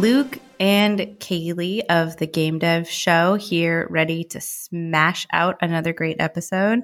Luke 0.00 0.38
and 0.58 0.98
Kaley 1.18 1.82
of 1.90 2.16
the 2.16 2.26
Game 2.26 2.58
Dev 2.58 2.88
Show 2.88 3.34
here, 3.34 3.86
ready 3.90 4.24
to 4.24 4.40
smash 4.40 5.26
out 5.30 5.58
another 5.60 5.92
great 5.92 6.16
episode. 6.18 6.80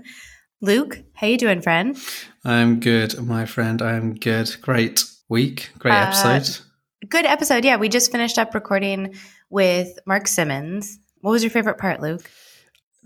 Luke, 0.61 1.03
how 1.15 1.27
you 1.27 1.39
doing, 1.39 1.62
friend? 1.62 1.97
I'm 2.45 2.79
good, 2.79 3.19
my 3.19 3.47
friend. 3.47 3.80
I'm 3.80 4.16
good. 4.16 4.55
Great 4.61 5.02
week, 5.30 5.71
great 5.79 5.95
uh, 5.95 6.09
episode. 6.09 6.62
Good 7.09 7.25
episode. 7.25 7.65
Yeah, 7.65 7.79
we 7.79 7.89
just 7.89 8.12
finished 8.12 8.37
up 8.37 8.55
recording 8.55 9.15
with 9.48 9.98
Mark 10.07 10.29
Simmons. 10.29 10.98
What 11.23 11.30
was 11.30 11.43
your 11.43 11.51
favorite 11.51 11.79
part, 11.79 12.03
Luke? 12.03 12.30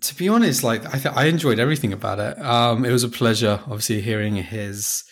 To 0.00 0.14
be 0.16 0.28
honest, 0.28 0.64
like 0.64 0.84
I, 0.92 0.98
th- 0.98 1.14
I 1.14 1.26
enjoyed 1.26 1.60
everything 1.60 1.92
about 1.92 2.18
it. 2.18 2.36
Um, 2.44 2.84
it 2.84 2.90
was 2.90 3.04
a 3.04 3.08
pleasure, 3.08 3.60
obviously, 3.62 4.00
hearing 4.00 4.34
his 4.34 5.04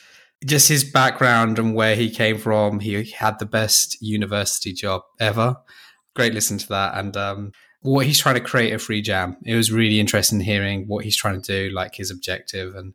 just 0.45 0.69
his 0.69 0.85
background 0.85 1.59
and 1.59 1.75
where 1.75 1.97
he 1.97 2.11
came 2.11 2.39
from. 2.39 2.81
He 2.81 3.11
had 3.11 3.39
the 3.39 3.47
best 3.47 4.01
university 4.01 4.73
job 4.73 5.03
ever. 5.19 5.57
Great 6.15 6.35
listen 6.35 6.59
to 6.59 6.69
that. 6.69 6.97
And 6.97 7.17
um, 7.17 7.53
what 7.81 8.07
he's 8.07 8.19
trying 8.19 8.37
to 8.37 8.41
create 8.41 8.73
a 8.73 8.77
Freejam. 8.77 9.37
It 9.45 9.55
was 9.55 9.73
really 9.73 10.01
interesting 10.01 10.41
hearing 10.41 10.87
what 10.87 11.05
he's 11.05 11.17
trying 11.17 11.41
to 11.41 11.69
do, 11.69 11.75
like 11.75 11.95
his 11.95 12.11
objective. 12.11 12.75
And 12.75 12.95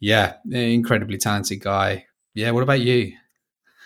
yeah, 0.00 0.34
incredibly 0.50 1.18
talented 1.18 1.60
guy. 1.60 2.06
Yeah, 2.34 2.50
what 2.50 2.62
about 2.62 2.80
you? 2.80 3.12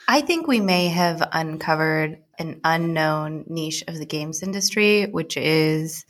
I 0.06 0.22
think 0.22 0.46
we 0.46 0.60
may 0.60 0.88
have 0.88 1.26
uncovered 1.32 2.18
an 2.38 2.60
unknown 2.64 3.44
niche 3.48 3.84
of 3.88 3.98
the 3.98 4.06
games 4.06 4.42
industry, 4.42 5.06
which 5.06 5.36
is 5.36 6.06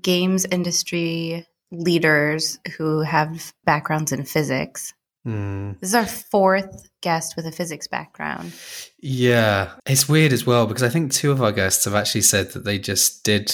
games 0.00 0.44
industry 0.44 1.46
leaders 1.72 2.58
who 2.76 3.00
have 3.00 3.52
backgrounds 3.64 4.12
in 4.12 4.24
physics 4.24 4.94
Mm. 5.26 5.78
This 5.80 5.90
is 5.90 5.94
our 5.94 6.06
fourth 6.06 6.88
guest 7.02 7.36
with 7.36 7.46
a 7.46 7.52
physics 7.52 7.86
background. 7.86 8.52
Yeah, 9.00 9.72
it's 9.86 10.08
weird 10.08 10.32
as 10.32 10.46
well 10.46 10.66
because 10.66 10.82
I 10.82 10.88
think 10.88 11.12
two 11.12 11.30
of 11.30 11.42
our 11.42 11.52
guests 11.52 11.84
have 11.84 11.94
actually 11.94 12.22
said 12.22 12.52
that 12.52 12.64
they 12.64 12.78
just 12.78 13.22
did 13.24 13.52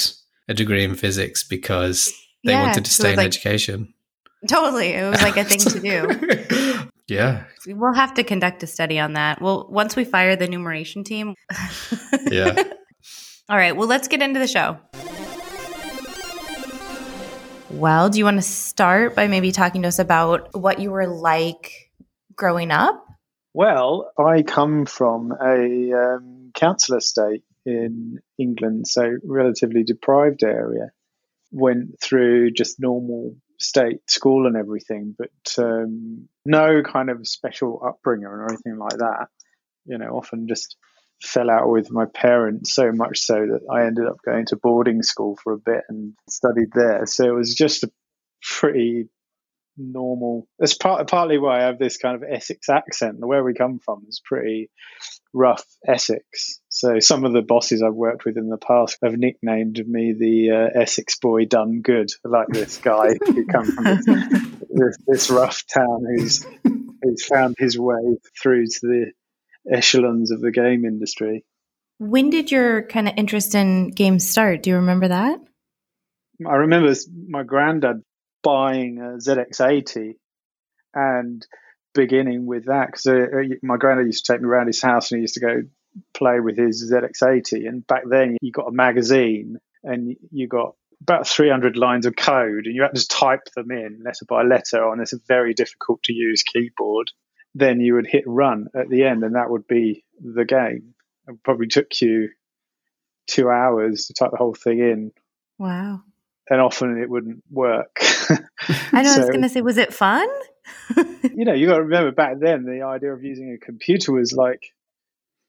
a 0.48 0.55
degree 0.55 0.84
in 0.84 0.95
physics 0.95 1.42
because 1.42 2.12
they 2.45 2.53
yeah, 2.53 2.62
wanted 2.62 2.84
to 2.84 2.91
stay 2.91 3.12
in 3.12 3.17
like, 3.17 3.27
education. 3.27 3.92
Totally. 4.48 4.91
It 4.91 5.11
was 5.11 5.23
like 5.23 5.36
a 5.36 5.45
thing 5.45 5.58
to 5.58 5.81
do. 5.81 6.89
yeah. 7.08 7.45
We'll 7.67 7.95
have 7.95 8.14
to 8.14 8.23
conduct 8.23 8.62
a 8.62 8.67
study 8.67 8.98
on 8.98 9.14
that. 9.14 9.41
Well, 9.41 9.67
once 9.70 9.97
we 9.97 10.05
fire 10.05 10.36
the 10.36 10.47
numeration 10.47 11.05
team. 11.05 11.34
yeah. 12.30 12.62
All 13.48 13.56
right. 13.56 13.77
Well, 13.77 13.89
let's 13.89 14.08
get 14.08 14.23
into 14.23 14.41
the 14.41 14.48
show. 14.48 14.78
Well, 17.70 18.11
do 18.11 18.19
you 18.19 18.25
want 18.25 18.36
to 18.36 18.42
start 18.42 19.17
by 19.17 19.27
maybe 19.27 19.50
talking 19.50 19.83
to 19.83 19.89
us 19.89 19.98
about 19.98 20.55
what 20.55 20.78
you 20.78 20.91
were 20.91 21.06
like 21.09 21.91
growing 22.34 22.70
up? 22.70 23.05
Well, 23.55 24.12
I 24.19 24.42
come 24.42 24.86
from 24.86 25.33
a 25.33 25.92
um, 25.92 26.50
council 26.55 26.97
estate 26.97 27.42
in 27.64 28.20
England, 28.39 28.86
so 28.86 29.17
relatively 29.25 29.83
deprived 29.83 30.45
area. 30.45 30.91
Went 31.50 32.00
through 32.00 32.53
just 32.53 32.78
normal 32.78 33.34
state 33.58 34.08
school 34.08 34.47
and 34.47 34.56
everything, 34.56 35.17
but 35.19 35.64
um, 35.64 36.28
no 36.45 36.83
kind 36.83 37.11
of 37.11 37.27
special 37.27 37.83
upbringing 37.84 38.27
or 38.27 38.47
anything 38.48 38.78
like 38.78 38.98
that. 38.98 39.27
You 39.86 39.98
know, 39.98 40.17
often 40.17 40.47
just 40.48 40.77
fell 41.22 41.50
out 41.50 41.70
with 41.70 41.91
my 41.91 42.05
parents 42.05 42.75
so 42.75 42.92
much 42.92 43.19
so 43.19 43.34
that 43.34 43.61
I 43.70 43.86
ended 43.86 44.06
up 44.06 44.17
going 44.25 44.47
to 44.47 44.56
boarding 44.56 45.03
school 45.03 45.36
for 45.42 45.53
a 45.53 45.58
bit 45.58 45.83
and 45.89 46.14
studied 46.28 46.73
there. 46.75 47.06
So 47.06 47.25
it 47.25 47.34
was 47.34 47.55
just 47.55 47.84
a 47.84 47.91
pretty 48.42 49.08
normal. 49.77 50.47
That's 50.58 50.75
part, 50.75 51.08
partly 51.08 51.39
why 51.39 51.61
I 51.61 51.67
have 51.67 51.78
this 51.78 51.97
kind 51.97 52.17
of 52.17 52.23
Essex 52.28 52.69
accent. 52.69 53.17
Where 53.19 53.45
we 53.45 53.55
come 53.55 53.78
from 53.78 54.05
is 54.08 54.20
pretty 54.25 54.70
rough 55.33 55.64
Essex. 55.86 56.61
So 56.68 56.98
some 57.01 57.24
of 57.24 57.33
the 57.33 57.42
bosses 57.42 57.83
I've 57.83 57.95
worked 57.95 58.24
with 58.24 58.36
in 58.36 58.48
the 58.48 58.58
past 58.58 58.98
have 59.02 59.17
nicknamed 59.17 59.83
me 59.86 60.14
the 60.18 60.51
uh, 60.51 60.80
Essex 60.80 61.18
boy 61.18 61.46
done 61.46 61.80
good, 61.83 62.11
like 62.24 62.48
this 62.48 62.79
guy 62.79 63.14
who 63.24 63.46
comes 63.46 63.74
from 63.74 63.85
this, 63.85 64.07
this, 64.70 64.98
this 65.07 65.30
rough 65.30 65.62
town 65.73 66.05
who's 66.14 66.45
who's 67.02 67.24
found 67.24 67.57
his 67.58 67.79
way 67.79 68.18
through 68.41 68.67
to 68.67 68.80
the 68.83 69.12
echelons 69.71 70.31
of 70.31 70.41
the 70.41 70.51
game 70.51 70.85
industry. 70.85 71.45
When 71.99 72.31
did 72.31 72.51
your 72.51 72.83
kind 72.83 73.09
of 73.09 73.15
interest 73.17 73.55
in 73.55 73.89
games 73.89 74.29
start? 74.29 74.63
Do 74.63 74.71
you 74.71 74.77
remember 74.77 75.09
that? 75.09 75.41
I 76.47 76.55
remember 76.57 76.93
my 77.29 77.43
granddad 77.43 78.03
buying 78.43 78.99
a 78.99 79.17
ZX80 79.17 80.15
and 80.95 81.47
beginning 81.95 82.47
with 82.47 82.67
that 82.67 82.89
because 82.89 83.07
uh, 83.07 83.13
uh, 83.13 83.55
my 83.63 83.77
granddad 83.79 84.07
used 84.07 84.27
to 84.27 84.33
take 84.33 84.43
me 84.43 84.49
around 84.49 84.67
his 84.67 84.83
house 84.83 85.11
and 85.11 85.19
he 85.19 85.23
used 85.23 85.35
to 85.35 85.41
go 85.41 85.63
play 86.15 86.41
with 86.41 86.59
his 86.59 86.93
ZX80. 86.93 87.67
And 87.67 87.87
back 87.87 88.03
then, 88.09 88.37
you 88.43 88.53
got 88.53 88.69
a 88.69 88.73
magazine 88.73 89.57
and 89.83 90.17
you 90.31 90.47
got 90.47 90.75
about 91.01 91.27
300 91.27 91.77
lines 91.77 92.07
of 92.07 92.17
code 92.17 92.67
and 92.67 92.75
you 92.75 92.83
had 92.83 92.95
to 92.95 93.09
type 93.09 93.45
them 93.55 93.71
in 93.71 94.03
letter 94.05 94.25
by 94.29 94.43
letter 94.43 94.87
on 94.87 94.98
this 94.98 95.15
very 95.27 95.55
difficult 95.55 96.03
to 96.05 96.13
use 96.13 96.43
keyboard 96.43 97.11
then 97.56 97.80
you 97.80 97.94
would 97.94 98.06
hit 98.06 98.24
run 98.27 98.68
at 98.74 98.90
the 98.90 99.05
end, 99.05 99.24
and 99.24 99.34
that 99.34 99.48
would 99.50 99.67
be 99.67 100.05
the 100.20 100.44
game. 100.44 100.94
It 101.27 101.42
probably 101.42 101.68
took 101.68 102.00
you 102.02 102.28
two 103.27 103.48
hours 103.48 104.06
to 104.06 104.14
type 104.14 104.30
the 104.30 104.36
whole 104.36 104.55
thing 104.55 104.78
in. 104.78 105.12
Wow. 105.58 106.02
And 106.50 106.61
often 106.61 107.00
it 107.00 107.08
wouldn't 107.08 107.42
work. 107.50 107.96
I 108.92 109.02
know. 109.02 109.11
so, 109.11 109.14
I 109.14 109.18
was 109.20 109.30
going 109.30 109.42
to 109.42 109.48
say, 109.48 109.62
was 109.62 109.78
it 109.78 109.94
fun? 109.94 110.28
you 110.96 111.46
know, 111.46 111.55
you 111.55 111.67
got 111.67 111.77
to 111.77 111.84
remember 111.84 112.12
back 112.12 112.39
then 112.39 112.64
the 112.64 112.83
idea 112.83 113.12
of 113.12 113.24
using 113.24 113.52
a 113.52 113.64
computer 113.64 114.12
was 114.12 114.34
like 114.34 114.62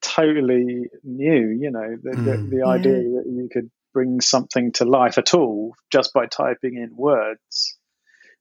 totally 0.02 0.86
new. 1.04 1.50
You 1.50 1.72
know, 1.72 1.98
the, 2.02 2.12
mm. 2.12 2.26
the, 2.26 2.58
the 2.58 2.66
idea 2.66 3.00
yeah. 3.00 3.20
that 3.20 3.26
you 3.28 3.50
could 3.52 3.70
bring 3.94 4.22
something 4.22 4.72
to 4.74 4.86
life 4.86 5.18
at 5.18 5.34
all 5.34 5.76
just 5.92 6.14
by 6.14 6.26
typing 6.26 6.78
in 6.78 6.96
words 6.96 7.78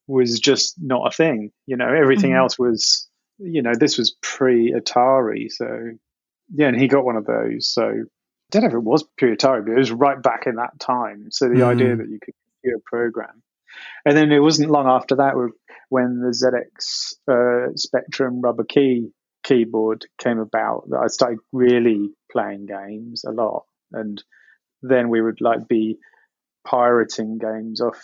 was 0.06 0.38
just 0.38 0.76
not 0.80 1.08
a 1.08 1.10
thing. 1.10 1.50
You 1.66 1.76
know, 1.76 1.88
everything 1.88 2.30
mm. 2.30 2.38
else 2.38 2.56
was 2.58 3.08
you 3.38 3.62
know, 3.62 3.72
this 3.78 3.98
was 3.98 4.16
pre 4.22 4.72
Atari. 4.72 5.50
So, 5.50 5.66
yeah, 6.54 6.68
and 6.68 6.80
he 6.80 6.88
got 6.88 7.04
one 7.04 7.16
of 7.16 7.26
those. 7.26 7.68
So, 7.68 7.82
I 7.84 8.50
don't 8.50 8.62
know 8.62 8.68
if 8.68 8.74
it 8.74 8.82
was 8.82 9.04
pre 9.18 9.36
Atari, 9.36 9.64
but 9.64 9.72
it 9.72 9.78
was 9.78 9.92
right 9.92 10.20
back 10.20 10.46
in 10.46 10.56
that 10.56 10.78
time. 10.78 11.28
So, 11.30 11.48
the 11.48 11.56
mm. 11.56 11.66
idea 11.66 11.96
that 11.96 12.08
you 12.08 12.18
could 12.22 12.34
do 12.64 12.76
a 12.76 12.80
program. 12.80 13.42
And 14.04 14.16
then 14.16 14.32
it 14.32 14.38
wasn't 14.38 14.70
long 14.70 14.86
after 14.86 15.16
that 15.16 15.34
when 15.88 16.20
the 16.20 16.28
ZX 16.28 17.14
uh, 17.28 17.76
Spectrum 17.76 18.40
rubber 18.40 18.64
key 18.64 19.10
keyboard 19.44 20.06
came 20.18 20.38
about 20.38 20.88
that 20.90 20.98
I 20.98 21.06
started 21.06 21.38
really 21.52 22.10
playing 22.32 22.66
games 22.66 23.24
a 23.24 23.30
lot. 23.30 23.64
And 23.92 24.22
then 24.82 25.08
we 25.08 25.20
would 25.20 25.40
like 25.40 25.68
be 25.68 25.98
pirating 26.66 27.38
games 27.38 27.80
off 27.80 28.00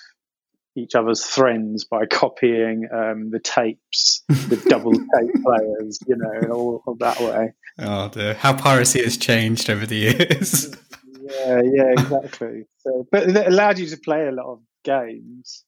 each 0.76 0.94
other's 0.94 1.24
friends 1.24 1.84
by 1.84 2.06
copying 2.10 2.88
um, 2.92 3.30
the 3.30 3.40
tapes, 3.40 4.22
the 4.28 4.62
double 4.68 4.92
tape 4.92 5.42
players, 5.42 5.98
you 6.06 6.16
know, 6.16 6.48
all, 6.50 6.82
all 6.86 6.96
that 6.96 7.20
way. 7.20 7.52
Oh 7.78 8.08
dear, 8.08 8.34
how 8.34 8.56
piracy 8.56 9.02
has 9.02 9.16
changed 9.16 9.70
over 9.70 9.86
the 9.86 9.96
years. 9.96 10.74
yeah, 11.20 11.60
yeah, 11.64 11.92
exactly. 11.92 12.64
So, 12.78 13.06
but 13.10 13.28
it 13.28 13.46
allowed 13.46 13.78
you 13.78 13.86
to 13.86 13.96
play 13.96 14.26
a 14.26 14.32
lot 14.32 14.46
of 14.46 14.60
games. 14.84 15.64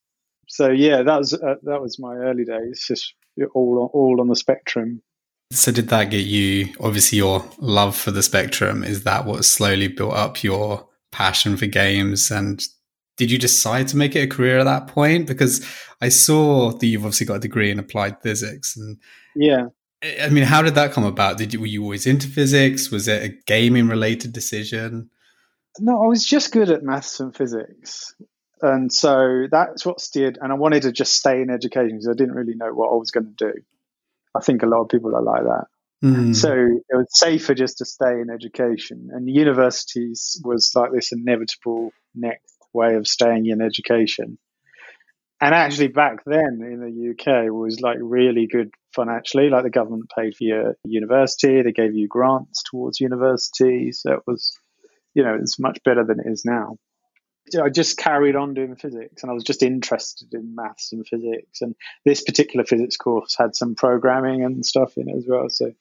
So 0.49 0.71
yeah, 0.71 1.03
that 1.03 1.19
was 1.19 1.33
uh, 1.33 1.57
that 1.63 1.81
was 1.81 1.99
my 1.99 2.15
early 2.15 2.45
days, 2.45 2.85
just 2.87 3.15
all 3.55 3.91
all 3.93 4.21
on 4.21 4.29
the 4.29 4.37
spectrum. 4.37 5.03
So 5.51 5.73
did 5.73 5.89
that 5.89 6.11
get 6.11 6.27
you? 6.27 6.75
Obviously, 6.81 7.19
your 7.19 7.45
love 7.59 7.97
for 7.97 8.11
the 8.11 8.23
spectrum 8.23 8.85
is 8.85 9.05
that 9.05 9.25
what 9.25 9.45
slowly 9.45 9.89
built 9.89 10.15
up 10.15 10.43
your 10.43 10.89
passion 11.13 11.57
for 11.57 11.67
games 11.67 12.31
and 12.31 12.63
did 13.17 13.31
you 13.31 13.39
decide 13.39 13.89
to 13.89 13.97
make 13.97 14.17
it 14.17 14.21
a 14.21 14.27
career 14.27 14.59
at 14.59 14.65
that 14.65 14.89
point? 14.89 15.27
Because 15.27 15.65
I 16.01 16.09
saw 16.09 16.73
that 16.73 16.87
you've 16.87 17.05
obviously 17.05 17.27
got 17.27 17.37
a 17.37 17.41
degree 17.41 17.71
in 17.71 17.79
applied 17.79 18.21
physics, 18.23 18.77
and 18.77 18.99
yeah, 19.35 19.67
I 20.23 20.29
mean, 20.29 20.45
how 20.45 20.63
did 20.63 20.75
that 20.75 20.93
come 20.93 21.05
about? 21.05 21.39
Did 21.39 21.53
you 21.53 21.61
were 21.61 21.67
you 21.67 21.83
always 21.83 22.07
into 22.07 22.29
physics? 22.29 22.91
Was 22.91 23.09
it 23.09 23.23
a 23.23 23.35
gaming 23.47 23.89
related 23.89 24.33
decision? 24.33 25.11
No, 25.79 26.05
I 26.05 26.07
was 26.07 26.25
just 26.25 26.53
good 26.53 26.71
at 26.71 26.83
maths 26.83 27.21
and 27.21 27.35
physics, 27.35 28.15
and 28.61 28.93
so 28.93 29.47
that's 29.51 29.87
what 29.87 30.01
steered. 30.01 30.39
And 30.41 30.53
I 30.53 30.57
wanted 30.57 30.83
to 30.83 30.93
just 30.93 31.15
stay 31.15 31.41
in 31.41 31.51
education 31.51 31.97
because 31.97 32.09
I 32.09 32.15
didn't 32.15 32.35
really 32.35 32.55
know 32.55 32.73
what 32.73 32.91
I 32.91 32.97
was 32.97 33.11
going 33.11 33.35
to 33.37 33.53
do. 33.53 33.61
I 34.35 34.41
think 34.41 34.63
a 34.63 34.67
lot 34.67 34.83
of 34.83 34.89
people 34.89 35.15
are 35.17 35.23
like 35.23 35.45
that. 35.45 35.67
Mm. 36.03 36.37
So 36.37 36.53
it 36.53 36.97
was 36.97 37.07
safer 37.11 37.55
just 37.55 37.79
to 37.79 37.85
stay 37.85 38.21
in 38.21 38.29
education, 38.29 39.09
and 39.13 39.29
universities 39.29 40.41
was 40.45 40.73
like 40.75 40.93
this 40.93 41.13
inevitable 41.13 41.93
next 42.15 42.54
way 42.75 42.97
of 42.97 43.07
staying 43.07 43.47
in 43.47 43.61
education. 43.61 44.39
And 45.41 45.55
actually, 45.55 45.89
back 45.89 46.25
then 46.25 46.61
in 46.63 46.81
the 46.81 47.11
UK 47.11 47.53
was 47.53 47.81
like 47.81 47.99
really 48.01 48.47
good 48.47 48.71
financially. 48.95 49.51
Like 49.51 49.65
the 49.65 49.71
government 49.71 50.11
paid 50.17 50.37
for 50.37 50.45
your 50.45 50.77
university, 50.85 51.63
they 51.63 51.73
gave 51.73 51.95
you 51.95 52.09
grants 52.09 52.63
towards 52.63 53.01
university, 53.01 53.93
so 53.93 54.13
it 54.13 54.23
was, 54.27 54.57
you 55.13 55.23
know, 55.23 55.37
it's 55.41 55.59
much 55.59 55.79
better 55.85 56.05
than 56.05 56.21
it 56.21 56.27
is 56.27 56.45
now. 56.45 56.79
I 57.63 57.69
just 57.69 57.99
carried 57.99 58.37
on 58.37 58.55
doing 58.55 58.75
physics, 58.75 59.23
and 59.23 59.31
I 59.31 59.35
was 59.35 59.45
just 59.45 59.63
interested 59.63 60.33
in 60.33 60.55
maths 60.55 60.93
and 60.93 61.07
physics. 61.07 61.61
And 61.61 61.75
this 62.05 62.23
particular 62.23 62.65
physics 62.65 62.97
course 62.97 63.37
had 63.39 63.55
some 63.55 63.75
programming 63.75 64.45
and 64.45 64.65
stuff 64.65 64.97
in 64.97 65.11
it 65.11 65.17
as 65.17 65.25
well. 65.29 65.51
So 65.51 65.73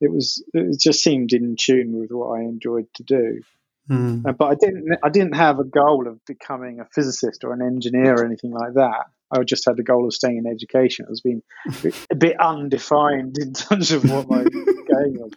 it 0.00 0.12
was 0.12 0.44
it 0.54 0.78
just 0.78 1.02
seemed 1.02 1.32
in 1.32 1.56
tune 1.58 1.98
with 1.98 2.10
what 2.10 2.38
I 2.38 2.42
enjoyed 2.42 2.86
to 2.94 3.02
do. 3.02 3.42
Mm. 3.90 4.26
Uh, 4.26 4.32
but 4.32 4.46
I 4.46 4.54
didn't 4.54 4.98
I 5.02 5.08
didn't 5.08 5.36
have 5.36 5.58
a 5.58 5.64
goal 5.64 6.06
of 6.06 6.24
becoming 6.26 6.80
a 6.80 6.86
physicist 6.94 7.44
or 7.44 7.52
an 7.52 7.62
engineer 7.62 8.14
or 8.14 8.24
anything 8.24 8.52
like 8.52 8.74
that. 8.74 9.06
I 9.30 9.42
just 9.44 9.64
had 9.66 9.76
the 9.76 9.82
goal 9.82 10.06
of 10.06 10.14
staying 10.14 10.38
in 10.38 10.46
education. 10.46 11.06
It 11.06 11.10
was 11.10 11.20
being 11.20 11.42
a 12.10 12.14
bit 12.14 12.40
undefined 12.40 13.36
in 13.38 13.52
terms 13.52 13.92
of 13.92 14.08
what 14.10 14.28
my 14.28 14.42
game 14.44 15.18
was. 15.18 15.32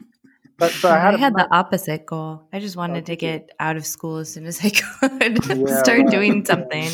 But, 0.57 0.77
but 0.81 0.91
I 0.91 0.99
had, 0.99 1.13
I 1.15 1.17
had 1.17 1.33
the 1.33 1.47
opposite 1.51 2.05
goal. 2.05 2.47
I 2.53 2.59
just 2.59 2.75
wanted 2.75 3.07
to 3.07 3.15
get 3.15 3.49
out 3.59 3.77
of 3.77 3.85
school 3.85 4.17
as 4.17 4.31
soon 4.31 4.45
as 4.45 4.63
I 4.63 4.69
could, 4.69 5.45
yeah, 5.45 5.81
start 5.81 6.07
doing 6.07 6.45
something. 6.45 6.87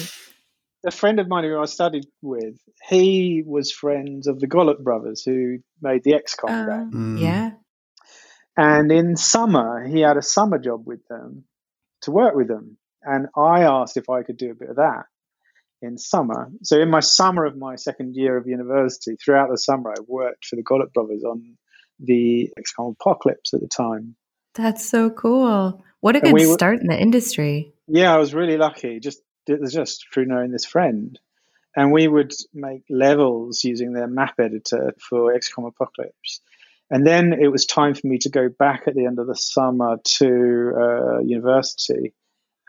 A 0.85 0.91
friend 0.91 1.19
of 1.19 1.27
mine 1.27 1.43
who 1.43 1.59
I 1.59 1.65
studied 1.65 2.07
with, 2.21 2.55
he 2.87 3.43
was 3.45 3.71
friends 3.71 4.27
of 4.27 4.39
the 4.39 4.47
Gollop 4.47 4.83
brothers 4.83 5.23
who 5.23 5.57
made 5.81 6.03
the 6.03 6.13
XCOM 6.13 6.49
uh, 6.49 6.77
game. 6.77 6.91
Mm. 6.93 7.19
Yeah. 7.21 7.51
And 8.57 8.91
in 8.91 9.15
summer, 9.15 9.85
he 9.87 10.01
had 10.01 10.17
a 10.17 10.23
summer 10.23 10.57
job 10.57 10.85
with 10.85 11.07
them 11.07 11.43
to 12.01 12.11
work 12.11 12.35
with 12.35 12.47
them. 12.47 12.77
And 13.03 13.27
I 13.37 13.61
asked 13.63 13.97
if 13.97 14.09
I 14.09 14.23
could 14.23 14.37
do 14.37 14.51
a 14.51 14.55
bit 14.55 14.69
of 14.69 14.77
that 14.77 15.03
in 15.81 15.97
summer. 15.97 16.49
So 16.63 16.79
in 16.81 16.89
my 16.89 16.99
summer 16.99 17.45
of 17.45 17.55
my 17.55 17.75
second 17.75 18.15
year 18.15 18.35
of 18.35 18.47
university, 18.47 19.15
throughout 19.15 19.49
the 19.51 19.57
summer, 19.57 19.91
I 19.91 20.01
worked 20.07 20.45
for 20.45 20.55
the 20.55 20.63
Gollop 20.63 20.91
brothers 20.93 21.23
on 21.23 21.57
the 21.99 22.51
XCOM 22.59 22.95
Apocalypse 22.99 23.53
at 23.53 23.61
the 23.61 23.67
time. 23.67 24.15
That's 24.55 24.87
so 24.87 25.11
cool. 25.11 25.83
What 25.99 26.15
a 26.15 26.19
good 26.19 26.33
we 26.33 26.45
start 26.45 26.81
in 26.81 26.87
the 26.87 26.99
industry. 26.99 27.73
Yeah, 27.87 28.13
I 28.13 28.17
was 28.17 28.33
really 28.33 28.57
lucky. 28.57 28.99
Just 28.99 29.21
it 29.45 29.61
was 29.61 29.73
just 29.73 30.05
through 30.11 30.25
knowing 30.25 30.51
this 30.51 30.65
friend. 30.65 31.17
And 31.75 31.91
we 31.91 32.07
would 32.07 32.33
make 32.55 32.81
levels 32.89 33.63
using 33.63 33.93
their 33.93 34.07
map 34.07 34.39
editor 34.39 34.93
for 34.99 35.31
XCOM 35.33 35.67
Apocalypse. 35.67 36.41
And 36.89 37.05
then 37.05 37.33
it 37.33 37.51
was 37.51 37.65
time 37.65 37.93
for 37.93 38.07
me 38.07 38.17
to 38.19 38.29
go 38.29 38.47
back 38.47 38.83
at 38.87 38.95
the 38.95 39.05
end 39.05 39.19
of 39.19 39.27
the 39.27 39.35
summer 39.35 39.97
to 40.19 40.71
uh, 40.79 41.19
university. 41.19 42.13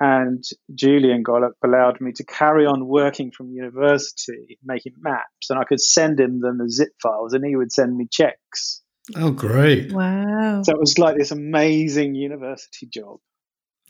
And 0.00 0.44
Julian 0.74 1.22
Gollop 1.22 1.54
allowed 1.64 2.00
me 2.00 2.12
to 2.12 2.24
carry 2.24 2.66
on 2.66 2.86
working 2.86 3.32
from 3.32 3.50
university, 3.50 4.58
making 4.64 4.94
maps. 5.00 5.50
And 5.50 5.58
I 5.58 5.64
could 5.64 5.80
send 5.80 6.20
him 6.20 6.40
them 6.40 6.60
as 6.60 6.76
zip 6.76 6.92
files, 7.02 7.32
and 7.32 7.44
he 7.44 7.56
would 7.56 7.72
send 7.72 7.96
me 7.96 8.06
checks. 8.10 8.82
Oh, 9.16 9.30
great. 9.30 9.92
Wow. 9.92 10.62
So 10.62 10.72
it 10.72 10.78
was 10.78 10.98
like 10.98 11.16
this 11.16 11.30
amazing 11.30 12.14
university 12.14 12.86
job. 12.86 13.18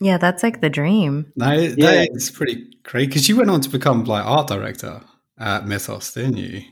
Yeah, 0.00 0.16
that's 0.16 0.42
like 0.42 0.60
the 0.60 0.70
dream. 0.70 1.32
That, 1.36 1.56
that 1.56 1.78
yeah. 1.78 2.06
is 2.12 2.30
pretty 2.30 2.70
great 2.84 3.08
because 3.08 3.28
you 3.28 3.36
went 3.36 3.50
on 3.50 3.60
to 3.62 3.68
become 3.68 4.04
like 4.04 4.24
art 4.24 4.46
director 4.46 5.02
at 5.38 5.66
Mythos, 5.66 6.14
didn't 6.14 6.36
you? 6.36 6.62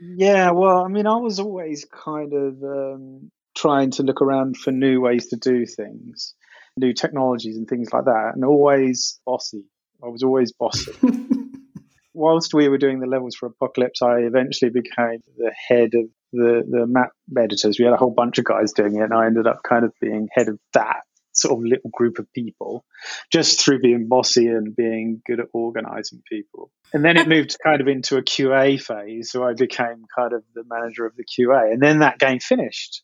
Yeah, 0.00 0.52
well, 0.52 0.84
I 0.84 0.88
mean, 0.88 1.06
I 1.06 1.16
was 1.16 1.40
always 1.40 1.84
kind 1.84 2.32
of 2.32 2.62
um, 2.62 3.30
trying 3.56 3.90
to 3.92 4.02
look 4.02 4.22
around 4.22 4.56
for 4.56 4.70
new 4.70 5.00
ways 5.00 5.28
to 5.28 5.36
do 5.36 5.66
things, 5.66 6.34
new 6.76 6.94
technologies 6.94 7.56
and 7.56 7.68
things 7.68 7.92
like 7.92 8.06
that, 8.06 8.32
and 8.34 8.44
always 8.44 9.20
bossy. 9.26 9.64
I 10.02 10.08
was 10.08 10.22
always 10.22 10.52
bossy. 10.52 10.92
Whilst 12.14 12.54
we 12.54 12.68
were 12.68 12.78
doing 12.78 13.00
the 13.00 13.06
levels 13.06 13.36
for 13.36 13.46
Apocalypse, 13.46 14.02
I 14.02 14.20
eventually 14.20 14.70
became 14.70 15.20
the 15.36 15.52
head 15.68 15.90
of 15.94 16.06
the, 16.32 16.62
the 16.68 16.86
map 16.86 17.10
editors. 17.38 17.78
We 17.78 17.84
had 17.84 17.94
a 17.94 17.98
whole 17.98 18.14
bunch 18.14 18.38
of 18.38 18.44
guys 18.44 18.72
doing 18.72 18.96
it, 18.96 19.02
and 19.02 19.14
I 19.14 19.26
ended 19.26 19.46
up 19.46 19.62
kind 19.62 19.84
of 19.84 19.92
being 20.00 20.28
head 20.34 20.48
of 20.48 20.58
that 20.74 21.02
sort 21.40 21.58
of 21.58 21.64
little 21.64 21.90
group 21.90 22.18
of 22.18 22.32
people 22.32 22.84
just 23.32 23.60
through 23.60 23.80
being 23.80 24.08
bossy 24.08 24.46
and 24.46 24.74
being 24.74 25.22
good 25.26 25.40
at 25.40 25.46
organizing 25.52 26.22
people. 26.28 26.70
And 26.92 27.04
then 27.04 27.16
it 27.16 27.28
moved 27.34 27.56
kind 27.62 27.80
of 27.80 27.88
into 27.88 28.16
a 28.16 28.22
QA 28.22 28.80
phase. 28.80 29.30
So 29.30 29.44
I 29.44 29.54
became 29.54 30.04
kind 30.16 30.32
of 30.32 30.42
the 30.54 30.64
manager 30.66 31.06
of 31.06 31.14
the 31.16 31.24
QA. 31.24 31.72
And 31.72 31.82
then 31.82 32.00
that 32.00 32.18
game 32.18 32.40
finished. 32.40 33.02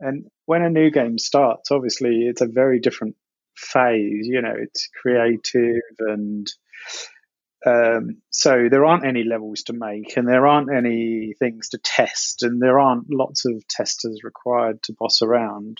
And 0.00 0.26
when 0.46 0.62
a 0.62 0.70
new 0.70 0.90
game 0.90 1.18
starts, 1.18 1.70
obviously 1.70 2.22
it's 2.22 2.40
a 2.40 2.46
very 2.46 2.80
different 2.80 3.16
phase. 3.56 4.26
You 4.26 4.42
know, 4.42 4.54
it's 4.56 4.88
creative 5.00 5.82
and 5.98 6.46
um, 7.66 8.22
so 8.30 8.68
there 8.70 8.84
aren't 8.84 9.06
any 9.06 9.24
levels 9.24 9.62
to 9.64 9.72
make, 9.72 10.16
and 10.16 10.28
there 10.28 10.46
aren't 10.46 10.72
any 10.72 11.34
things 11.38 11.70
to 11.70 11.78
test, 11.78 12.42
and 12.42 12.62
there 12.62 12.78
aren't 12.78 13.10
lots 13.10 13.44
of 13.44 13.66
testers 13.68 14.20
required 14.22 14.82
to 14.84 14.94
boss 14.98 15.22
around. 15.22 15.78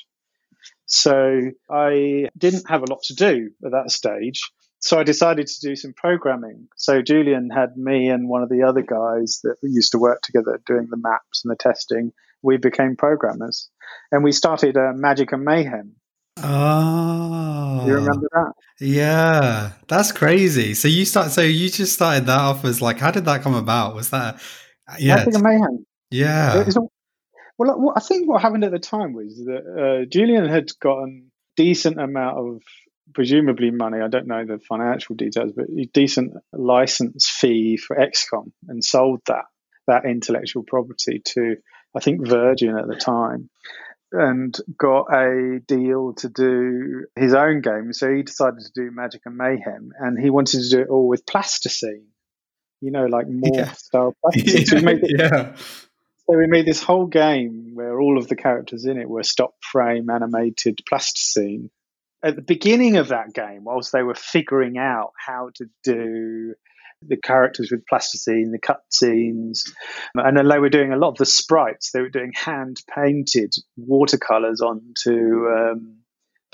So 0.89 1.43
I 1.71 2.29
didn't 2.37 2.69
have 2.69 2.83
a 2.83 2.91
lot 2.91 3.03
to 3.05 3.15
do 3.15 3.51
at 3.65 3.73
that 3.73 3.91
stage. 3.91 4.43
So 4.81 4.99
I 4.99 5.03
decided 5.03 5.47
to 5.47 5.61
do 5.61 5.77
some 5.77 5.93
programming. 5.93 6.69
So 6.77 7.03
Julian 7.03 7.51
had 7.51 7.77
me 7.77 8.09
and 8.09 8.29
one 8.29 8.43
of 8.43 8.49
the 8.49 8.63
other 8.63 8.83
guys 8.83 9.41
that 9.43 9.57
used 9.63 9.93
to 9.93 9.99
work 9.99 10.23
together 10.23 10.61
doing 10.67 10.87
the 10.91 10.97
maps 10.97 11.45
and 11.45 11.51
the 11.51 11.57
testing. 11.57 12.13
We 12.43 12.57
became 12.57 12.97
programmers, 12.97 13.69
and 14.13 14.23
we 14.23 14.31
started 14.31 14.77
uh, 14.77 14.93
Magic 14.95 15.33
and 15.33 15.45
Mayhem. 15.45 15.97
Oh, 16.41 17.85
you 17.85 17.95
remember 17.95 18.29
that? 18.33 18.53
Yeah, 18.81 19.73
that's 19.89 20.13
crazy. 20.13 20.75
So 20.75 20.87
you 20.87 21.05
start. 21.05 21.33
So 21.33 21.43
you 21.43 21.69
just 21.69 21.95
started 21.95 22.27
that 22.27 22.39
off 22.39 22.65
as 22.65 22.81
like, 22.81 22.99
how 22.99 23.11
did 23.11 23.25
that 23.25 23.43
come 23.43 23.57
about? 23.57 23.97
Was 23.97 24.11
that 24.11 24.41
yeah? 25.01 25.17
Magic 25.17 25.35
and 25.35 25.43
Mayhem. 25.43 25.87
Yeah. 26.11 26.65
Well, 27.59 27.93
I 27.97 28.01
think 28.01 28.29
what 28.29 28.41
happened 28.41 28.65
at 28.65 28.71
the 28.71 28.79
time 28.79 29.13
was 29.13 29.37
that 29.37 30.03
uh, 30.05 30.07
Julian 30.09 30.49
had 30.49 30.71
gotten 30.81 31.33
decent 31.57 32.01
amount 32.01 32.39
of 32.39 32.63
presumably 33.15 33.71
money. 33.71 33.99
I 34.01 34.09
don't 34.09 34.29
know 34.29 34.45
the 34.45 34.61
financial 34.61 35.17
details, 35.17 35.53
but 35.57 35.67
a 35.69 35.89
decent 35.93 36.35
license 36.53 37.29
fee 37.29 37.77
for 37.77 37.97
XCOM 37.97 38.53
and 38.69 38.85
sold 38.85 39.21
that 39.27 39.45
that 39.89 40.05
intellectual 40.05 40.63
property 40.63 41.23
to 41.25 41.57
I 41.97 42.01
think 42.01 42.27
Virgin 42.27 42.77
at 42.77 42.87
the 42.87 42.95
time 42.95 43.51
and 44.13 44.57
got 44.79 45.13
a 45.13 45.61
deal 45.67 46.15
to 46.15 46.29
do 46.29 47.07
his 47.17 47.35
own 47.35 47.61
game. 47.61 47.93
So 47.93 48.11
he 48.11 48.23
decided 48.23 48.61
to 48.61 48.71
do 48.75 48.91
Magic 48.91 49.23
and 49.27 49.37
Mayhem, 49.37 49.91
and 49.99 50.19
he 50.19 50.31
wanted 50.31 50.63
to 50.63 50.71
do 50.71 50.81
it 50.83 50.89
all 50.89 51.09
with 51.09 51.27
plasticine. 51.27 52.07
You 52.81 52.93
know, 52.93 53.07
like 53.07 53.27
more 53.29 53.51
yeah. 53.55 53.73
style 53.73 54.15
plasticine. 54.23 54.87
yeah. 55.03 55.03
So 55.03 55.07
yeah. 55.09 55.57
So 56.31 56.37
we 56.37 56.47
made 56.47 56.67
this 56.67 56.83
whole 56.83 57.07
game 57.07 57.71
where 57.73 57.99
all 57.99 58.19
of 58.19 58.29
the 58.29 58.37
characters 58.37 58.85
in 58.85 58.99
it 58.99 59.09
were 59.09 59.23
stop 59.23 59.55
frame 59.63 60.11
animated 60.11 60.79
plasticine. 60.87 61.71
At 62.23 62.37
the 62.37 62.43
beginning 62.43 62.99
of 62.99 63.09
that 63.09 63.33
game, 63.33 63.65
whilst 63.65 63.93
they 63.93 64.03
were 64.03 64.15
figuring 64.15 64.77
out 64.77 65.13
how 65.17 65.51
to 65.55 65.67
do 65.85 66.55
the 67.01 67.17
characters 67.17 67.71
with 67.71 67.87
plasticine, 67.87 68.51
the 68.51 68.59
cutscenes, 68.59 69.71
and 70.15 70.37
then 70.37 70.49
they 70.49 70.59
were 70.59 70.69
doing 70.69 70.93
a 70.93 70.99
lot 70.99 71.11
of 71.11 71.17
the 71.17 71.25
sprites. 71.25 71.93
They 71.93 72.03
were 72.03 72.11
doing 72.11 72.33
hand 72.35 72.83
painted 72.95 73.55
watercolors 73.79 74.61
onto 74.61 75.47
um, 75.49 75.99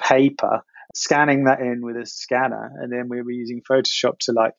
paper, 0.01 0.63
scanning 0.95 1.45
that 1.45 1.61
in 1.61 1.81
with 1.81 1.97
a 1.97 2.07
scanner, 2.07 2.71
and 2.77 2.93
then 2.93 3.09
we 3.09 3.23
were 3.23 3.33
using 3.33 3.63
Photoshop 3.69 4.19
to 4.21 4.33
like 4.33 4.53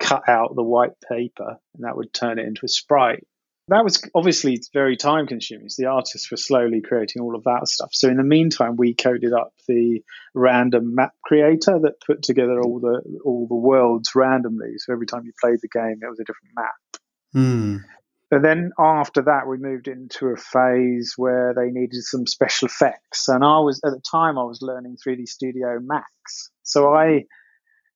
cut 0.00 0.28
out 0.28 0.56
the 0.56 0.62
white 0.62 0.98
paper, 1.08 1.58
and 1.74 1.84
that 1.84 1.96
would 1.96 2.12
turn 2.12 2.40
it 2.40 2.46
into 2.46 2.64
a 2.64 2.68
sprite 2.68 3.24
that 3.68 3.84
was 3.84 4.02
obviously 4.14 4.60
very 4.72 4.96
time 4.96 5.26
consuming. 5.26 5.68
So 5.68 5.82
the 5.82 5.88
artists 5.88 6.30
were 6.30 6.36
slowly 6.36 6.80
creating 6.80 7.22
all 7.22 7.34
of 7.34 7.44
that 7.44 7.66
stuff. 7.66 7.90
So 7.92 8.08
in 8.08 8.16
the 8.16 8.22
meantime, 8.22 8.76
we 8.76 8.94
coded 8.94 9.32
up 9.32 9.52
the 9.66 10.02
random 10.34 10.94
map 10.94 11.14
creator 11.24 11.78
that 11.82 12.00
put 12.06 12.22
together 12.22 12.60
all 12.60 12.78
the 12.78 13.02
all 13.24 13.46
the 13.48 13.56
worlds 13.56 14.14
randomly. 14.14 14.74
So 14.78 14.92
every 14.92 15.06
time 15.06 15.24
you 15.24 15.32
played 15.40 15.58
the 15.62 15.68
game, 15.68 15.98
it 16.00 16.08
was 16.08 16.20
a 16.20 16.24
different 16.24 16.54
map. 16.54 17.00
Mm. 17.34 17.84
But 18.30 18.42
then 18.42 18.72
after 18.78 19.22
that, 19.22 19.46
we 19.46 19.56
moved 19.56 19.86
into 19.88 20.28
a 20.28 20.36
phase 20.36 21.14
where 21.16 21.54
they 21.54 21.70
needed 21.70 22.02
some 22.02 22.26
special 22.26 22.66
effects, 22.66 23.28
and 23.28 23.44
I 23.44 23.58
was 23.58 23.80
at 23.84 23.92
the 23.92 24.00
time 24.00 24.38
I 24.38 24.44
was 24.44 24.62
learning 24.62 24.96
3D 25.04 25.28
Studio 25.28 25.78
Max. 25.80 26.50
So 26.62 26.92
I 26.92 27.24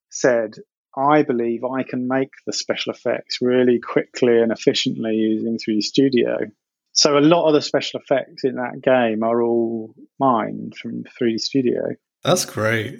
said, 0.08 0.54
I 0.96 1.22
believe 1.22 1.64
I 1.64 1.82
can 1.82 2.08
make 2.08 2.30
the 2.46 2.52
special 2.52 2.92
effects 2.92 3.38
really 3.40 3.78
quickly 3.78 4.40
and 4.40 4.50
efficiently 4.50 5.14
using 5.14 5.58
3D 5.58 5.82
Studio. 5.82 6.38
So 6.92 7.16
a 7.16 7.20
lot 7.20 7.46
of 7.46 7.54
the 7.54 7.62
special 7.62 8.00
effects 8.00 8.44
in 8.44 8.56
that 8.56 8.82
game 8.82 9.22
are 9.22 9.42
all 9.42 9.94
mine 10.18 10.72
from 10.80 11.04
3D 11.20 11.38
Studio. 11.40 11.94
That's 12.24 12.44
great. 12.44 12.98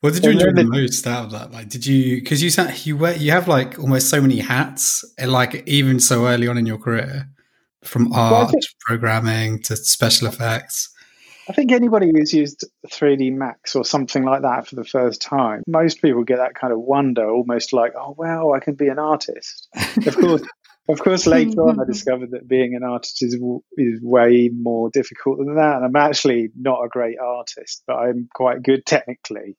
What 0.00 0.14
did 0.14 0.24
you 0.24 0.32
enjoy 0.32 0.52
the 0.52 0.64
most 0.64 1.06
out 1.06 1.26
of 1.26 1.30
that? 1.30 1.52
Like, 1.52 1.68
did 1.68 1.86
you 1.86 2.16
because 2.16 2.42
you 2.42 2.50
said 2.50 2.84
you 2.84 2.96
wear 2.96 3.16
you 3.16 3.30
have 3.30 3.46
like 3.46 3.78
almost 3.78 4.10
so 4.10 4.20
many 4.20 4.40
hats, 4.40 5.04
and 5.16 5.30
like 5.30 5.62
even 5.68 6.00
so 6.00 6.26
early 6.26 6.48
on 6.48 6.58
in 6.58 6.66
your 6.66 6.78
career, 6.78 7.28
from 7.84 8.12
art, 8.12 8.50
well, 8.52 8.60
programming 8.80 9.60
to 9.62 9.76
special 9.76 10.26
effects. 10.26 10.92
I 11.48 11.52
think 11.52 11.72
anybody 11.72 12.10
who's 12.14 12.32
used 12.32 12.64
3D 12.88 13.32
Max 13.32 13.74
or 13.74 13.84
something 13.84 14.24
like 14.24 14.42
that 14.42 14.68
for 14.68 14.76
the 14.76 14.84
first 14.84 15.20
time, 15.20 15.62
most 15.66 16.00
people 16.00 16.22
get 16.24 16.36
that 16.36 16.54
kind 16.54 16.72
of 16.72 16.80
wonder, 16.80 17.28
almost 17.28 17.72
like, 17.72 17.92
oh, 17.96 18.14
wow, 18.16 18.52
I 18.52 18.60
can 18.60 18.74
be 18.74 18.88
an 18.88 18.98
artist. 18.98 19.68
of 20.06 20.16
course. 20.16 20.42
Of 20.88 20.98
course, 20.98 21.28
later 21.28 21.62
on, 21.62 21.78
I 21.78 21.82
mm-hmm. 21.84 21.92
discovered 21.92 22.32
that 22.32 22.48
being 22.48 22.74
an 22.74 22.82
artist 22.82 23.22
is, 23.22 23.34
is 23.76 24.00
way 24.02 24.50
more 24.52 24.90
difficult 24.92 25.38
than 25.38 25.54
that. 25.54 25.76
And 25.76 25.84
I'm 25.84 25.94
actually 25.94 26.50
not 26.56 26.84
a 26.84 26.88
great 26.88 27.18
artist, 27.20 27.84
but 27.86 27.94
I'm 27.94 28.28
quite 28.34 28.64
good 28.64 28.84
technically. 28.84 29.56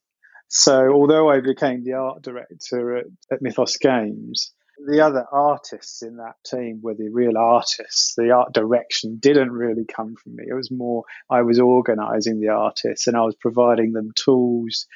So, 0.49 0.91
although 0.91 1.29
I 1.29 1.39
became 1.39 1.85
the 1.85 1.93
art 1.93 2.23
director 2.23 2.97
at, 2.97 3.05
at 3.31 3.41
Mythos 3.41 3.77
Games, 3.77 4.51
the 4.77 5.01
other 5.01 5.25
artists 5.31 6.01
in 6.01 6.17
that 6.17 6.35
team 6.45 6.79
were 6.81 6.95
the 6.95 7.09
real 7.09 7.37
artists. 7.37 8.13
The 8.15 8.31
art 8.31 8.53
direction 8.53 9.17
didn't 9.19 9.51
really 9.51 9.85
come 9.85 10.15
from 10.15 10.35
me. 10.35 10.45
It 10.47 10.53
was 10.53 10.71
more 10.71 11.03
I 11.29 11.41
was 11.41 11.59
organizing 11.59 12.39
the 12.39 12.49
artists 12.49 13.07
and 13.07 13.15
I 13.15 13.21
was 13.21 13.35
providing 13.35 13.93
them 13.93 14.11
tools 14.15 14.87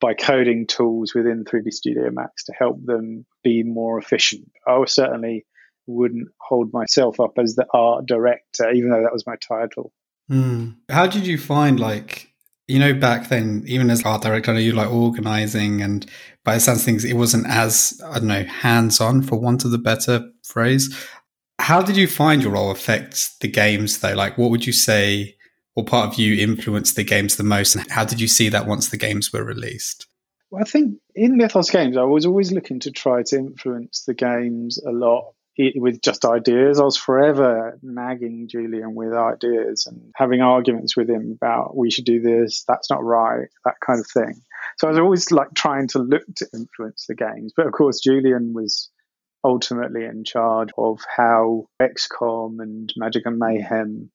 by 0.00 0.14
coding 0.14 0.66
tools 0.66 1.14
within 1.14 1.44
3D 1.44 1.72
Studio 1.72 2.10
Max 2.10 2.44
to 2.44 2.52
help 2.52 2.84
them 2.84 3.24
be 3.42 3.62
more 3.62 3.98
efficient. 3.98 4.50
I 4.66 4.76
was 4.76 4.94
certainly 4.94 5.46
wouldn't 5.86 6.28
hold 6.40 6.72
myself 6.72 7.18
up 7.20 7.32
as 7.38 7.54
the 7.54 7.66
art 7.72 8.06
director, 8.06 8.70
even 8.70 8.90
though 8.90 9.02
that 9.02 9.12
was 9.12 9.26
my 9.26 9.36
title. 9.36 9.92
Mm. 10.30 10.76
How 10.88 11.06
did 11.06 11.26
you 11.26 11.38
find 11.38 11.80
like 11.80 12.29
you 12.70 12.78
know, 12.78 12.94
back 12.94 13.28
then, 13.28 13.64
even 13.66 13.90
as 13.90 14.04
art 14.04 14.22
director, 14.22 14.58
you 14.58 14.72
like 14.72 14.90
organizing, 14.90 15.82
and 15.82 16.06
by 16.44 16.54
the 16.54 16.60
sense 16.60 16.84
things, 16.84 17.04
it 17.04 17.14
wasn't 17.14 17.46
as 17.46 18.00
I 18.06 18.18
don't 18.18 18.28
know 18.28 18.44
hands 18.44 19.00
on, 19.00 19.22
for 19.22 19.36
want 19.36 19.64
of 19.64 19.70
the 19.70 19.78
better 19.78 20.30
phrase. 20.44 20.96
How 21.58 21.82
did 21.82 21.96
you 21.96 22.06
find 22.06 22.42
your 22.42 22.52
role 22.52 22.70
affect 22.70 23.40
the 23.40 23.48
games, 23.48 23.98
though? 23.98 24.14
Like, 24.14 24.38
what 24.38 24.50
would 24.50 24.66
you 24.66 24.72
say, 24.72 25.36
or 25.74 25.84
part 25.84 26.08
of 26.08 26.18
you 26.18 26.42
influenced 26.42 26.96
the 26.96 27.04
games 27.04 27.36
the 27.36 27.42
most, 27.42 27.74
and 27.74 27.90
how 27.90 28.04
did 28.04 28.20
you 28.20 28.28
see 28.28 28.48
that 28.48 28.66
once 28.66 28.88
the 28.88 28.96
games 28.96 29.32
were 29.32 29.44
released? 29.44 30.06
Well, 30.50 30.62
I 30.62 30.64
think 30.64 30.98
in 31.14 31.36
Mythos 31.36 31.70
games, 31.70 31.96
I 31.96 32.04
was 32.04 32.26
always 32.26 32.50
looking 32.52 32.80
to 32.80 32.90
try 32.90 33.22
to 33.24 33.36
influence 33.36 34.04
the 34.04 34.14
games 34.14 34.78
a 34.86 34.90
lot 34.90 35.34
with 35.76 36.00
just 36.02 36.24
ideas. 36.24 36.80
I 36.80 36.84
was 36.84 36.96
forever 36.96 37.78
nagging 37.82 38.48
Julian 38.48 38.94
with 38.94 39.12
ideas 39.12 39.86
and 39.86 40.12
having 40.16 40.40
arguments 40.40 40.96
with 40.96 41.08
him 41.08 41.38
about 41.40 41.76
we 41.76 41.90
should 41.90 42.04
do 42.04 42.20
this, 42.20 42.64
that's 42.66 42.90
not 42.90 43.04
right, 43.04 43.48
that 43.64 43.76
kind 43.84 44.00
of 44.00 44.06
thing. 44.06 44.40
So 44.78 44.86
I 44.86 44.90
was 44.90 44.98
always 44.98 45.30
like 45.30 45.54
trying 45.54 45.88
to 45.88 45.98
look 45.98 46.22
to 46.36 46.46
influence 46.54 47.06
the 47.06 47.14
games. 47.14 47.52
But 47.56 47.66
of 47.66 47.72
course, 47.72 48.00
Julian 48.00 48.52
was 48.54 48.90
ultimately 49.44 50.04
in 50.04 50.24
charge 50.24 50.70
of 50.76 51.00
how 51.16 51.66
XCOM 51.80 52.60
and 52.60 52.92
Magic 52.96 53.24
and 53.26 53.38
Mayhem 53.38 54.10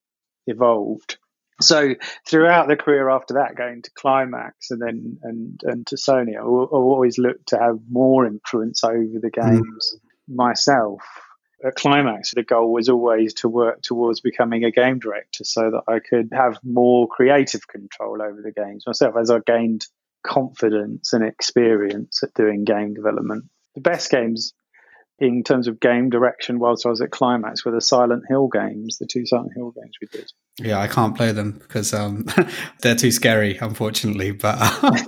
evolved. 0.48 1.18
So 1.62 1.96
throughout 2.28 2.68
the 2.68 2.76
career 2.76 3.10
after 3.10 3.36
that, 3.36 3.56
going 3.56 3.82
to 3.82 3.92
Climax 3.98 4.72
and 4.72 4.82
then 4.82 5.18
and 5.24 5.60
and 5.64 5.88
to 5.88 5.96
Sony, 5.96 6.36
I, 6.36 6.42
I 6.42 6.44
always 6.44 7.18
looked 7.18 7.48
to 7.50 7.58
have 7.58 7.80
more 7.90 8.26
influence 8.26 8.84
over 8.84 9.20
the 9.22 9.32
mm. 9.32 9.42
games 9.42 9.96
mm. 9.96 10.36
myself 10.36 11.02
at 11.66 11.76
Climax, 11.76 12.32
the 12.36 12.44
goal 12.44 12.72
was 12.72 12.90
always 12.90 13.34
to 13.36 13.50
work 13.50 13.82
towards 13.82 14.22
becoming 14.22 14.64
a 14.64 14.72
game 14.72 15.00
director 15.00 15.44
so 15.44 15.72
that 15.72 15.92
I 15.92 16.00
could 16.00 16.30
have 16.32 16.60
more 16.64 17.08
creative 17.08 17.68
control 17.68 18.22
over 18.22 18.42
the 18.42 18.52
games 18.52 18.86
myself 18.86 19.16
as 19.20 19.32
I 19.32 19.40
gained 19.40 19.88
confidence 20.24 21.14
and 21.14 21.26
experience 21.26 22.22
at 22.22 22.34
doing 22.36 22.66
game 22.66 22.94
development. 22.94 23.46
The 23.74 23.82
best 23.82 24.12
games 24.12 24.54
in 25.18 25.44
terms 25.44 25.68
of 25.68 25.80
game 25.80 26.10
direction 26.10 26.60
whilst 26.60 26.86
I 26.86 26.90
was 26.90 27.02
at 27.02 27.12
Climax 27.12 27.66
were 27.66 27.72
the 27.72 27.82
Silent 27.82 28.24
Hill 28.28 28.48
games, 28.48 28.98
the 28.98 29.08
two 29.08 29.26
Silent 29.26 29.54
Hill 29.56 29.72
games 29.72 29.96
we 30.00 30.08
did. 30.08 30.32
Yeah, 30.60 30.80
I 30.80 30.88
can't 30.88 31.16
play 31.16 31.34
them 31.34 31.52
because 31.52 31.94
um, 31.94 32.26
they're 32.82 32.96
too 32.96 33.12
scary, 33.12 33.58
unfortunately. 33.58 34.32
But 34.32 34.58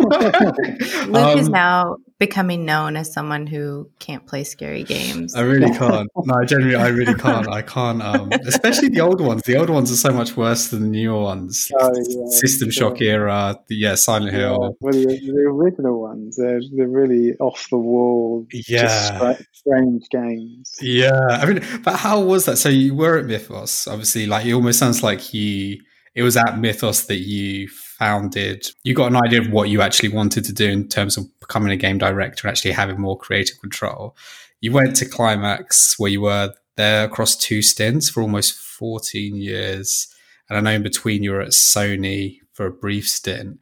Luke 1.07 1.15
um, 1.15 1.39
is 1.39 1.47
now 1.47 1.97
becoming 2.19 2.65
known 2.65 2.97
as 2.97 3.13
someone 3.13 3.45
who 3.45 3.89
can't 3.99 4.25
play 4.25 4.43
scary 4.43 4.83
games. 4.83 5.35
I 5.35 5.41
really 5.41 5.69
can't. 5.77 6.09
No, 6.25 6.35
I 6.35 6.45
genuinely, 6.45 6.75
I 6.75 6.87
really 6.87 7.13
can't. 7.19 7.47
I 7.47 7.61
can't. 7.61 8.01
Um, 8.01 8.31
especially 8.45 8.89
the 8.89 9.01
old 9.01 9.21
ones. 9.21 9.43
The 9.43 9.55
old 9.55 9.69
ones 9.69 9.91
are 9.91 9.95
so 9.95 10.11
much 10.11 10.35
worse 10.35 10.69
than 10.69 10.81
the 10.81 10.87
newer 10.87 11.21
ones. 11.21 11.71
Oh, 11.79 11.93
yeah, 11.95 12.25
System 12.29 12.71
Shock 12.71 13.01
era. 13.01 13.57
The, 13.67 13.75
yeah, 13.75 13.95
Silent 13.95 14.33
yeah. 14.33 14.39
Hill. 14.39 14.75
Well, 14.81 14.93
the, 14.93 15.05
the, 15.05 15.47
original 15.47 16.01
ones, 16.01 16.37
they're 16.37 16.59
they're 16.75 16.87
really 16.87 17.35
off 17.37 17.67
the 17.69 17.77
wall. 17.77 18.45
Yeah, 18.51 19.35
strange 19.53 20.09
games. 20.09 20.75
Yeah, 20.81 21.19
I 21.29 21.45
mean, 21.45 21.63
but 21.83 21.97
how 21.97 22.21
was 22.21 22.45
that? 22.45 22.57
So 22.57 22.69
you 22.69 22.95
were 22.95 23.17
at 23.19 23.25
Mythos, 23.25 23.87
obviously. 23.87 24.25
Like, 24.25 24.45
it 24.45 24.53
almost 24.53 24.79
sounds 24.79 25.03
like 25.03 25.33
you 25.37 25.79
it 26.17 26.23
was 26.23 26.35
at 26.35 26.57
Mythos 26.57 27.05
that 27.05 27.19
you 27.19 27.67
founded. 27.69 28.67
You 28.83 28.95
got 28.95 29.11
an 29.11 29.23
idea 29.23 29.39
of 29.39 29.51
what 29.51 29.69
you 29.69 29.81
actually 29.81 30.09
wanted 30.09 30.45
to 30.45 30.51
do 30.51 30.67
in 30.67 30.87
terms 30.87 31.15
of 31.15 31.25
becoming 31.39 31.71
a 31.71 31.77
game 31.77 31.99
director 31.99 32.47
and 32.47 32.51
actually 32.51 32.71
having 32.71 32.99
more 32.99 33.15
creative 33.15 33.59
control. 33.61 34.17
You 34.59 34.71
went 34.71 34.95
to 34.95 35.05
Climax 35.05 35.99
where 35.99 36.09
you 36.09 36.21
were 36.21 36.55
there 36.75 37.05
across 37.05 37.35
two 37.35 37.61
stints 37.61 38.09
for 38.09 38.23
almost 38.23 38.57
14 38.57 39.35
years. 39.35 40.07
And 40.49 40.57
I 40.57 40.61
know 40.61 40.75
in 40.77 40.81
between 40.81 41.21
you 41.21 41.31
were 41.31 41.41
at 41.41 41.49
Sony 41.49 42.39
for 42.53 42.65
a 42.65 42.71
brief 42.71 43.07
stint. 43.07 43.59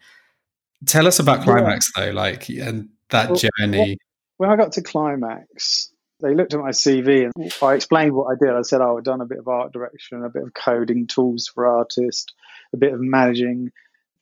Tell 0.86 1.08
us 1.08 1.20
about 1.20 1.44
Climax 1.44 1.92
yeah. 1.98 2.06
though, 2.06 2.12
like 2.12 2.48
and 2.48 2.88
that 3.10 3.32
well, 3.32 3.42
journey. 3.60 3.98
When 4.38 4.50
I 4.50 4.56
got 4.56 4.72
to 4.74 4.82
Climax, 4.82 5.92
they 6.22 6.34
looked 6.34 6.54
at 6.54 6.60
my 6.60 6.70
CV 6.70 7.26
and 7.26 7.54
I 7.62 7.76
explained 7.76 8.14
what 8.14 8.32
I 8.32 8.36
did. 8.40 8.54
I 8.54 8.62
said, 8.62 8.82
oh, 8.82 8.98
I've 8.98 9.04
done 9.04 9.22
a 9.22 9.26
bit 9.26 9.40
of 9.40 9.48
art 9.48 9.74
direction, 9.74 10.24
a 10.24 10.30
bit 10.30 10.44
of 10.44 10.54
coding 10.54 11.08
tools 11.08 11.52
for 11.54 11.68
artists, 11.68 12.34
a 12.74 12.78
bit 12.78 12.94
of 12.94 13.00
managing 13.00 13.72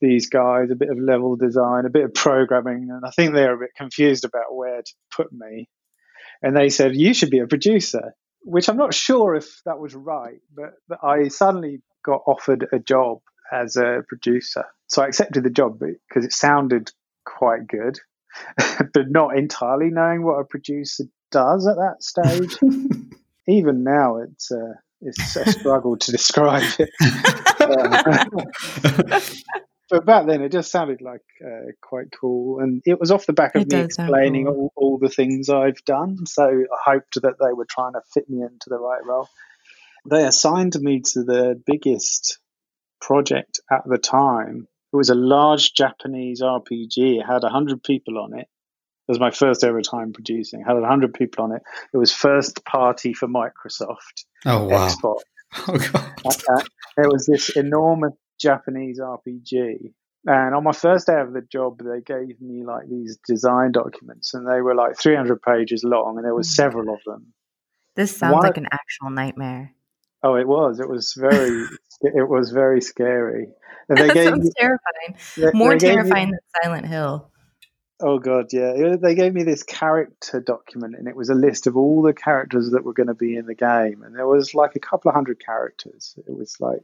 these 0.00 0.28
guys, 0.28 0.70
a 0.70 0.76
bit 0.76 0.90
of 0.90 0.98
level 0.98 1.36
design, 1.36 1.86
a 1.86 1.90
bit 1.90 2.04
of 2.04 2.14
programming. 2.14 2.90
And 2.90 3.04
I 3.04 3.10
think 3.10 3.32
they 3.32 3.44
were 3.44 3.54
a 3.54 3.58
bit 3.58 3.74
confused 3.76 4.24
about 4.24 4.54
where 4.54 4.82
to 4.82 4.92
put 5.14 5.32
me. 5.32 5.68
And 6.42 6.56
they 6.56 6.68
said, 6.68 6.96
you 6.96 7.14
should 7.14 7.30
be 7.30 7.38
a 7.38 7.46
producer, 7.46 8.14
which 8.42 8.68
I'm 8.68 8.76
not 8.76 8.92
sure 8.92 9.34
if 9.34 9.62
that 9.64 9.78
was 9.78 9.94
right, 9.94 10.40
but, 10.54 10.74
but 10.88 10.98
I 11.02 11.28
suddenly 11.28 11.80
got 12.04 12.22
offered 12.26 12.66
a 12.72 12.78
job 12.78 13.20
as 13.52 13.76
a 13.76 14.02
producer. 14.06 14.64
So 14.88 15.02
I 15.02 15.06
accepted 15.06 15.44
the 15.44 15.50
job 15.50 15.78
because 15.78 16.24
it 16.24 16.32
sounded 16.32 16.90
quite 17.24 17.66
good, 17.66 17.98
but 18.58 19.08
not 19.08 19.38
entirely 19.38 19.90
knowing 19.90 20.24
what 20.24 20.40
a 20.40 20.44
producer 20.44 21.04
does 21.34 21.66
at 21.66 21.76
that 21.76 22.02
stage. 22.02 22.56
Even 23.48 23.84
now, 23.84 24.18
it's 24.18 24.50
uh, 24.50 24.74
it's 25.02 25.36
a 25.36 25.50
struggle 25.50 25.98
to 25.98 26.12
describe 26.12 26.62
it. 26.78 26.88
but 29.90 30.06
back 30.06 30.26
then, 30.26 30.40
it 30.40 30.50
just 30.50 30.70
sounded 30.70 31.02
like 31.02 31.20
uh, 31.44 31.72
quite 31.82 32.06
cool, 32.18 32.60
and 32.60 32.80
it 32.86 32.98
was 32.98 33.10
off 33.10 33.26
the 33.26 33.34
back 33.34 33.54
of 33.54 33.62
it 33.62 33.72
me 33.72 33.80
explaining 33.80 34.46
cool. 34.46 34.72
all, 34.76 34.92
all 34.92 34.98
the 34.98 35.10
things 35.10 35.50
I've 35.50 35.84
done. 35.84 36.24
So 36.24 36.44
I 36.44 36.92
hoped 36.92 37.20
that 37.20 37.34
they 37.38 37.52
were 37.52 37.66
trying 37.68 37.92
to 37.92 38.00
fit 38.14 38.30
me 38.30 38.40
into 38.40 38.68
the 38.68 38.78
right 38.78 39.04
role. 39.04 39.28
They 40.08 40.24
assigned 40.24 40.78
me 40.80 41.02
to 41.12 41.24
the 41.24 41.60
biggest 41.66 42.38
project 43.00 43.60
at 43.70 43.82
the 43.84 43.98
time. 43.98 44.68
It 44.92 44.96
was 44.96 45.10
a 45.10 45.14
large 45.14 45.74
Japanese 45.74 46.40
RPG. 46.40 47.18
It 47.18 47.26
had 47.26 47.42
100 47.42 47.82
people 47.82 48.18
on 48.18 48.38
it. 48.38 48.48
It 49.06 49.12
was 49.12 49.20
my 49.20 49.30
first 49.30 49.64
ever 49.64 49.82
time 49.82 50.12
producing. 50.12 50.60
It 50.60 50.64
had 50.64 50.74
100 50.74 51.12
people 51.12 51.44
on 51.44 51.52
it. 51.52 51.62
It 51.92 51.98
was 51.98 52.12
first 52.12 52.64
party 52.64 53.12
for 53.12 53.28
Microsoft. 53.28 54.24
Oh, 54.46 54.64
wow. 54.64 54.88
Xbox. 54.88 55.20
Oh, 55.68 55.78
God. 55.78 56.42
Uh, 56.48 56.62
it 56.96 57.12
was 57.12 57.26
this 57.26 57.50
enormous 57.50 58.14
Japanese 58.40 58.98
RPG. 58.98 59.92
And 60.26 60.54
on 60.54 60.64
my 60.64 60.72
first 60.72 61.06
day 61.06 61.20
of 61.20 61.32
the 61.32 61.42
job, 61.42 61.78
they 61.78 62.00
gave 62.00 62.40
me 62.40 62.64
like 62.64 62.88
these 62.88 63.18
design 63.28 63.72
documents, 63.72 64.32
and 64.32 64.48
they 64.48 64.62
were 64.62 64.74
like 64.74 64.98
300 64.98 65.40
pages 65.42 65.84
long, 65.84 66.16
and 66.16 66.24
there 66.24 66.34
were 66.34 66.40
hmm. 66.40 66.42
several 66.42 66.92
of 66.94 67.00
them. 67.06 67.34
This 67.94 68.16
sounds 68.16 68.32
One, 68.32 68.42
like 68.42 68.56
an 68.56 68.66
actual 68.72 69.10
nightmare. 69.10 69.74
Oh, 70.22 70.36
it 70.36 70.48
was. 70.48 70.80
It 70.80 70.88
was 70.88 71.14
very. 71.16 71.66
it 72.00 72.28
was 72.28 72.50
very 72.50 72.80
scary. 72.80 73.48
And 73.88 73.98
they 73.98 74.08
that 74.08 74.14
gave 74.14 74.28
sounds 74.28 74.44
me, 74.44 74.50
terrifying. 74.58 75.16
They, 75.36 75.58
More 75.58 75.78
they 75.78 75.78
terrifying 75.78 76.30
me, 76.30 76.32
than 76.32 76.62
Silent 76.62 76.86
Hill. 76.86 77.30
Oh 78.06 78.18
god, 78.18 78.52
yeah. 78.52 78.96
They 79.00 79.14
gave 79.14 79.32
me 79.32 79.44
this 79.44 79.62
character 79.62 80.38
document, 80.38 80.94
and 80.98 81.08
it 81.08 81.16
was 81.16 81.30
a 81.30 81.34
list 81.34 81.66
of 81.66 81.74
all 81.74 82.02
the 82.02 82.12
characters 82.12 82.72
that 82.72 82.84
were 82.84 82.92
going 82.92 83.06
to 83.06 83.14
be 83.14 83.34
in 83.34 83.46
the 83.46 83.54
game, 83.54 84.02
and 84.02 84.14
there 84.14 84.26
was 84.26 84.54
like 84.54 84.76
a 84.76 84.80
couple 84.80 85.08
of 85.08 85.14
hundred 85.14 85.42
characters. 85.42 86.14
It 86.18 86.36
was 86.36 86.54
like 86.60 86.82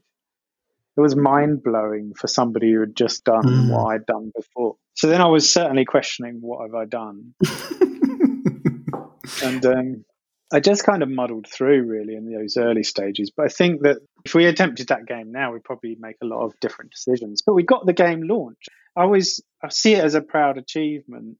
it 0.97 1.01
was 1.01 1.15
mind 1.15 1.63
blowing 1.63 2.15
for 2.17 2.27
somebody 2.27 2.73
who 2.73 2.81
had 2.81 2.97
just 2.97 3.25
done 3.25 3.45
mm. 3.45 3.71
what 3.71 3.93
I'd 3.93 4.07
done 4.07 4.33
before. 4.35 4.77
So 4.95 5.09
then 5.09 5.21
I 5.21 5.27
was 5.27 5.53
certainly 5.53 5.85
questioning 5.85 6.39
what 6.41 6.63
have 6.63 6.75
I 6.75 6.87
done, 6.87 7.35
and 9.43 9.67
um, 9.67 10.07
I 10.51 10.61
just 10.61 10.85
kind 10.85 11.03
of 11.03 11.11
muddled 11.11 11.47
through 11.47 11.83
really 11.83 12.15
in 12.15 12.33
those 12.33 12.57
early 12.57 12.83
stages. 12.83 13.31
But 13.31 13.45
I 13.45 13.51
think 13.51 13.83
that 13.83 13.99
if 14.25 14.35
we 14.35 14.47
attempted 14.47 14.89
that 14.89 15.07
game 15.07 15.33
now, 15.33 15.53
we'd 15.53 15.65
probably 15.65 15.99
make 16.01 16.17
a 16.23 16.27
lot 16.27 16.47
of 16.47 16.59
different 16.61 16.93
decisions. 16.93 17.43
But 17.45 17.53
we 17.53 17.63
got 17.63 17.85
the 17.85 17.93
game 17.93 18.23
launched. 18.23 18.71
I 18.97 19.03
always 19.03 19.41
I 19.63 19.69
see 19.69 19.95
it 19.95 20.05
as 20.05 20.15
a 20.15 20.21
proud 20.21 20.59
achievement 20.59 21.39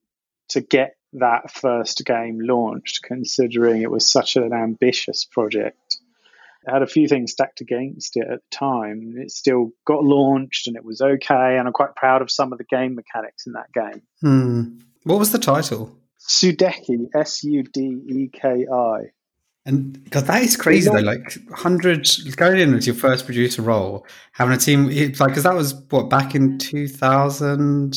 to 0.49 0.61
get 0.61 0.95
that 1.13 1.51
first 1.51 2.03
game 2.05 2.39
launched, 2.39 3.03
considering 3.03 3.81
it 3.81 3.91
was 3.91 4.09
such 4.09 4.35
an 4.35 4.53
ambitious 4.53 5.25
project. 5.25 5.97
It 6.65 6.71
had 6.71 6.83
a 6.83 6.87
few 6.87 7.07
things 7.07 7.31
stacked 7.31 7.61
against 7.61 8.15
it 8.17 8.27
at 8.27 8.39
the 8.39 8.55
time. 8.55 9.15
It 9.17 9.31
still 9.31 9.71
got 9.85 10.03
launched 10.03 10.67
and 10.67 10.75
it 10.75 10.85
was 10.85 11.01
okay. 11.01 11.57
And 11.57 11.67
I'm 11.67 11.73
quite 11.73 11.95
proud 11.95 12.21
of 12.21 12.29
some 12.29 12.51
of 12.51 12.59
the 12.59 12.63
game 12.63 12.95
mechanics 12.95 13.47
in 13.47 13.53
that 13.53 13.73
game. 13.73 14.01
Hmm. 14.21 14.79
What 15.03 15.19
was 15.19 15.31
the 15.31 15.39
title? 15.39 15.97
Sudeki, 16.19 17.09
S 17.15 17.43
U 17.43 17.63
D 17.63 17.81
E 18.07 18.29
K 18.31 18.67
I. 18.71 19.11
And 19.65 20.03
because 20.03 20.23
that 20.23 20.41
is 20.41 20.57
crazy 20.57 20.89
though, 20.89 20.99
like 20.99 21.37
hundred 21.53 22.09
going 22.35 22.59
in 22.59 22.73
as 22.73 22.87
your 22.87 22.95
first 22.95 23.25
producer 23.25 23.61
role, 23.61 24.07
having 24.31 24.55
a 24.55 24.57
team, 24.57 24.85
like 24.85 25.29
because 25.29 25.43
that 25.43 25.53
was 25.53 25.75
what 25.89 26.09
back 26.09 26.33
in 26.33 26.57
two 26.57 26.87
thousand 26.87 27.95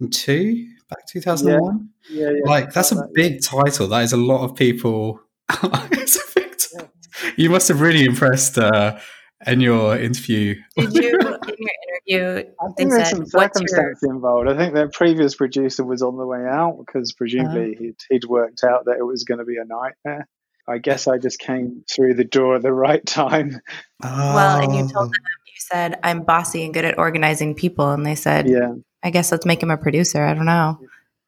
and 0.00 0.12
two, 0.12 0.68
back 0.88 1.06
2001. 1.08 1.88
Yeah, 2.08 2.30
yeah. 2.30 2.40
Like 2.44 2.72
that's 2.72 2.92
a 2.92 3.08
big 3.14 3.42
title. 3.42 3.88
That 3.88 4.04
is 4.04 4.12
a 4.12 4.16
lot 4.16 4.44
of 4.44 4.54
people. 4.54 5.20
it's 5.50 6.16
a 6.16 6.40
big 6.40 6.56
title. 6.56 6.92
You 7.36 7.50
must 7.50 7.66
have 7.68 7.80
really 7.80 8.04
impressed 8.04 8.56
uh, 8.56 8.98
in 9.46 9.60
your 9.60 9.98
interview. 9.98 10.54
Did 10.76 10.94
you 10.94 11.18
in 11.18 11.66
your 12.06 12.38
interview? 12.38 12.52
I 12.60 12.72
think 12.76 12.90
there's 12.90 13.10
some 13.10 13.26
circumstance 13.26 14.00
your... 14.02 14.14
involved. 14.14 14.48
I 14.48 14.56
think 14.56 14.74
their 14.74 14.88
previous 14.88 15.34
producer 15.34 15.84
was 15.84 16.02
on 16.02 16.16
the 16.16 16.26
way 16.26 16.44
out 16.48 16.78
because 16.78 17.12
presumably 17.12 17.74
uh, 17.74 17.78
he'd, 17.78 17.96
he'd 18.10 18.24
worked 18.24 18.62
out 18.62 18.84
that 18.84 18.98
it 18.98 19.04
was 19.04 19.24
going 19.24 19.38
to 19.38 19.44
be 19.44 19.56
a 19.56 19.64
nightmare. 19.64 20.28
I 20.68 20.78
guess 20.78 21.06
I 21.06 21.18
just 21.18 21.38
came 21.38 21.84
through 21.90 22.14
the 22.14 22.24
door 22.24 22.56
at 22.56 22.62
the 22.62 22.72
right 22.72 23.04
time. 23.06 23.60
Oh. 24.02 24.34
Well, 24.34 24.62
and 24.62 24.74
you 24.74 24.82
told 24.92 25.12
them 25.12 25.22
you 25.46 25.52
said 25.58 25.98
I'm 26.02 26.22
bossy 26.22 26.64
and 26.64 26.74
good 26.74 26.84
at 26.84 26.98
organizing 26.98 27.54
people, 27.54 27.90
and 27.90 28.04
they 28.04 28.14
said, 28.14 28.48
"Yeah, 28.48 28.74
I 29.02 29.10
guess 29.10 29.30
let's 29.30 29.46
make 29.46 29.62
him 29.62 29.70
a 29.70 29.76
producer." 29.76 30.24
I 30.24 30.34
don't 30.34 30.46
know. 30.46 30.78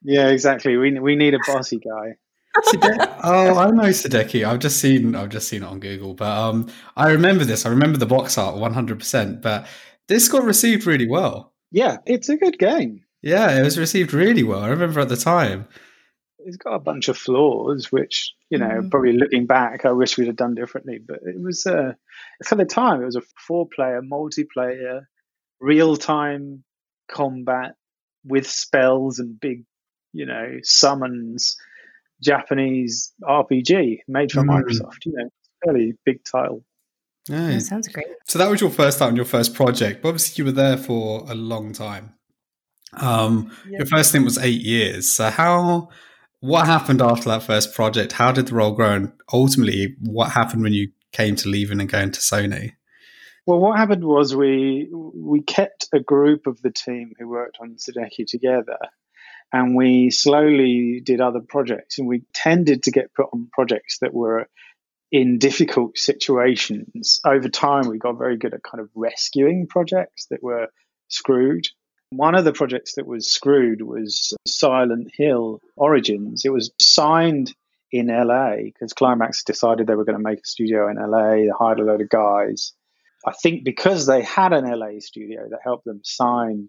Yeah, 0.02 0.28
exactly. 0.28 0.76
We 0.76 0.99
we 0.99 1.16
need 1.16 1.35
a 1.35 1.38
bossy 1.47 1.78
guy. 1.78 2.16
oh, 3.23 3.59
I 3.59 3.71
know 3.71 3.85
Sudeki. 3.85 4.47
I've 4.47 4.61
just 4.61 4.78
seen 4.78 5.14
I've 5.14 5.28
just 5.28 5.49
seen 5.49 5.62
it 5.62 5.66
on 5.66 5.81
Google, 5.81 6.14
but 6.14 6.37
um, 6.37 6.69
I 6.97 7.11
remember 7.11 7.45
this. 7.45 7.66
I 7.66 7.71
remember 7.71 7.99
the 7.99 8.07
box 8.07 8.38
art 8.38 8.57
100. 8.57 8.99
percent 8.99 9.43
But 9.43 9.66
this 10.09 10.28
got 10.28 10.45
received 10.45 10.87
really 10.87 11.09
well. 11.09 11.52
Yeah, 11.71 11.99
it's 12.07 12.28
a 12.28 12.37
good 12.37 12.59
game. 12.59 13.02
Yeah, 13.23 13.59
it 13.59 13.62
was 13.62 13.78
received 13.78 14.12
really 14.12 14.43
well. 14.43 14.61
I 14.61 14.69
remember 14.69 15.00
at 15.00 15.09
the 15.09 15.16
time. 15.16 15.66
It's 16.46 16.56
got 16.56 16.74
a 16.74 16.80
bunch 16.80 17.08
of 17.08 17.18
flaws, 17.18 17.90
which 17.90 18.32
you 18.50 18.58
know, 18.58 18.66
mm. 18.66 18.90
probably 18.90 19.12
looking 19.12 19.46
back, 19.46 19.84
I 19.84 19.92
wish 19.92 20.16
we'd 20.16 20.28
have 20.28 20.36
done 20.36 20.54
differently. 20.54 20.98
But 21.04 21.18
it 21.22 21.40
was 21.40 21.66
uh, 21.66 21.92
for 22.44 22.54
the 22.54 22.64
time, 22.64 23.02
it 23.02 23.06
was 23.06 23.16
a 23.16 23.22
four-player 23.46 24.02
multiplayer, 24.02 25.02
real-time 25.60 26.62
combat 27.08 27.74
with 28.24 28.48
spells 28.48 29.18
and 29.18 29.38
big, 29.38 29.64
you 30.12 30.26
know, 30.26 30.58
summons 30.62 31.56
Japanese 32.22 33.12
RPG 33.22 33.98
made 34.08 34.32
for 34.32 34.42
mm. 34.42 34.48
Microsoft. 34.48 35.04
You 35.04 35.12
know, 35.16 35.28
fairly 35.64 35.94
big 36.04 36.24
title. 36.24 36.64
Yeah. 37.28 37.48
That 37.48 37.62
sounds 37.62 37.88
great. 37.88 38.06
So 38.26 38.38
that 38.38 38.48
was 38.48 38.60
your 38.60 38.70
first 38.70 39.00
time, 39.00 39.16
your 39.16 39.24
first 39.24 39.54
project. 39.54 40.02
But 40.02 40.10
obviously, 40.10 40.42
you 40.42 40.46
were 40.46 40.52
there 40.52 40.76
for 40.76 41.24
a 41.28 41.34
long 41.34 41.72
time. 41.72 42.14
Um, 42.92 43.50
yeah. 43.68 43.78
Your 43.78 43.86
first 43.86 44.12
thing 44.12 44.24
was 44.24 44.38
eight 44.38 44.62
years. 44.62 45.10
So 45.10 45.30
how? 45.30 45.88
What 46.40 46.66
happened 46.66 47.00
after 47.00 47.28
that 47.31 47.43
first 47.43 47.75
project? 47.75 48.12
How 48.12 48.33
did 48.33 48.49
the 48.49 48.55
role 48.55 48.73
grow? 48.73 48.93
And 48.93 49.12
ultimately, 49.33 49.97
what 50.00 50.33
happened 50.33 50.62
when 50.62 50.73
you 50.73 50.93
came 51.12 51.37
to 51.37 51.49
leaving 51.49 51.81
and 51.81 51.88
going 51.88 52.12
to 52.12 52.21
Sony? 52.21 52.73
Well, 53.47 53.61
what 53.61 53.78
happened 53.78 54.05
was 54.05 54.35
we 54.35 54.88
we 54.93 55.43
kept 55.43 55.88
a 55.93 56.00
group 56.00 56.47
of 56.47 56.61
the 56.62 56.71
team 56.71 57.12
who 57.19 57.28
worked 57.28 57.59
on 57.61 57.76
Sudeki 57.76 58.26
together, 58.26 58.78
and 59.52 59.76
we 59.76 60.11
slowly 60.11 61.00
did 61.05 61.21
other 61.21 61.40
projects 61.40 61.99
and 61.99 62.09
we 62.09 62.23
tended 62.35 62.83
to 62.85 62.90
get 62.90 63.14
put 63.14 63.28
on 63.33 63.49
projects 63.52 63.99
that 64.00 64.12
were 64.12 64.49
in 65.12 65.38
difficult 65.38 65.97
situations 65.97 67.21
over 67.25 67.49
time 67.49 67.88
we 67.88 67.97
got 67.99 68.19
very 68.19 68.37
good 68.37 68.52
at 68.52 68.62
kind 68.62 68.81
of 68.81 68.90
rescuing 68.95 69.66
projects 69.69 70.26
that 70.31 70.43
were 70.43 70.66
screwed 71.09 71.69
one 72.10 72.34
of 72.34 72.44
the 72.44 72.52
projects 72.52 72.94
that 72.94 73.06
was 73.06 73.28
screwed 73.28 73.82
was 73.82 74.34
silent 74.46 75.10
hill 75.16 75.60
origins 75.76 76.44
it 76.44 76.52
was 76.52 76.70
signed 76.80 77.54
in 77.92 78.08
la 78.08 78.56
because 78.56 78.92
climax 78.92 79.44
decided 79.44 79.86
they 79.86 79.94
were 79.94 80.04
going 80.04 80.18
to 80.18 80.22
make 80.22 80.38
a 80.38 80.46
studio 80.46 80.88
in 80.88 80.96
la 80.96 81.30
they 81.30 81.48
hired 81.48 81.80
a 81.80 81.84
load 81.84 82.00
of 82.00 82.08
guys 82.08 82.72
i 83.26 83.32
think 83.32 83.64
because 83.64 84.06
they 84.06 84.22
had 84.22 84.52
an 84.52 84.64
la 84.78 84.90
studio 85.00 85.48
that 85.50 85.60
helped 85.64 85.84
them 85.84 86.00
sign 86.04 86.68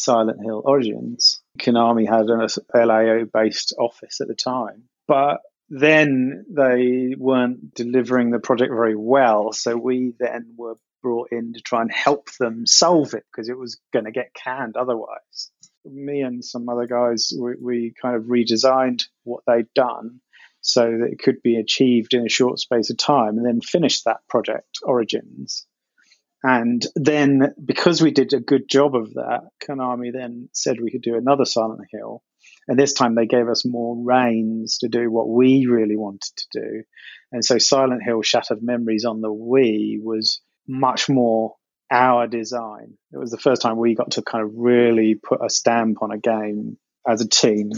Silent 0.00 0.42
Hill 0.42 0.62
Origins. 0.64 1.42
Konami 1.58 2.08
had 2.08 2.26
an 2.26 2.48
LAO 2.88 3.24
based 3.32 3.74
office 3.78 4.20
at 4.20 4.28
the 4.28 4.34
time. 4.34 4.84
But 5.06 5.40
then 5.68 6.46
they 6.48 7.14
weren't 7.16 7.74
delivering 7.74 8.30
the 8.30 8.40
project 8.40 8.72
very 8.72 8.96
well. 8.96 9.52
So 9.52 9.76
we 9.76 10.14
then 10.18 10.54
were 10.56 10.76
brought 11.02 11.28
in 11.32 11.52
to 11.54 11.60
try 11.60 11.82
and 11.82 11.92
help 11.92 12.30
them 12.38 12.66
solve 12.66 13.14
it 13.14 13.24
because 13.30 13.48
it 13.48 13.58
was 13.58 13.80
going 13.92 14.04
to 14.04 14.10
get 14.10 14.34
canned 14.34 14.76
otherwise. 14.76 15.50
Me 15.84 16.20
and 16.20 16.44
some 16.44 16.68
other 16.68 16.86
guys, 16.86 17.32
we, 17.38 17.54
we, 17.60 17.94
kind 18.00 18.16
of 18.16 18.24
redesigned 18.24 19.04
what 19.24 19.42
they'd 19.46 19.72
done 19.74 20.20
so 20.60 20.82
that 20.82 21.08
it 21.10 21.18
could 21.18 21.42
be 21.42 21.56
achieved 21.56 22.12
in 22.12 22.26
a 22.26 22.28
short 22.28 22.58
space 22.58 22.90
of 22.90 22.98
time 22.98 23.38
and 23.38 23.46
then 23.46 23.60
finished 23.60 24.04
that 24.04 24.20
project, 24.28 24.78
Origins. 24.82 25.66
And 26.42 26.86
then, 26.94 27.54
because 27.62 28.00
we 28.00 28.12
did 28.12 28.32
a 28.32 28.40
good 28.40 28.68
job 28.68 28.94
of 28.94 29.14
that, 29.14 29.42
Konami 29.62 30.12
then 30.12 30.48
said 30.52 30.80
we 30.80 30.90
could 30.90 31.02
do 31.02 31.16
another 31.16 31.44
Silent 31.44 31.82
Hill. 31.90 32.22
And 32.66 32.78
this 32.78 32.92
time 32.92 33.14
they 33.14 33.26
gave 33.26 33.48
us 33.48 33.66
more 33.66 33.96
reins 34.02 34.78
to 34.78 34.88
do 34.88 35.10
what 35.10 35.28
we 35.28 35.66
really 35.66 35.96
wanted 35.96 36.32
to 36.36 36.46
do. 36.52 36.82
And 37.32 37.44
so 37.44 37.58
Silent 37.58 38.02
Hill 38.02 38.22
Shattered 38.22 38.62
Memories 38.62 39.04
on 39.04 39.20
the 39.20 39.28
Wii 39.28 40.02
was 40.02 40.40
much 40.66 41.08
more 41.08 41.54
our 41.90 42.26
design. 42.26 42.94
It 43.12 43.18
was 43.18 43.30
the 43.30 43.38
first 43.38 43.62
time 43.62 43.76
we 43.76 43.94
got 43.94 44.12
to 44.12 44.22
kind 44.22 44.44
of 44.44 44.52
really 44.54 45.16
put 45.16 45.44
a 45.44 45.50
stamp 45.50 46.02
on 46.02 46.12
a 46.12 46.18
game 46.18 46.78
as 47.08 47.20
a 47.20 47.28
team. 47.28 47.72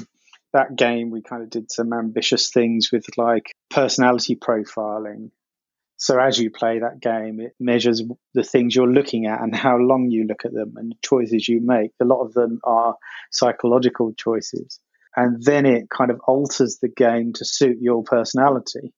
That 0.52 0.76
game, 0.76 1.10
we 1.10 1.22
kind 1.22 1.42
of 1.42 1.48
did 1.48 1.72
some 1.72 1.92
ambitious 1.94 2.50
things 2.50 2.90
with 2.92 3.06
like 3.16 3.52
personality 3.70 4.36
profiling 4.36 5.30
so 6.02 6.18
as 6.18 6.36
you 6.36 6.50
play 6.50 6.80
that 6.80 6.98
game, 6.98 7.38
it 7.38 7.54
measures 7.60 8.02
the 8.34 8.42
things 8.42 8.74
you're 8.74 8.92
looking 8.92 9.26
at 9.26 9.40
and 9.40 9.54
how 9.54 9.76
long 9.76 10.10
you 10.10 10.26
look 10.26 10.44
at 10.44 10.52
them 10.52 10.74
and 10.76 10.90
the 10.90 10.96
choices 11.00 11.48
you 11.48 11.60
make. 11.62 11.92
A 12.00 12.04
lot 12.04 12.24
of 12.24 12.32
them 12.34 12.58
are 12.64 12.96
psychological 13.30 14.12
choices. 14.12 14.80
And 15.14 15.40
then 15.44 15.64
it 15.64 15.90
kind 15.90 16.10
of 16.10 16.18
alters 16.26 16.78
the 16.82 16.88
game 16.88 17.32
to 17.34 17.44
suit 17.44 17.76
your 17.80 18.02
personality. 18.02 18.92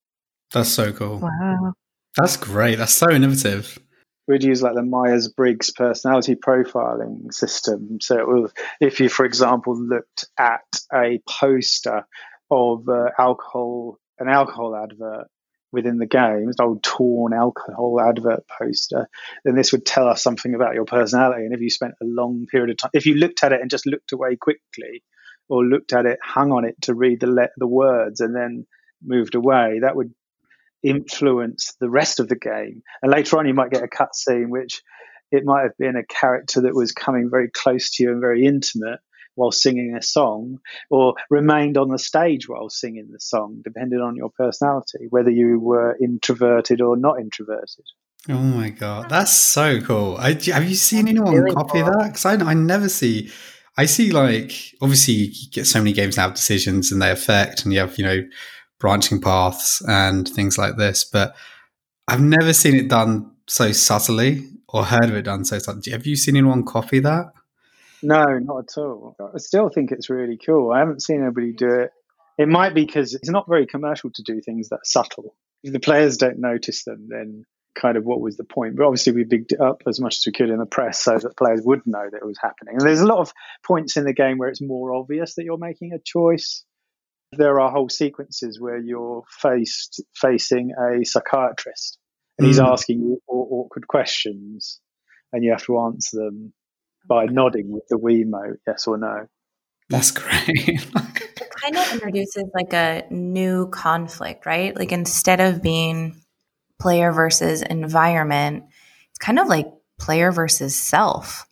That's 0.51 0.70
so 0.70 0.94
cool. 0.94 1.18
Wow. 1.18 1.75
That's 2.16 2.37
great. 2.37 2.79
That's 2.79 2.94
so 2.94 3.11
innovative. 3.11 3.79
We'd 4.27 4.44
use 4.44 4.62
like 4.62 4.74
the 4.74 4.83
Myers 4.83 5.29
Briggs 5.29 5.70
personality 5.70 6.35
profiling 6.35 7.33
system. 7.33 7.98
So 8.00 8.18
it 8.18 8.27
was, 8.27 8.53
if 8.81 9.00
you, 9.00 9.09
for 9.09 9.27
example, 9.27 9.79
looked 9.79 10.24
at 10.38 10.62
a 10.92 11.20
poster 11.29 12.07
of 12.50 12.88
uh, 12.88 13.11
alcohol, 13.18 13.98
an 14.18 14.29
alcohol 14.29 14.74
advert, 14.74 15.27
within 15.74 15.98
the 15.98 16.07
game, 16.07 16.48
an 16.48 16.55
old 16.61 16.83
torn 16.85 17.35
alcohol 17.35 18.00
advert 18.00 18.44
poster, 18.46 19.09
then 19.44 19.57
this 19.57 19.72
would 19.72 19.85
tell 19.85 20.09
us 20.09 20.22
something 20.22 20.55
about 20.55 20.74
your 20.74 20.85
personality. 20.85 21.44
And 21.44 21.53
if 21.53 21.61
you 21.61 21.68
spent 21.68 21.94
a 22.00 22.07
long 22.07 22.46
period 22.50 22.70
of 22.70 22.77
time, 22.77 22.90
if 22.94 23.07
you 23.07 23.16
looked 23.16 23.42
at 23.42 23.53
it 23.53 23.61
and 23.61 23.68
just 23.68 23.85
looked 23.85 24.12
away 24.12 24.37
quickly, 24.37 25.03
or 25.48 25.64
looked 25.64 25.92
at 25.92 26.07
it, 26.07 26.18
hung 26.22 26.53
on 26.53 26.64
it 26.64 26.81
to 26.83 26.94
read 26.94 27.20
the 27.20 27.27
le- 27.27 27.48
the 27.57 27.66
words, 27.66 28.20
and 28.20 28.35
then 28.35 28.66
moved 29.03 29.35
away, 29.35 29.81
that 29.83 29.96
would 29.96 30.14
influence 30.85 31.75
the 31.81 31.90
rest 31.90 32.20
of 32.20 32.29
the 32.29 32.37
game. 32.37 32.83
And 33.03 33.11
later 33.11 33.38
on, 33.38 33.47
you 33.47 33.55
might 33.55 33.70
get 33.70 33.83
a 33.83 33.88
cutscene 33.88 34.49
which 34.49 34.83
it 35.31 35.44
might 35.44 35.62
have 35.62 35.77
been 35.79 35.97
a 35.97 36.05
character 36.05 36.61
that 36.62 36.75
was 36.75 36.92
coming 36.92 37.29
very 37.31 37.51
close 37.51 37.90
to 37.92 38.03
you 38.03 38.12
and 38.12 38.20
very 38.20 38.44
intimate, 38.44 39.01
while 39.35 39.53
singing 39.53 39.97
a 39.97 40.03
song 40.03 40.59
or 40.90 41.14
remained 41.31 41.77
on 41.77 41.88
the 41.88 41.99
stage 41.99 42.49
while 42.49 42.68
singing 42.68 43.09
the 43.11 43.20
song, 43.20 43.61
depending 43.64 44.01
on 44.01 44.16
your 44.16 44.31
personality, 44.31 45.07
whether 45.11 45.31
you 45.31 45.59
were 45.59 45.97
introverted 46.01 46.81
or 46.81 46.97
not 46.97 47.20
introverted. 47.20 47.85
Oh 48.29 48.38
my 48.38 48.70
god, 48.70 49.11
that's 49.11 49.33
so 49.33 49.81
cool! 49.83 50.16
I, 50.16 50.33
have 50.33 50.68
you 50.68 50.77
seen 50.77 51.09
anyone 51.09 51.35
really 51.35 51.55
copy 51.55 51.83
cool. 51.83 51.85
that? 51.85 52.05
Because 52.07 52.25
I, 52.25 52.35
I 52.37 52.55
never 52.55 52.88
see. 52.88 53.31
I 53.77 53.87
see 53.87 54.12
like 54.12 54.53
obviously 54.81 55.14
you 55.14 55.51
get 55.51 55.66
so 55.66 55.81
many 55.81 55.92
games 55.92 56.16
now 56.16 56.29
have 56.29 56.35
decisions 56.35 56.90
and 56.90 57.03
they 57.03 57.11
affect, 57.11 57.64
and 57.64 57.75
you 57.75 57.81
have 57.81 57.99
you 57.99 58.05
know 58.05 58.23
branching 58.79 59.21
paths 59.21 59.83
and 59.89 60.29
things 60.29 60.59
like 60.59 60.77
this, 60.77 61.05
but 61.05 61.35
I've 62.09 62.21
never 62.21 62.53
seen 62.53 62.75
it 62.75 62.89
done 62.89 63.31
so 63.47 63.73
subtly 63.73 64.49
or 64.69 64.85
heard 64.85 65.05
of 65.05 65.15
it 65.15 65.23
done 65.23 65.45
so 65.45 65.59
subtly. 65.59 65.93
Have 65.93 66.07
you 66.07 66.17
seen 66.17 66.37
anyone 66.37 66.65
copy 66.65 66.99
that? 67.01 67.33
No, 68.03 68.25
not 68.39 68.59
at 68.59 68.79
all. 68.79 69.17
I 69.21 69.39
still 69.39 69.71
think 69.71 69.91
it's 69.91 70.11
really 70.11 70.39
cool. 70.45 70.73
I 70.73 70.81
haven't 70.81 71.03
seen 71.03 71.23
anybody 71.23 71.53
do 71.53 71.69
it. 71.69 71.91
It 72.37 72.49
might 72.49 72.75
be 72.75 72.85
because 72.85 73.15
it's 73.15 73.31
not 73.31 73.49
very 73.49 73.67
commercial 73.67 74.11
to 74.11 74.23
do 74.23 74.41
things 74.41 74.69
that 74.69 74.81
subtle. 74.87 75.35
If 75.63 75.73
the 75.73 75.81
players 75.81 76.19
don't 76.19 76.39
notice 76.39 76.85
them, 76.85 77.07
then 77.09 77.45
kind 77.75 77.97
of 77.97 78.05
what 78.05 78.21
was 78.21 78.37
the 78.37 78.45
point? 78.45 78.77
But 78.77 78.87
obviously, 78.87 79.13
we 79.13 79.25
bigged 79.25 79.53
it 79.53 79.61
up 79.61 79.83
as 79.87 80.01
much 80.01 80.19
as 80.19 80.27
we 80.27 80.33
could 80.33 80.51
in 80.51 80.59
the 80.59 80.67
press 80.67 81.01
so 81.01 81.19
that 81.19 81.37
players 81.37 81.63
would 81.65 81.87
know 81.87 82.05
that 82.11 82.19
it 82.19 82.27
was 82.27 82.39
happening. 82.41 82.75
And 82.75 82.87
there's 82.87 83.01
a 83.01 83.07
lot 83.07 83.21
of 83.21 83.33
points 83.65 83.97
in 83.97 84.05
the 84.05 84.13
game 84.13 84.39
where 84.39 84.49
it's 84.49 84.61
more 84.61 84.95
obvious 84.95 85.35
that 85.37 85.45
you're 85.45 85.57
making 85.57 85.93
a 85.93 85.99
choice. 85.99 86.65
There 87.37 87.61
are 87.61 87.70
whole 87.70 87.88
sequences 87.88 88.61
where 88.61 88.79
you're 88.79 89.23
faced 89.29 90.03
facing 90.14 90.73
a 90.73 91.05
psychiatrist, 91.05 91.99
and 92.38 92.47
he's 92.47 92.59
mm. 92.59 92.66
asking 92.66 93.01
you 93.01 93.20
awkward 93.29 93.87
questions, 93.87 94.81
and 95.33 95.44
you 95.44 95.51
have 95.51 95.64
to 95.66 95.79
answer 95.81 96.18
them 96.18 96.53
by 97.09 97.27
nodding 97.27 97.70
with 97.70 97.85
the 97.88 97.99
Wiimote, 97.99 98.59
yes 98.66 98.87
or 98.87 98.99
no. 98.99 99.27
That's 99.90 100.11
great. 100.11 100.59
it 100.59 101.51
kind 101.62 101.77
of 101.77 101.92
introduces 101.92 102.44
like 102.55 102.73
a 102.73 103.05
new 103.11 103.68
conflict, 103.68 104.47
right? 104.47 104.75
Like 104.77 104.92
instead 104.92 105.40
of 105.40 105.62
being 105.62 106.23
player 106.81 107.12
versus 107.12 107.62
environment, 107.62 108.64
it's 109.11 109.18
kind 109.18 109.38
of 109.38 109.49
like 109.49 109.66
player 109.99 110.33
versus 110.33 110.75
self. 110.75 111.47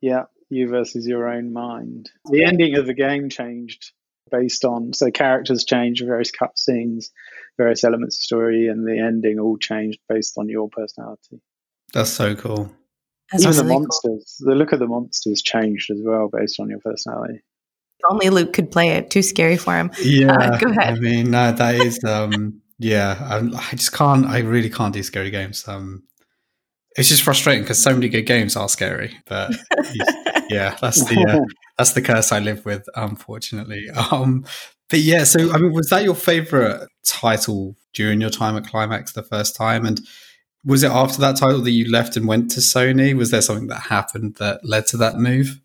Yeah, 0.00 0.24
you 0.50 0.68
versus 0.68 1.06
your 1.06 1.28
own 1.28 1.52
mind. 1.52 2.10
The 2.30 2.44
ending 2.44 2.76
of 2.76 2.86
the 2.86 2.94
game 2.94 3.28
changed 3.28 3.92
based 4.34 4.64
on 4.64 4.92
so 4.92 5.10
characters 5.10 5.64
change, 5.64 6.02
various 6.02 6.30
cutscenes, 6.30 7.06
various 7.58 7.84
elements 7.84 8.16
of 8.18 8.22
story, 8.22 8.68
and 8.68 8.86
the 8.86 8.98
ending 8.98 9.38
all 9.38 9.56
changed 9.58 9.98
based 10.08 10.34
on 10.38 10.48
your 10.48 10.68
personality. 10.68 11.40
That's 11.92 12.10
so 12.10 12.34
cool. 12.34 12.72
That's 13.30 13.44
Even 13.44 13.56
really 13.56 13.62
the 13.62 13.68
cool. 13.68 13.80
monsters, 13.80 14.36
the 14.40 14.54
look 14.54 14.72
of 14.72 14.80
the 14.80 14.86
monsters 14.86 15.42
changed 15.42 15.90
as 15.90 16.00
well 16.04 16.28
based 16.32 16.60
on 16.60 16.68
your 16.68 16.80
personality. 16.80 17.40
Only 18.10 18.30
Luke 18.30 18.52
could 18.52 18.70
play 18.70 18.90
it. 18.90 19.10
Too 19.10 19.22
scary 19.22 19.56
for 19.56 19.76
him. 19.76 19.90
Yeah, 20.02 20.58
go 20.60 20.70
ahead. 20.70 20.94
I 20.94 21.00
mean, 21.00 21.30
no, 21.30 21.52
that 21.52 21.74
is, 21.76 22.02
um, 22.04 22.60
yeah, 22.78 23.16
I, 23.20 23.36
I 23.38 23.70
just 23.76 23.92
can't. 23.92 24.26
I 24.26 24.40
really 24.40 24.68
can't 24.68 24.92
do 24.92 25.02
scary 25.02 25.30
games. 25.30 25.66
Um, 25.66 26.02
it's 26.96 27.08
just 27.08 27.22
frustrating 27.22 27.62
because 27.62 27.82
so 27.82 27.92
many 27.92 28.08
good 28.08 28.22
games 28.22 28.56
are 28.56 28.68
scary, 28.68 29.16
but 29.26 29.52
yeah, 30.48 30.76
that's 30.80 31.04
the 31.04 31.26
uh, 31.28 31.54
that's 31.76 31.92
the 31.92 32.02
curse 32.02 32.32
I 32.32 32.38
live 32.38 32.64
with, 32.64 32.88
unfortunately. 32.94 33.88
Um, 34.12 34.44
but 34.90 34.98
yeah, 34.98 35.24
so 35.24 35.50
I 35.52 35.56
mean, 35.56 35.72
was 35.72 35.88
that 35.88 36.04
your 36.04 36.14
favorite 36.14 36.88
title 37.04 37.74
during 37.94 38.20
your 38.20 38.30
time 38.30 38.56
at 38.56 38.66
Climax 38.66 39.12
the 39.12 39.22
first 39.22 39.56
time? 39.56 39.86
And 39.86 40.00
was 40.64 40.82
it 40.82 40.90
after 40.90 41.20
that 41.22 41.36
title 41.36 41.62
that 41.62 41.70
you 41.70 41.90
left 41.90 42.16
and 42.16 42.28
went 42.28 42.50
to 42.52 42.60
Sony? 42.60 43.16
Was 43.16 43.30
there 43.30 43.42
something 43.42 43.68
that 43.68 43.80
happened 43.80 44.36
that 44.36 44.64
led 44.64 44.86
to 44.88 44.98
that 44.98 45.16
move? 45.16 45.60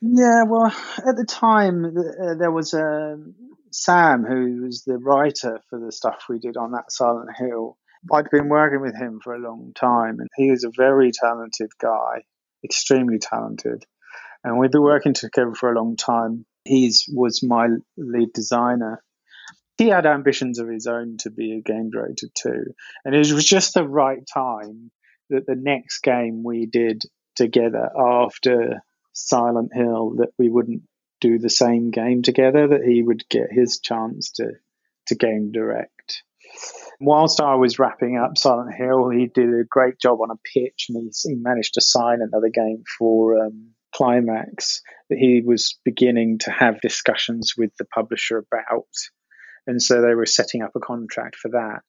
Yeah, 0.00 0.42
well, 0.42 0.74
at 1.06 1.16
the 1.16 1.24
time, 1.24 1.84
uh, 1.86 2.34
there 2.34 2.50
was 2.50 2.74
um, 2.74 3.34
Sam, 3.70 4.24
who 4.24 4.62
was 4.62 4.82
the 4.82 4.98
writer 4.98 5.60
for 5.70 5.78
the 5.78 5.92
stuff 5.92 6.24
we 6.28 6.40
did 6.40 6.56
on 6.56 6.72
that 6.72 6.90
Silent 6.90 7.30
Hill. 7.36 7.78
I'd 8.10 8.30
been 8.30 8.48
working 8.48 8.80
with 8.80 8.96
him 8.96 9.20
for 9.22 9.34
a 9.34 9.38
long 9.38 9.72
time, 9.74 10.18
and 10.18 10.28
he 10.36 10.50
was 10.50 10.64
a 10.64 10.72
very 10.76 11.12
talented 11.12 11.70
guy, 11.78 12.22
extremely 12.64 13.18
talented. 13.18 13.84
And 14.42 14.58
we'd 14.58 14.72
been 14.72 14.82
working 14.82 15.14
together 15.14 15.54
for 15.54 15.70
a 15.70 15.76
long 15.76 15.96
time. 15.96 16.44
He 16.64 16.92
was 17.12 17.42
my 17.42 17.68
lead 17.96 18.32
designer. 18.32 19.02
He 19.78 19.88
had 19.88 20.06
ambitions 20.06 20.58
of 20.58 20.68
his 20.68 20.86
own 20.86 21.16
to 21.18 21.30
be 21.30 21.52
a 21.52 21.62
game 21.62 21.90
director 21.90 22.26
too. 22.34 22.74
And 23.04 23.14
it 23.14 23.32
was 23.32 23.44
just 23.44 23.74
the 23.74 23.86
right 23.86 24.22
time 24.32 24.90
that 25.30 25.46
the 25.46 25.54
next 25.56 26.00
game 26.00 26.42
we 26.44 26.66
did 26.66 27.04
together 27.36 27.88
after 27.96 28.82
Silent 29.12 29.72
Hill 29.74 30.16
that 30.18 30.30
we 30.38 30.48
wouldn't 30.48 30.82
do 31.20 31.38
the 31.38 31.50
same 31.50 31.90
game 31.90 32.22
together, 32.22 32.68
that 32.68 32.84
he 32.84 33.02
would 33.02 33.28
get 33.28 33.50
his 33.50 33.78
chance 33.80 34.32
to, 34.32 34.52
to 35.06 35.14
game 35.14 35.52
direct. 35.52 35.91
Whilst 37.00 37.40
I 37.40 37.56
was 37.56 37.78
wrapping 37.78 38.16
up 38.16 38.38
Silent 38.38 38.74
Hill, 38.74 39.10
he 39.10 39.26
did 39.26 39.48
a 39.48 39.64
great 39.68 39.98
job 40.00 40.20
on 40.20 40.30
a 40.30 40.40
pitch 40.54 40.86
and 40.88 41.02
he, 41.02 41.30
he 41.30 41.34
managed 41.34 41.74
to 41.74 41.80
sign 41.80 42.18
another 42.20 42.48
game 42.48 42.84
for 42.98 43.44
um, 43.44 43.70
Climax 43.94 44.82
that 45.10 45.18
he 45.18 45.42
was 45.44 45.78
beginning 45.84 46.38
to 46.40 46.50
have 46.50 46.80
discussions 46.80 47.54
with 47.56 47.70
the 47.78 47.84
publisher 47.84 48.38
about. 48.38 48.86
And 49.66 49.80
so 49.80 50.00
they 50.00 50.14
were 50.14 50.26
setting 50.26 50.62
up 50.62 50.72
a 50.76 50.80
contract 50.80 51.36
for 51.36 51.50
that. 51.50 51.80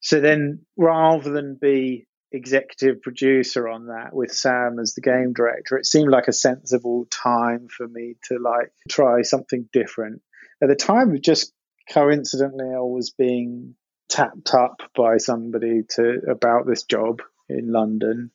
So 0.00 0.20
then, 0.20 0.60
rather 0.76 1.30
than 1.30 1.58
be 1.60 2.06
executive 2.30 3.02
producer 3.02 3.68
on 3.68 3.86
that 3.86 4.10
with 4.12 4.30
Sam 4.30 4.78
as 4.80 4.94
the 4.94 5.00
game 5.00 5.32
director, 5.32 5.76
it 5.76 5.86
seemed 5.86 6.10
like 6.10 6.28
a 6.28 6.32
sensible 6.32 7.06
time 7.10 7.68
for 7.74 7.88
me 7.88 8.14
to 8.28 8.38
like 8.38 8.72
try 8.88 9.22
something 9.22 9.68
different. 9.72 10.22
At 10.62 10.68
the 10.68 10.76
time, 10.76 11.16
just 11.20 11.52
coincidentally, 11.90 12.74
I 12.74 12.80
was 12.80 13.10
being 13.10 13.74
tapped 14.08 14.54
up 14.54 14.80
by 14.96 15.18
somebody 15.18 15.82
to 15.96 16.20
about 16.28 16.66
this 16.66 16.84
job 16.84 17.22
in 17.48 17.72
London. 17.72 18.30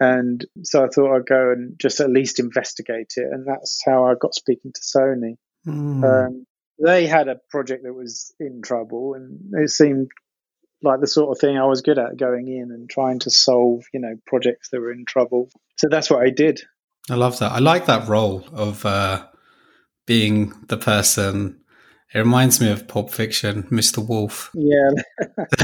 And 0.00 0.44
so 0.62 0.84
I 0.84 0.88
thought 0.88 1.14
I'd 1.14 1.26
go 1.26 1.52
and 1.52 1.78
just 1.78 2.00
at 2.00 2.10
least 2.10 2.40
investigate 2.40 3.12
it. 3.16 3.28
And 3.30 3.46
that's 3.46 3.82
how 3.86 4.06
I 4.06 4.14
got 4.20 4.34
speaking 4.34 4.72
to 4.72 4.80
Sony. 4.80 5.36
Mm. 5.66 6.04
Um, 6.04 6.46
they 6.84 7.06
had 7.06 7.28
a 7.28 7.40
project 7.50 7.84
that 7.84 7.94
was 7.94 8.34
in 8.40 8.62
trouble, 8.62 9.14
and 9.14 9.52
it 9.54 9.70
seemed 9.70 10.10
like 10.82 11.00
the 11.00 11.06
sort 11.06 11.30
of 11.30 11.40
thing 11.40 11.56
I 11.56 11.66
was 11.66 11.82
good 11.82 11.98
at 11.98 12.16
going 12.16 12.48
in 12.48 12.72
and 12.72 12.90
trying 12.90 13.20
to 13.20 13.30
solve, 13.30 13.84
you 13.94 14.00
know, 14.00 14.16
projects 14.26 14.70
that 14.70 14.80
were 14.80 14.90
in 14.90 15.04
trouble. 15.04 15.48
So 15.76 15.88
that's 15.88 16.10
what 16.10 16.26
I 16.26 16.30
did. 16.30 16.60
I 17.08 17.14
love 17.14 17.38
that. 17.38 17.52
I 17.52 17.60
like 17.60 17.86
that 17.86 18.08
role 18.08 18.44
of 18.52 18.84
uh, 18.84 19.26
being 20.06 20.52
the 20.66 20.76
person. 20.76 21.61
It 22.14 22.18
reminds 22.18 22.60
me 22.60 22.70
of 22.70 22.88
Pulp 22.88 23.10
Fiction, 23.10 23.64
Mr. 23.64 24.06
Wolf. 24.06 24.50
Yeah. 24.54 24.90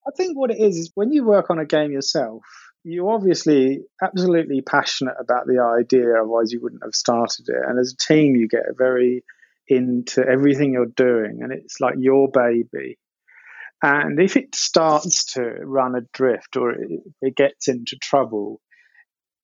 I 0.06 0.12
think 0.16 0.36
what 0.36 0.50
it 0.50 0.58
is 0.58 0.76
is 0.76 0.90
when 0.94 1.12
you 1.12 1.24
work 1.24 1.50
on 1.50 1.58
a 1.58 1.66
game 1.66 1.92
yourself, 1.92 2.42
you're 2.82 3.10
obviously 3.10 3.82
absolutely 4.02 4.62
passionate 4.62 5.14
about 5.20 5.46
the 5.46 5.60
idea, 5.60 6.14
otherwise 6.14 6.50
you 6.50 6.60
wouldn't 6.60 6.82
have 6.82 6.94
started 6.94 7.46
it. 7.48 7.62
And 7.68 7.78
as 7.78 7.92
a 7.92 8.12
team, 8.12 8.34
you 8.34 8.48
get 8.48 8.62
very 8.76 9.22
into 9.68 10.26
everything 10.26 10.72
you're 10.72 10.86
doing, 10.86 11.40
and 11.42 11.52
it's 11.52 11.80
like 11.80 11.94
your 11.98 12.28
baby. 12.28 12.98
And 13.82 14.20
if 14.20 14.36
it 14.36 14.54
starts 14.54 15.34
to 15.34 15.42
run 15.42 15.94
adrift 15.94 16.56
or 16.56 16.72
it, 16.72 16.90
it 17.22 17.36
gets 17.36 17.68
into 17.68 17.96
trouble, 17.96 18.60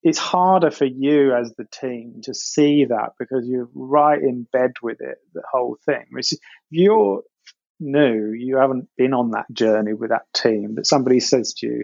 it's 0.03 0.19
harder 0.19 0.71
for 0.71 0.85
you 0.85 1.33
as 1.33 1.53
the 1.57 1.65
team 1.65 2.21
to 2.23 2.33
see 2.33 2.85
that 2.85 3.11
because 3.19 3.47
you're 3.47 3.69
right 3.73 4.21
in 4.21 4.47
bed 4.51 4.73
with 4.81 5.01
it, 5.01 5.17
the 5.33 5.43
whole 5.51 5.77
thing. 5.85 6.05
Which 6.11 6.33
If 6.33 6.39
you're 6.69 7.23
new, 7.79 8.31
you 8.31 8.57
haven't 8.57 8.87
been 8.97 9.13
on 9.13 9.31
that 9.31 9.45
journey 9.51 9.93
with 9.93 10.09
that 10.09 10.25
team, 10.33 10.75
but 10.75 10.85
somebody 10.85 11.19
says 11.19 11.53
to 11.55 11.67
you, 11.67 11.83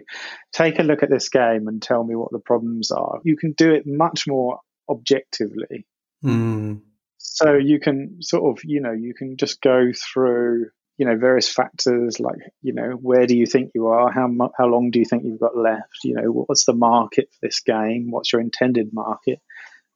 take 0.52 0.78
a 0.78 0.82
look 0.82 1.02
at 1.02 1.10
this 1.10 1.28
game 1.28 1.68
and 1.68 1.82
tell 1.82 2.04
me 2.04 2.14
what 2.14 2.32
the 2.32 2.38
problems 2.38 2.90
are, 2.90 3.20
you 3.24 3.36
can 3.36 3.52
do 3.52 3.72
it 3.72 3.84
much 3.86 4.26
more 4.26 4.60
objectively. 4.88 5.86
Mm. 6.24 6.80
So 7.18 7.54
you 7.54 7.80
can 7.80 8.18
sort 8.20 8.44
of, 8.44 8.64
you 8.64 8.80
know, 8.80 8.92
you 8.92 9.14
can 9.14 9.36
just 9.36 9.60
go 9.60 9.90
through 9.92 10.66
you 10.98 11.06
know 11.06 11.16
various 11.16 11.48
factors 11.48 12.20
like 12.20 12.38
you 12.62 12.72
know 12.72 12.90
where 12.90 13.26
do 13.26 13.36
you 13.36 13.46
think 13.46 13.72
you 13.74 13.88
are? 13.88 14.12
How 14.12 14.28
mu- 14.28 14.50
how 14.56 14.66
long 14.66 14.90
do 14.90 14.98
you 14.98 15.04
think 15.04 15.24
you've 15.24 15.40
got 15.40 15.56
left? 15.56 15.98
You 16.04 16.14
know 16.14 16.44
what's 16.46 16.64
the 16.64 16.74
market 16.74 17.28
for 17.32 17.38
this 17.46 17.60
game? 17.60 18.10
What's 18.10 18.32
your 18.32 18.40
intended 18.40 18.92
market? 18.92 19.40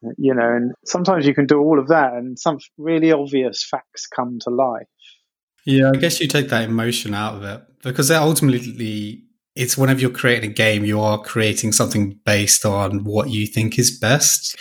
Uh, 0.05 0.11
you 0.17 0.35
know 0.35 0.55
and 0.55 0.73
sometimes 0.85 1.27
you 1.27 1.35
can 1.35 1.47
do 1.47 1.59
all 1.59 1.79
of 1.79 1.89
that 1.89 2.15
and 2.15 2.39
some 2.39 2.59
really 2.77 3.13
obvious 3.13 3.65
facts 3.65 4.07
come 4.07 4.39
to 4.41 4.51
life. 4.51 4.87
Yeah, 5.65 5.91
I 5.95 5.99
guess 5.99 6.21
you 6.21 6.29
take 6.29 6.49
that 6.49 6.65
emotion 6.65 7.15
out 7.15 7.35
of 7.35 7.43
it 7.45 7.63
because 7.83 8.11
ultimately 8.11 9.25
it's 9.59 9.77
whenever 9.77 10.01
you're 10.01 10.11
creating 10.11 10.53
a 10.53 10.55
game, 10.55 10.85
you 10.85 11.01
are 11.01 11.21
creating 11.21 11.73
something 11.73 12.21
based 12.25 12.65
on 12.65 13.03
what 13.03 13.29
you 13.29 13.45
think 13.45 13.77
is 13.77 13.91
best. 13.99 14.57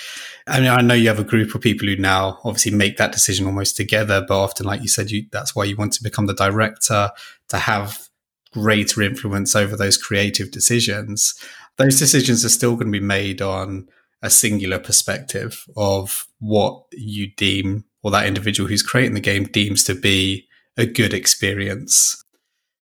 I 0.47 0.59
mean, 0.59 0.69
I 0.69 0.81
know 0.81 0.95
you 0.95 1.07
have 1.07 1.19
a 1.19 1.23
group 1.23 1.53
of 1.53 1.61
people 1.61 1.87
who 1.87 1.97
now 1.97 2.39
obviously 2.43 2.71
make 2.71 2.97
that 2.97 3.11
decision 3.11 3.45
almost 3.45 3.77
together, 3.77 4.25
but 4.27 4.41
often, 4.41 4.65
like 4.65 4.81
you 4.81 4.87
said, 4.87 5.11
you, 5.11 5.27
that's 5.31 5.55
why 5.55 5.65
you 5.65 5.75
want 5.75 5.93
to 5.93 6.03
become 6.03 6.25
the 6.25 6.33
director 6.33 7.11
to 7.49 7.57
have 7.59 8.07
greater 8.53 9.03
influence 9.03 9.55
over 9.55 9.75
those 9.75 9.97
creative 9.97 10.49
decisions. 10.49 11.35
Those 11.77 11.99
decisions 11.99 12.43
are 12.43 12.49
still 12.49 12.73
going 12.73 12.91
to 12.91 12.99
be 12.99 13.05
made 13.05 13.39
on 13.39 13.87
a 14.23 14.31
singular 14.31 14.79
perspective 14.79 15.63
of 15.77 16.25
what 16.39 16.81
you 16.91 17.27
deem 17.35 17.85
or 18.01 18.09
that 18.09 18.25
individual 18.25 18.67
who's 18.67 18.81
creating 18.81 19.13
the 19.13 19.19
game 19.19 19.43
deems 19.43 19.83
to 19.83 19.93
be 19.93 20.47
a 20.75 20.87
good 20.87 21.13
experience. 21.13 22.23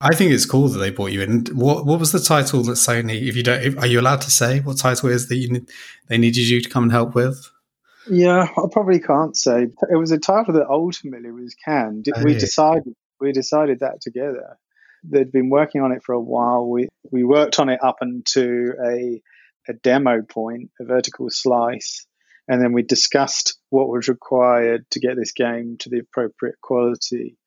I 0.01 0.15
think 0.15 0.31
it's 0.31 0.45
cool 0.45 0.67
that 0.69 0.79
they 0.79 0.89
brought 0.89 1.11
you 1.11 1.21
in. 1.21 1.45
What 1.53 1.85
what 1.85 1.99
was 1.99 2.11
the 2.11 2.19
title 2.19 2.63
that 2.63 2.73
Sony? 2.73 3.27
If 3.27 3.35
you 3.35 3.43
don't, 3.43 3.61
if, 3.61 3.77
are 3.77 3.85
you 3.85 3.99
allowed 3.99 4.21
to 4.21 4.31
say 4.31 4.59
what 4.59 4.77
title 4.77 5.09
it 5.09 5.13
is 5.13 5.27
that 5.27 5.35
you 5.35 5.65
they 6.07 6.17
needed 6.17 6.49
you 6.49 6.59
to 6.59 6.69
come 6.69 6.83
and 6.83 6.91
help 6.91 7.13
with? 7.13 7.49
Yeah, 8.09 8.47
I 8.57 8.63
probably 8.71 8.99
can't 8.99 9.37
say. 9.37 9.67
It 9.91 9.97
was 9.97 10.11
a 10.11 10.17
title 10.17 10.55
that 10.55 10.67
ultimately 10.67 11.31
was 11.31 11.53
canned. 11.53 12.07
Oh, 12.15 12.23
we 12.23 12.33
yeah. 12.33 12.39
decided 12.39 12.95
we 13.19 13.31
decided 13.31 13.81
that 13.81 14.01
together. 14.01 14.57
They'd 15.03 15.31
been 15.31 15.49
working 15.49 15.81
on 15.81 15.91
it 15.91 16.03
for 16.03 16.13
a 16.13 16.19
while. 16.19 16.67
We 16.67 16.87
we 17.11 17.23
worked 17.23 17.59
on 17.59 17.69
it 17.69 17.83
up 17.83 17.97
into 18.01 18.73
a 18.83 19.21
a 19.69 19.73
demo 19.73 20.23
point, 20.23 20.71
a 20.79 20.85
vertical 20.85 21.27
slice, 21.29 22.07
and 22.47 22.59
then 22.59 22.73
we 22.73 22.81
discussed 22.81 23.59
what 23.69 23.87
was 23.87 24.07
required 24.07 24.89
to 24.91 24.99
get 24.99 25.15
this 25.15 25.31
game 25.31 25.77
to 25.81 25.89
the 25.89 25.99
appropriate 25.99 26.59
quality 26.59 27.37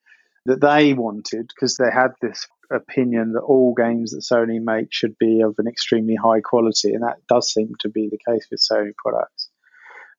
that 0.47 0.61
they 0.61 0.93
wanted 0.95 1.49
because 1.49 1.77
they 1.77 1.91
had 1.93 2.13
this 2.21 2.47
opinion 2.71 3.33
that 3.33 3.41
all 3.41 3.75
games 3.75 4.13
that 4.13 4.21
Sony 4.21 4.63
make 4.63 4.93
should 4.93 5.17
be 5.19 5.41
of 5.43 5.55
an 5.59 5.67
extremely 5.67 6.17
high 6.17 6.41
quality, 6.41 6.93
and 6.93 7.03
that 7.03 7.27
does 7.29 7.53
seem 7.53 7.73
to 7.81 7.89
be 7.89 8.09
the 8.11 8.33
case 8.33 8.47
with 8.51 8.61
Sony 8.61 8.95
products. 8.97 9.51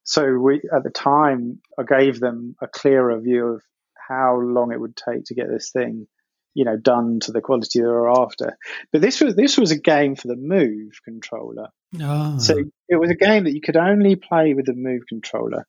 So 0.04 0.38
we, 0.38 0.62
at 0.72 0.84
the 0.84 0.92
time, 0.92 1.62
I 1.80 1.84
gave 1.84 2.20
them 2.20 2.56
a 2.62 2.68
clearer 2.68 3.20
view 3.20 3.46
of 3.46 3.64
how 4.08 4.40
long 4.40 4.72
it 4.72 4.80
would 4.80 4.96
take 4.96 5.26
to 5.26 5.36
get 5.36 5.50
this 5.50 5.72
thing, 5.72 6.08
you 6.54 6.64
know, 6.64 6.78
done 6.78 7.20
to 7.22 7.32
the 7.32 7.42
quality 7.42 7.80
they 7.80 7.88
were 7.88 8.12
after. 8.12 8.58
But 8.92 9.02
this 9.02 9.20
was 9.20 9.36
this 9.36 9.58
was 9.58 9.72
a 9.72 9.80
game 9.80 10.16
for 10.16 10.28
the 10.28 10.36
Move 10.36 11.00
controller. 11.04 11.70
Oh. 12.00 12.38
So 12.38 12.56
it 12.88 12.96
was 12.96 13.10
a 13.10 13.16
game 13.16 13.46
that 13.46 13.54
you 13.54 13.62
could 13.62 13.78
only 13.78 14.16
play 14.16 14.54
with 14.54 14.68
the 14.68 14.76
Move 14.76 15.02
controller. 15.10 15.68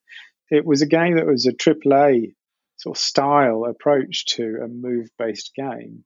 It 0.51 0.67
was 0.67 0.83
a 0.83 0.87
game 0.87 1.17
that 1.17 1.27
was 1.27 1.47
a 1.47 1.53
AAA 1.53 2.35
sort 2.77 2.97
of 2.97 3.03
style 3.03 3.65
approach 3.65 4.27
to 4.27 4.61
a 4.63 4.69
move 4.69 5.09
based 5.19 5.55
game. 5.55 6.05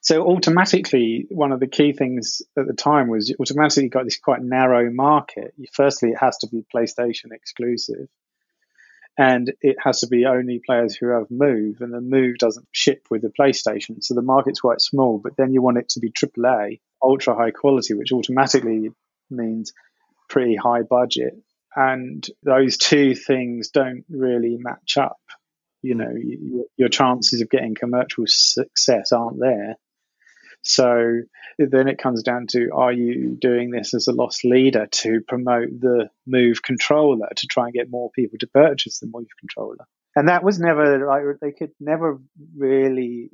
So 0.00 0.26
automatically, 0.26 1.26
one 1.30 1.52
of 1.52 1.60
the 1.60 1.66
key 1.66 1.92
things 1.92 2.42
at 2.56 2.66
the 2.66 2.72
time 2.72 3.08
was 3.08 3.34
automatically 3.38 3.88
got 3.88 4.04
this 4.04 4.18
quite 4.18 4.42
narrow 4.42 4.90
market. 4.90 5.54
Firstly, 5.72 6.10
it 6.10 6.18
has 6.18 6.38
to 6.38 6.48
be 6.48 6.64
PlayStation 6.74 7.32
exclusive, 7.32 8.08
and 9.16 9.52
it 9.60 9.76
has 9.82 10.00
to 10.00 10.06
be 10.06 10.24
only 10.24 10.60
players 10.64 10.96
who 10.96 11.08
have 11.08 11.30
Move, 11.30 11.80
and 11.80 11.92
the 11.92 12.00
Move 12.00 12.38
doesn't 12.38 12.66
ship 12.72 13.06
with 13.10 13.22
the 13.22 13.32
PlayStation, 13.38 14.02
so 14.02 14.14
the 14.14 14.22
market's 14.22 14.60
quite 14.60 14.80
small. 14.80 15.18
But 15.18 15.36
then 15.36 15.52
you 15.52 15.62
want 15.62 15.78
it 15.78 15.90
to 15.90 16.00
be 16.00 16.10
AAA, 16.10 16.80
ultra 17.02 17.34
high 17.34 17.50
quality, 17.50 17.94
which 17.94 18.12
automatically 18.12 18.90
means 19.30 19.72
pretty 20.28 20.56
high 20.56 20.82
budget, 20.82 21.34
and 21.76 22.26
those 22.42 22.78
two 22.78 23.14
things 23.14 23.68
don't 23.68 24.04
really 24.08 24.56
match 24.58 24.96
up 24.96 25.20
you 25.82 25.94
know 25.94 26.12
you, 26.16 26.68
your 26.76 26.88
chances 26.88 27.40
of 27.40 27.50
getting 27.50 27.74
commercial 27.74 28.24
success 28.26 29.12
aren't 29.12 29.40
there. 29.40 29.76
So 30.62 31.20
then 31.58 31.88
it 31.88 31.98
comes 31.98 32.22
down 32.22 32.46
to 32.50 32.70
are 32.74 32.92
you 32.92 33.36
doing 33.40 33.70
this 33.70 33.94
as 33.94 34.08
a 34.08 34.12
loss 34.12 34.44
leader 34.44 34.86
to 34.86 35.20
promote 35.26 35.68
the 35.80 36.10
move 36.26 36.62
controller 36.62 37.28
to 37.36 37.46
try 37.46 37.64
and 37.64 37.72
get 37.72 37.90
more 37.90 38.10
people 38.10 38.38
to 38.40 38.46
purchase 38.48 38.98
the 38.98 39.06
move 39.06 39.28
controller? 39.38 39.86
And 40.16 40.28
that 40.28 40.42
was 40.42 40.58
never 40.58 41.06
like 41.06 41.22
they 41.40 41.52
could 41.52 41.70
never 41.78 42.20
really 42.56 43.30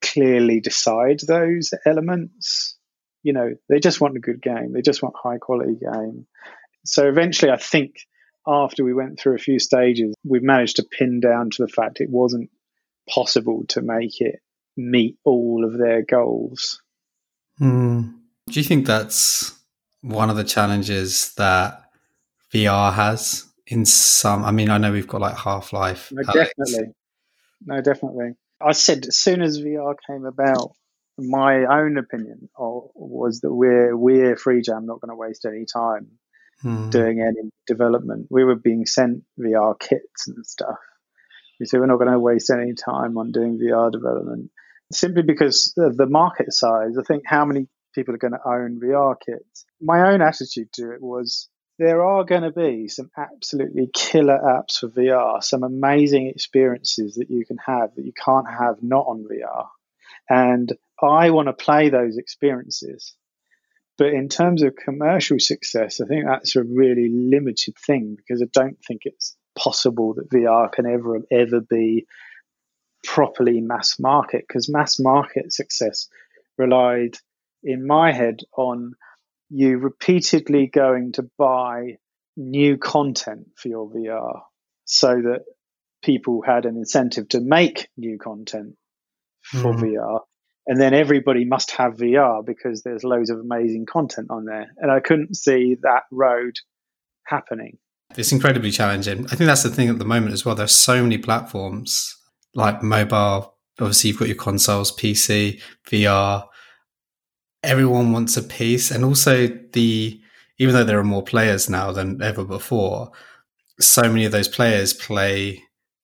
clearly 0.00 0.60
decide 0.60 1.20
those 1.26 1.70
elements. 1.84 2.78
You 3.22 3.32
know 3.32 3.50
they 3.68 3.80
just 3.80 4.00
want 4.00 4.16
a 4.16 4.20
good 4.20 4.40
game. 4.40 4.72
They 4.72 4.82
just 4.82 5.02
want 5.02 5.14
high 5.22 5.38
quality 5.38 5.74
game. 5.74 6.26
So 6.84 7.08
eventually 7.08 7.52
i 7.52 7.56
think 7.56 7.94
after 8.46 8.84
we 8.84 8.94
went 8.94 9.18
through 9.18 9.34
a 9.34 9.38
few 9.38 9.58
stages, 9.58 10.14
we've 10.24 10.42
managed 10.42 10.76
to 10.76 10.84
pin 10.84 11.20
down 11.20 11.50
to 11.50 11.62
the 11.62 11.68
fact 11.68 12.00
it 12.00 12.10
wasn't 12.10 12.50
possible 13.08 13.64
to 13.68 13.82
make 13.82 14.20
it 14.20 14.40
meet 14.76 15.16
all 15.24 15.64
of 15.64 15.78
their 15.78 16.02
goals. 16.02 16.80
Mm. 17.60 18.14
Do 18.48 18.60
you 18.60 18.64
think 18.64 18.86
that's 18.86 19.58
one 20.00 20.30
of 20.30 20.36
the 20.36 20.44
challenges 20.44 21.34
that 21.34 21.84
VR 22.52 22.92
has 22.92 23.46
in 23.66 23.84
some? 23.84 24.44
I 24.44 24.50
mean, 24.50 24.70
I 24.70 24.78
know 24.78 24.92
we've 24.92 25.08
got 25.08 25.20
like 25.20 25.36
Half 25.36 25.72
Life. 25.72 26.10
No, 26.12 26.22
definitely. 26.22 26.94
No, 27.64 27.80
definitely. 27.80 28.32
I 28.60 28.72
said 28.72 29.06
as 29.06 29.18
soon 29.18 29.42
as 29.42 29.60
VR 29.60 29.94
came 30.06 30.24
about, 30.24 30.72
my 31.18 31.64
own 31.64 31.98
opinion 31.98 32.48
was 32.58 33.40
that 33.40 33.52
we're 33.52 33.96
we're 33.96 34.34
Freejam 34.36 34.84
not 34.84 35.00
going 35.00 35.10
to 35.10 35.16
waste 35.16 35.44
any 35.44 35.66
time 35.66 36.06
mm. 36.62 36.90
doing 36.90 37.20
any 37.20 37.50
development. 37.66 38.26
We 38.30 38.44
were 38.44 38.56
being 38.56 38.86
sent 38.86 39.24
VR 39.38 39.78
kits 39.78 40.28
and 40.28 40.44
stuff. 40.46 40.78
We 41.60 41.66
said 41.66 41.80
we're 41.80 41.86
not 41.86 41.98
going 41.98 42.12
to 42.12 42.18
waste 42.18 42.50
any 42.50 42.74
time 42.74 43.16
on 43.18 43.32
doing 43.32 43.58
VR 43.58 43.90
development 43.92 44.50
simply 44.92 45.22
because 45.22 45.72
of 45.78 45.96
the 45.96 46.06
market 46.06 46.52
size. 46.52 46.98
I 46.98 47.02
think 47.02 47.22
how 47.26 47.44
many 47.44 47.68
people 47.94 48.14
are 48.14 48.18
going 48.18 48.32
to 48.32 48.48
own 48.48 48.80
VR 48.80 49.14
kits. 49.24 49.64
My 49.80 50.12
own 50.12 50.22
attitude 50.22 50.72
to 50.74 50.92
it 50.92 51.02
was 51.02 51.48
there 51.78 52.04
are 52.04 52.24
going 52.24 52.42
to 52.42 52.50
be 52.50 52.88
some 52.88 53.10
absolutely 53.16 53.90
killer 53.92 54.38
apps 54.38 54.78
for 54.78 54.88
VR, 54.88 55.42
some 55.42 55.62
amazing 55.62 56.28
experiences 56.28 57.14
that 57.14 57.30
you 57.30 57.44
can 57.44 57.58
have 57.66 57.94
that 57.94 58.04
you 58.04 58.12
can't 58.12 58.48
have 58.48 58.82
not 58.82 59.06
on 59.06 59.26
VR. 59.30 59.66
And 60.28 60.72
I 61.02 61.30
want 61.30 61.48
to 61.48 61.52
play 61.52 61.88
those 61.88 62.16
experiences. 62.16 63.14
But 63.98 64.08
in 64.08 64.28
terms 64.28 64.62
of 64.62 64.74
commercial 64.74 65.38
success, 65.38 66.00
I 66.00 66.06
think 66.06 66.24
that's 66.26 66.56
a 66.56 66.62
really 66.62 67.08
limited 67.12 67.74
thing 67.86 68.16
because 68.16 68.42
I 68.42 68.46
don't 68.52 68.78
think 68.86 69.02
it's 69.04 69.36
possible 69.56 70.14
that 70.14 70.30
VR 70.30 70.72
can 70.72 70.86
ever 70.86 71.20
ever 71.30 71.60
be 71.60 72.06
properly 73.04 73.60
mass 73.60 73.98
market 73.98 74.44
because 74.46 74.68
mass 74.70 74.98
market 74.98 75.52
success 75.52 76.08
relied 76.56 77.16
in 77.62 77.86
my 77.86 78.12
head 78.12 78.40
on 78.56 78.94
you 79.50 79.76
repeatedly 79.76 80.66
going 80.66 81.12
to 81.12 81.28
buy 81.36 81.98
new 82.36 82.78
content 82.78 83.48
for 83.56 83.68
your 83.68 83.90
VR 83.90 84.40
so 84.84 85.08
that 85.08 85.44
people 86.02 86.42
had 86.42 86.64
an 86.64 86.76
incentive 86.76 87.28
to 87.28 87.40
make 87.40 87.88
new 87.96 88.18
content 88.18 88.76
for 89.42 89.74
mm. 89.74 89.82
VR 89.82 90.20
and 90.66 90.80
then 90.80 90.94
everybody 90.94 91.44
must 91.44 91.72
have 91.72 91.96
VR 91.96 92.44
because 92.44 92.82
there's 92.82 93.04
loads 93.04 93.30
of 93.30 93.38
amazing 93.38 93.86
content 93.86 94.28
on 94.30 94.44
there. 94.44 94.68
And 94.78 94.90
I 94.90 95.00
couldn't 95.00 95.36
see 95.36 95.76
that 95.82 96.04
road 96.10 96.56
happening. 97.24 97.78
It's 98.16 98.32
incredibly 98.32 98.70
challenging. 98.70 99.24
I 99.26 99.36
think 99.36 99.48
that's 99.48 99.62
the 99.62 99.70
thing 99.70 99.88
at 99.88 99.98
the 99.98 100.04
moment 100.04 100.32
as 100.32 100.44
well. 100.44 100.54
There's 100.54 100.74
so 100.74 101.02
many 101.02 101.18
platforms 101.18 102.16
like 102.54 102.82
mobile. 102.82 103.56
Obviously, 103.80 104.08
you've 104.10 104.18
got 104.18 104.28
your 104.28 104.36
consoles, 104.36 104.94
PC, 104.94 105.60
VR. 105.88 106.46
Everyone 107.62 108.12
wants 108.12 108.36
a 108.36 108.42
piece, 108.42 108.90
and 108.90 109.04
also 109.04 109.46
the 109.72 110.20
even 110.58 110.74
though 110.74 110.84
there 110.84 110.98
are 110.98 111.04
more 111.04 111.24
players 111.24 111.70
now 111.70 111.90
than 111.90 112.22
ever 112.22 112.44
before, 112.44 113.10
so 113.80 114.02
many 114.02 114.24
of 114.24 114.32
those 114.32 114.48
players 114.48 114.92
play 114.92 115.62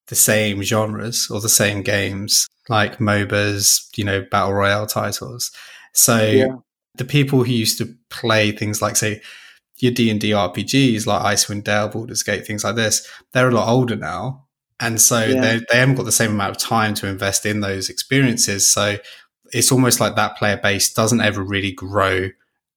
the 0.09 0.15
same 0.15 0.63
genres 0.63 1.31
or 1.31 1.41
the 1.41 1.49
same 1.49 1.83
games 1.83 2.49
like 2.69 2.99
MOBAs, 2.99 3.89
you 3.97 4.05
know, 4.05 4.25
battle 4.31 4.53
royale 4.53 4.87
titles. 4.87 5.51
So 5.93 6.23
yeah. 6.23 6.57
the 6.97 7.05
people 7.05 7.45
who 7.45 7.53
used 7.53 7.79
to 7.79 7.95
play 8.11 8.53
things 8.53 8.83
like, 8.83 8.97
say, 8.97 9.23
your 9.79 9.93
D 9.93 10.11
and 10.11 10.21
D 10.21 10.31
RPGs 10.31 11.07
like 11.07 11.23
Icewind 11.23 11.65
Dale, 11.65 11.89
Baldur's 11.89 12.23
Gate, 12.23 12.47
things 12.47 12.65
like 12.65 12.77
this, 12.77 13.09
they're 13.33 13.49
a 13.49 13.55
lot 13.55 13.69
older 13.69 13.97
now, 13.97 14.47
and 14.81 15.01
so 15.01 15.25
yeah. 15.25 15.41
they 15.41 15.61
they 15.71 15.79
haven't 15.79 15.95
got 15.95 16.05
the 16.05 16.13
same 16.13 16.33
amount 16.33 16.57
of 16.57 16.59
time 16.59 16.95
to 16.95 17.07
invest 17.07 17.47
in 17.47 17.61
those 17.61 17.89
experiences. 17.89 18.67
So 18.67 18.97
it's 19.53 19.73
almost 19.73 20.01
like 20.01 20.17
that 20.17 20.37
player 20.37 20.57
base 20.57 20.93
doesn't 20.93 21.21
ever 21.21 21.43
really 21.43 21.73
grow 21.73 22.31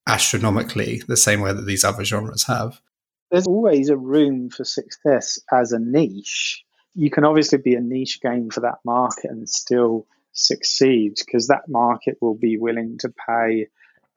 astronomically 0.08 1.02
the 1.08 1.18
same 1.18 1.42
way 1.42 1.54
that 1.54 1.66
these 1.66 1.84
other 1.84 2.04
genres 2.04 2.44
have. 2.44 2.82
There's 3.30 3.48
always 3.48 3.90
a 3.90 3.98
room 3.98 4.50
for 4.50 4.64
success 4.64 5.40
as 5.52 5.72
a 5.72 5.80
niche 5.80 6.64
you 6.94 7.10
can 7.10 7.24
obviously 7.24 7.58
be 7.58 7.76
a 7.76 7.82
niche 7.82 8.20
game 8.22 8.50
for 8.50 8.62
that 8.62 8.80
market 8.86 9.32
and 9.32 9.48
still 9.48 10.08
succeed 10.34 11.14
because 11.18 11.48
that 11.48 11.68
market 11.68 12.18
will 12.22 12.36
be 12.36 12.58
willing 12.58 12.98
to 13.00 13.14
pay 13.28 13.68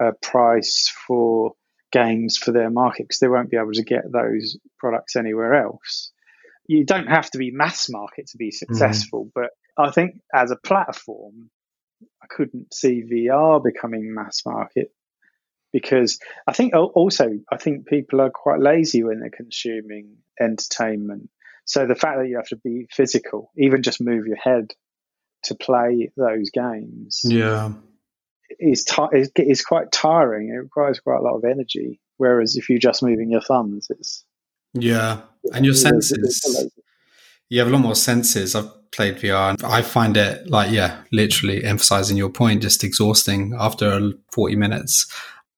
a 0.00 0.12
price 0.12 0.92
for 1.06 1.54
games 1.92 2.37
for 2.37 2.52
their 2.52 2.70
market 2.70 3.04
because 3.04 3.20
they 3.20 3.28
won't 3.28 3.50
be 3.50 3.56
able 3.56 3.72
to 3.72 3.84
get 3.84 4.10
those 4.10 4.56
products 4.78 5.16
anywhere 5.16 5.54
else. 5.54 6.10
You 6.66 6.84
don't 6.84 7.06
have 7.06 7.30
to 7.30 7.38
be 7.38 7.50
mass 7.50 7.88
market 7.88 8.28
to 8.28 8.37
be 8.37 8.48
mm-hmm. 8.48 8.74
successful, 8.74 9.26
mm. 9.26 9.30
but 9.34 9.50
I 9.76 9.90
think 9.90 10.20
as 10.32 10.50
a 10.50 10.56
platform, 10.56 11.50
I 12.22 12.26
couldn't 12.28 12.72
see 12.74 13.02
VR 13.02 13.62
becoming 13.62 14.14
mass 14.14 14.42
market 14.44 14.92
because 15.72 16.18
I 16.46 16.52
think 16.52 16.74
also 16.74 17.30
I 17.50 17.56
think 17.56 17.87
people 17.87 18.20
are 18.20 18.30
quite 18.30 18.60
lazy 18.60 19.02
when 19.02 19.20
they're 19.20 19.30
consuming 19.30 20.16
entertainment 20.40 21.30
so 21.64 21.87
the 21.87 21.94
fact 21.94 22.18
that 22.18 22.29
you 22.29 22.37
have 22.37 22.48
to 22.48 22.57
be 22.57 22.87
physical, 22.90 23.50
even 23.57 23.83
just 23.83 24.00
move 24.00 24.27
your 24.27 24.37
head 24.37 24.72
to 25.44 25.55
play 25.55 26.11
those 26.16 26.50
games, 26.50 27.20
yeah, 27.24 27.72
is 28.59 28.85
t- 28.85 29.03
is, 29.12 29.31
is 29.37 29.62
quite 29.62 29.92
tiring. 29.92 30.48
It 30.48 30.59
requires 30.59 31.00
quite 31.00 31.18
a 31.18 31.22
lot 31.22 31.37
of 31.37 31.44
energy. 31.44 32.00
Whereas 32.16 32.57
if 32.57 32.68
you're 32.68 32.79
just 32.79 33.03
moving 33.03 33.31
your 33.31 33.40
thumbs, 33.40 33.88
it's 33.90 34.24
yeah, 34.74 35.20
and 35.53 35.64
your 35.64 35.74
senses. 35.74 36.72
You 37.50 37.61
have 37.61 37.68
a 37.68 37.72
lot 37.72 37.83
more 37.83 37.94
senses. 37.94 38.55
I've 38.55 38.70
played 38.90 39.16
VR 39.16 39.50
and 39.50 39.62
I 39.64 39.83
find 39.83 40.16
it 40.16 40.48
like, 40.48 40.70
yeah, 40.70 41.03
literally 41.12 41.64
emphasizing 41.64 42.16
your 42.16 42.31
point, 42.31 42.62
just 42.62 42.83
exhausting 42.83 43.53
after 43.59 44.12
40 44.33 44.57
minutes 44.57 45.12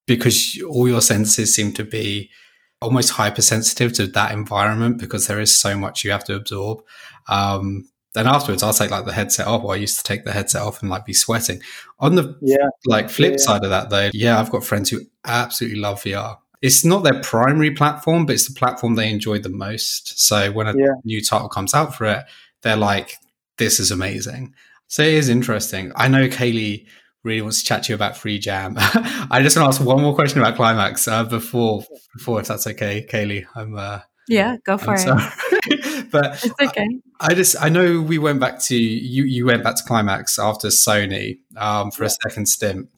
because 0.06 0.60
all 0.68 0.88
your 0.88 1.00
senses 1.00 1.54
seem 1.54 1.72
to 1.72 1.84
be 1.84 2.30
almost 2.80 3.10
hypersensitive 3.10 3.92
to 3.94 4.06
that 4.08 4.32
environment 4.32 4.98
because 4.98 5.26
there 5.26 5.40
is 5.40 5.56
so 5.56 5.76
much 5.76 6.04
you 6.04 6.10
have 6.10 6.24
to 6.24 6.34
absorb. 6.34 6.82
Um, 7.28 7.88
then 8.14 8.26
afterwards, 8.26 8.62
I'll 8.62 8.72
take 8.72 8.90
like 8.90 9.04
the 9.04 9.12
headset 9.12 9.46
off. 9.46 9.62
Well, 9.62 9.72
I 9.72 9.76
used 9.76 9.98
to 9.98 10.04
take 10.04 10.24
the 10.24 10.32
headset 10.32 10.62
off 10.62 10.80
and 10.80 10.90
like 10.90 11.04
be 11.04 11.12
sweating. 11.12 11.60
On 11.98 12.14
the 12.14 12.36
yeah. 12.40 12.68
like 12.86 13.10
flip 13.10 13.32
yeah. 13.32 13.38
side 13.38 13.64
of 13.64 13.70
that, 13.70 13.90
though, 13.90 14.10
yeah, 14.14 14.40
I've 14.40 14.50
got 14.50 14.64
friends 14.64 14.88
who 14.88 15.00
absolutely 15.24 15.78
love 15.78 16.02
VR. 16.02 16.38
It's 16.62 16.84
not 16.84 17.04
their 17.04 17.20
primary 17.20 17.72
platform, 17.72 18.24
but 18.24 18.32
it's 18.32 18.48
the 18.48 18.54
platform 18.54 18.94
they 18.94 19.10
enjoy 19.10 19.38
the 19.38 19.50
most. 19.50 20.18
So 20.18 20.50
when 20.50 20.66
a 20.66 20.74
yeah. 20.74 20.94
new 21.04 21.22
title 21.22 21.50
comes 21.50 21.74
out 21.74 21.94
for 21.94 22.06
it, 22.06 22.24
they're 22.62 22.76
like, 22.76 23.16
"This 23.58 23.78
is 23.78 23.90
amazing." 23.90 24.54
So 24.88 25.02
it 25.02 25.12
is 25.12 25.28
interesting. 25.28 25.92
I 25.94 26.08
know 26.08 26.28
Kaley 26.28 26.86
really 27.26 27.42
wants 27.42 27.58
to 27.58 27.64
chat 27.64 27.82
to 27.82 27.92
you 27.92 27.94
about 27.94 28.14
Freejam. 28.14 28.74
I 29.30 29.42
just 29.42 29.56
want 29.56 29.74
to 29.74 29.78
ask 29.78 29.86
one 29.86 30.00
more 30.00 30.14
question 30.14 30.40
about 30.40 30.56
climax 30.56 31.06
uh, 31.06 31.24
before 31.24 31.84
before 32.14 32.40
if 32.40 32.46
that's 32.46 32.66
okay, 32.68 33.06
Kaley. 33.06 33.44
I'm 33.54 33.76
uh, 33.76 34.00
yeah, 34.28 34.56
go 34.64 34.78
for 34.78 34.94
I'm 34.96 35.18
it. 35.66 36.10
but 36.10 36.42
it's 36.44 36.54
okay. 36.60 36.86
I, 37.20 37.32
I, 37.32 37.34
just 37.34 37.56
I 37.60 37.68
know 37.68 38.00
we 38.00 38.18
went 38.18 38.40
back 38.40 38.60
to 38.60 38.76
you. 38.76 39.24
You 39.24 39.44
went 39.44 39.62
back 39.62 39.76
to 39.76 39.82
climax 39.84 40.38
after 40.38 40.68
Sony 40.68 41.38
um, 41.56 41.90
for 41.90 42.04
yeah. 42.04 42.08
a 42.08 42.30
second 42.30 42.46
stint. 42.46 42.88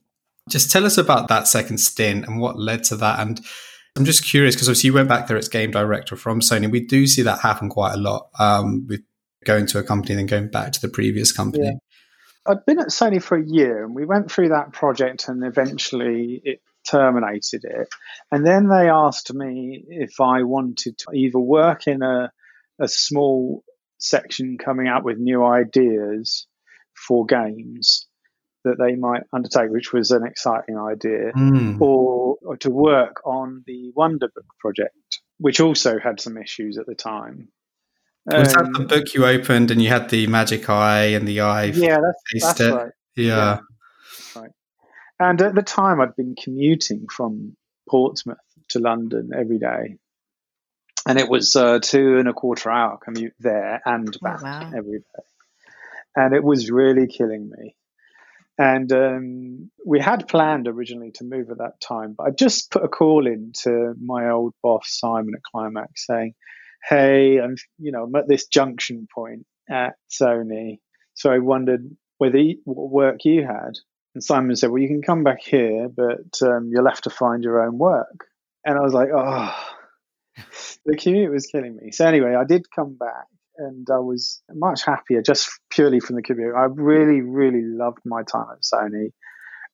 Just 0.48 0.70
tell 0.70 0.86
us 0.86 0.96
about 0.96 1.28
that 1.28 1.48
second 1.48 1.78
stint 1.78 2.26
and 2.26 2.40
what 2.40 2.58
led 2.58 2.84
to 2.84 2.96
that. 2.96 3.20
And 3.20 3.40
I'm 3.96 4.04
just 4.04 4.24
curious 4.24 4.54
because 4.54 4.68
obviously 4.68 4.88
you 4.88 4.94
went 4.94 5.08
back 5.08 5.26
there 5.26 5.36
as 5.36 5.48
game 5.48 5.70
director 5.70 6.16
from 6.16 6.40
Sony. 6.40 6.70
We 6.70 6.86
do 6.86 7.06
see 7.06 7.22
that 7.22 7.40
happen 7.40 7.68
quite 7.68 7.94
a 7.94 7.98
lot 7.98 8.28
um, 8.38 8.86
with 8.86 9.02
going 9.44 9.66
to 9.66 9.78
a 9.78 9.82
company 9.82 10.12
and 10.14 10.20
then 10.20 10.26
going 10.26 10.50
back 10.50 10.72
to 10.72 10.80
the 10.80 10.88
previous 10.88 11.32
company. 11.32 11.64
Yeah. 11.64 11.72
I'd 12.46 12.64
been 12.64 12.78
at 12.78 12.88
Sony 12.88 13.22
for 13.22 13.36
a 13.36 13.44
year 13.44 13.84
and 13.84 13.94
we 13.94 14.06
went 14.06 14.30
through 14.30 14.50
that 14.50 14.72
project 14.72 15.28
and 15.28 15.44
eventually 15.44 16.40
it 16.44 16.60
terminated 16.88 17.64
it. 17.64 17.88
And 18.30 18.46
then 18.46 18.68
they 18.68 18.88
asked 18.88 19.32
me 19.34 19.84
if 19.88 20.20
I 20.20 20.42
wanted 20.42 20.98
to 20.98 21.12
either 21.14 21.38
work 21.38 21.86
in 21.86 22.02
a, 22.02 22.32
a 22.80 22.88
small 22.88 23.64
section 23.98 24.58
coming 24.58 24.88
out 24.88 25.04
with 25.04 25.18
new 25.18 25.44
ideas 25.44 26.46
for 26.94 27.26
games 27.26 28.06
that 28.64 28.76
they 28.78 28.96
might 28.96 29.22
undertake, 29.32 29.70
which 29.70 29.92
was 29.92 30.10
an 30.10 30.26
exciting 30.26 30.76
idea, 30.76 31.32
mm. 31.32 31.80
or, 31.80 32.36
or, 32.42 32.56
to 32.58 32.70
work 32.70 33.22
on 33.24 33.62
the 33.66 33.92
Wonderbook 33.96 34.48
project, 34.58 35.20
which 35.38 35.60
also 35.60 35.98
had 35.98 36.20
some 36.20 36.36
issues 36.36 36.76
at 36.76 36.86
the 36.86 36.94
time. 36.94 37.48
Was 38.28 38.54
um, 38.56 38.72
that 38.72 38.78
the 38.78 38.84
book 38.84 39.14
you 39.14 39.24
opened 39.24 39.70
and 39.70 39.80
you 39.80 39.88
had 39.88 40.10
the 40.10 40.26
magic 40.26 40.68
eye 40.68 41.06
and 41.06 41.26
the 41.26 41.40
eye? 41.40 41.64
Yeah, 41.64 41.98
that's, 42.00 42.58
that's 42.58 42.60
right. 42.60 42.92
Yeah. 43.16 43.24
yeah. 43.24 43.58
Right. 44.36 44.50
And 45.18 45.40
at 45.40 45.54
the 45.54 45.62
time, 45.62 46.00
I'd 46.00 46.14
been 46.14 46.34
commuting 46.34 47.06
from 47.14 47.56
Portsmouth 47.88 48.36
to 48.70 48.80
London 48.80 49.30
every 49.34 49.58
day. 49.58 49.96
And 51.06 51.18
it 51.18 51.28
was 51.28 51.56
a 51.56 51.80
two 51.80 52.18
and 52.18 52.28
a 52.28 52.34
quarter 52.34 52.70
hour 52.70 52.98
commute 53.02 53.34
there 53.40 53.80
and 53.86 54.14
oh, 54.14 54.18
back 54.20 54.40
oh, 54.42 54.44
wow. 54.44 54.72
every 54.76 54.98
day. 54.98 55.22
And 56.14 56.34
it 56.34 56.44
was 56.44 56.70
really 56.70 57.06
killing 57.06 57.50
me. 57.56 57.76
And 58.58 58.92
um, 58.92 59.70
we 59.86 60.00
had 60.00 60.28
planned 60.28 60.66
originally 60.66 61.12
to 61.12 61.24
move 61.24 61.48
at 61.50 61.58
that 61.58 61.80
time, 61.80 62.14
but 62.18 62.26
I 62.26 62.30
just 62.30 62.72
put 62.72 62.84
a 62.84 62.88
call 62.88 63.26
in 63.26 63.52
to 63.62 63.94
my 64.02 64.30
old 64.30 64.52
boss, 64.62 64.98
Simon 64.98 65.34
at 65.36 65.42
Climax, 65.44 66.04
saying, 66.06 66.34
Hey, 66.88 67.38
I'm, 67.40 67.56
you 67.78 67.92
know, 67.92 68.04
I'm 68.04 68.14
at 68.14 68.28
this 68.28 68.46
junction 68.46 69.08
point 69.14 69.44
at 69.70 69.94
Sony. 70.10 70.78
So 71.14 71.30
I 71.30 71.38
wondered 71.38 71.84
whether 72.18 72.38
what 72.64 72.90
work 72.90 73.24
you 73.24 73.44
had. 73.44 73.72
And 74.14 74.24
Simon 74.24 74.56
said, 74.56 74.70
Well, 74.70 74.80
you 74.80 74.88
can 74.88 75.02
come 75.02 75.24
back 75.24 75.40
here, 75.42 75.88
but 75.88 76.40
um, 76.42 76.70
you'll 76.72 76.88
have 76.88 77.02
to 77.02 77.10
find 77.10 77.44
your 77.44 77.64
own 77.64 77.78
work. 77.78 78.26
And 78.64 78.78
I 78.78 78.80
was 78.80 78.94
like, 78.94 79.08
Oh, 79.14 79.54
the 80.86 80.96
commute 80.96 81.32
was 81.32 81.46
killing 81.46 81.76
me. 81.76 81.90
So 81.90 82.06
anyway, 82.06 82.34
I 82.34 82.44
did 82.44 82.64
come 82.74 82.96
back 82.96 83.26
and 83.58 83.86
I 83.90 83.98
was 83.98 84.40
much 84.50 84.84
happier 84.84 85.20
just 85.20 85.50
purely 85.70 86.00
from 86.00 86.16
the 86.16 86.22
commute. 86.22 86.54
I 86.56 86.64
really, 86.64 87.20
really 87.20 87.62
loved 87.62 87.98
my 88.04 88.22
time 88.22 88.46
at 88.52 88.62
Sony, 88.62 89.10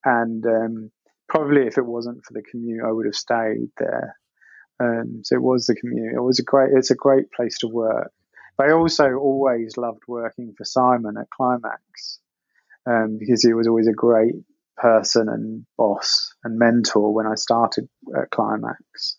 and 0.04 0.44
um, 0.46 0.90
probably 1.28 1.66
if 1.66 1.78
it 1.78 1.86
wasn't 1.86 2.24
for 2.24 2.32
the 2.32 2.42
commute, 2.42 2.82
I 2.84 2.90
would 2.90 3.06
have 3.06 3.14
stayed 3.14 3.68
there. 3.78 4.16
Um, 4.80 5.20
so 5.24 5.36
it 5.36 5.42
was 5.42 5.66
the 5.66 5.74
commute. 5.74 6.14
It 6.14 6.20
was 6.20 6.38
a 6.38 6.44
great. 6.44 6.70
It's 6.74 6.90
a 6.90 6.96
great 6.96 7.30
place 7.32 7.58
to 7.58 7.68
work. 7.68 8.12
But 8.56 8.68
I 8.68 8.72
also 8.72 9.14
always 9.14 9.76
loved 9.76 10.02
working 10.06 10.54
for 10.56 10.64
Simon 10.64 11.16
at 11.18 11.30
Climax 11.30 12.20
um, 12.86 13.18
because 13.18 13.42
he 13.42 13.52
was 13.52 13.66
always 13.66 13.88
a 13.88 13.92
great 13.92 14.34
person 14.76 15.28
and 15.28 15.66
boss 15.76 16.34
and 16.44 16.58
mentor 16.58 17.12
when 17.12 17.26
I 17.26 17.34
started 17.34 17.88
at 18.16 18.30
Climax. 18.30 19.16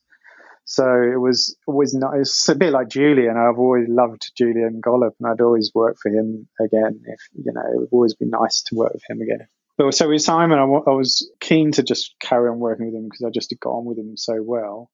So 0.66 0.84
it 0.84 1.20
was 1.20 1.56
always 1.68 1.94
nice. 1.94 2.22
It's 2.22 2.50
a 2.50 2.56
bit 2.56 2.74
like 2.74 2.90
Julian. 2.90 3.38
I've 3.38 3.60
always 3.60 3.88
loved 3.88 4.32
Julian 4.36 4.82
Gollop, 4.82 5.14
and 5.20 5.30
I'd 5.30 5.42
always 5.42 5.72
work 5.76 5.98
for 6.02 6.10
him 6.10 6.48
again. 6.60 7.02
If 7.06 7.20
you 7.34 7.54
know, 7.54 7.62
it 7.62 7.80
would 7.80 7.90
always 7.92 8.16
be 8.16 8.26
nice 8.26 8.64
to 8.64 8.76
work 8.76 8.94
with 8.94 9.04
him 9.08 9.22
again. 9.22 9.48
But 9.78 9.94
so 9.94 10.10
with 10.10 10.22
Simon, 10.22 10.58
I, 10.58 10.62
w- 10.62 10.84
I 10.88 10.92
was 10.92 11.30
keen 11.40 11.72
to 11.74 11.84
just 11.84 12.16
carry 12.20 12.50
on 12.50 12.60
working 12.60 12.88
with 12.88 12.96
him 12.96 13.04
because 13.04 13.24
I 13.24 13.30
just 13.30 13.54
got 13.60 13.72
on 13.72 13.86
with 13.86 14.00
him 14.00 14.18
so 14.18 14.42
well. 14.42 14.90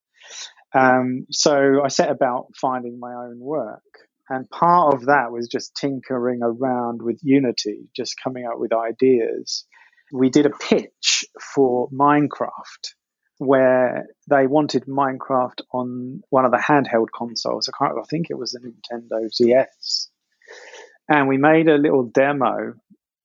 Um, 0.73 1.25
so 1.31 1.81
I 1.83 1.89
set 1.89 2.09
about 2.09 2.47
finding 2.55 2.99
my 2.99 3.13
own 3.13 3.39
work. 3.39 3.83
And 4.29 4.49
part 4.49 4.93
of 4.93 5.07
that 5.07 5.31
was 5.31 5.49
just 5.49 5.75
tinkering 5.75 6.39
around 6.41 7.01
with 7.01 7.19
Unity, 7.21 7.89
just 7.95 8.15
coming 8.23 8.45
up 8.45 8.59
with 8.59 8.71
ideas. 8.71 9.65
We 10.13 10.29
did 10.29 10.45
a 10.45 10.51
pitch 10.51 11.25
for 11.53 11.89
Minecraft 11.89 12.93
where 13.39 14.05
they 14.29 14.45
wanted 14.45 14.85
Minecraft 14.85 15.61
on 15.73 16.21
one 16.29 16.45
of 16.45 16.51
the 16.51 16.57
handheld 16.57 17.07
consoles. 17.13 17.67
I, 17.79 17.85
I 17.85 18.03
think 18.09 18.27
it 18.29 18.37
was 18.37 18.51
the 18.51 18.59
Nintendo 18.59 19.35
DS. 19.35 20.09
And 21.09 21.27
we 21.27 21.37
made 21.37 21.67
a 21.67 21.77
little 21.77 22.03
demo 22.03 22.75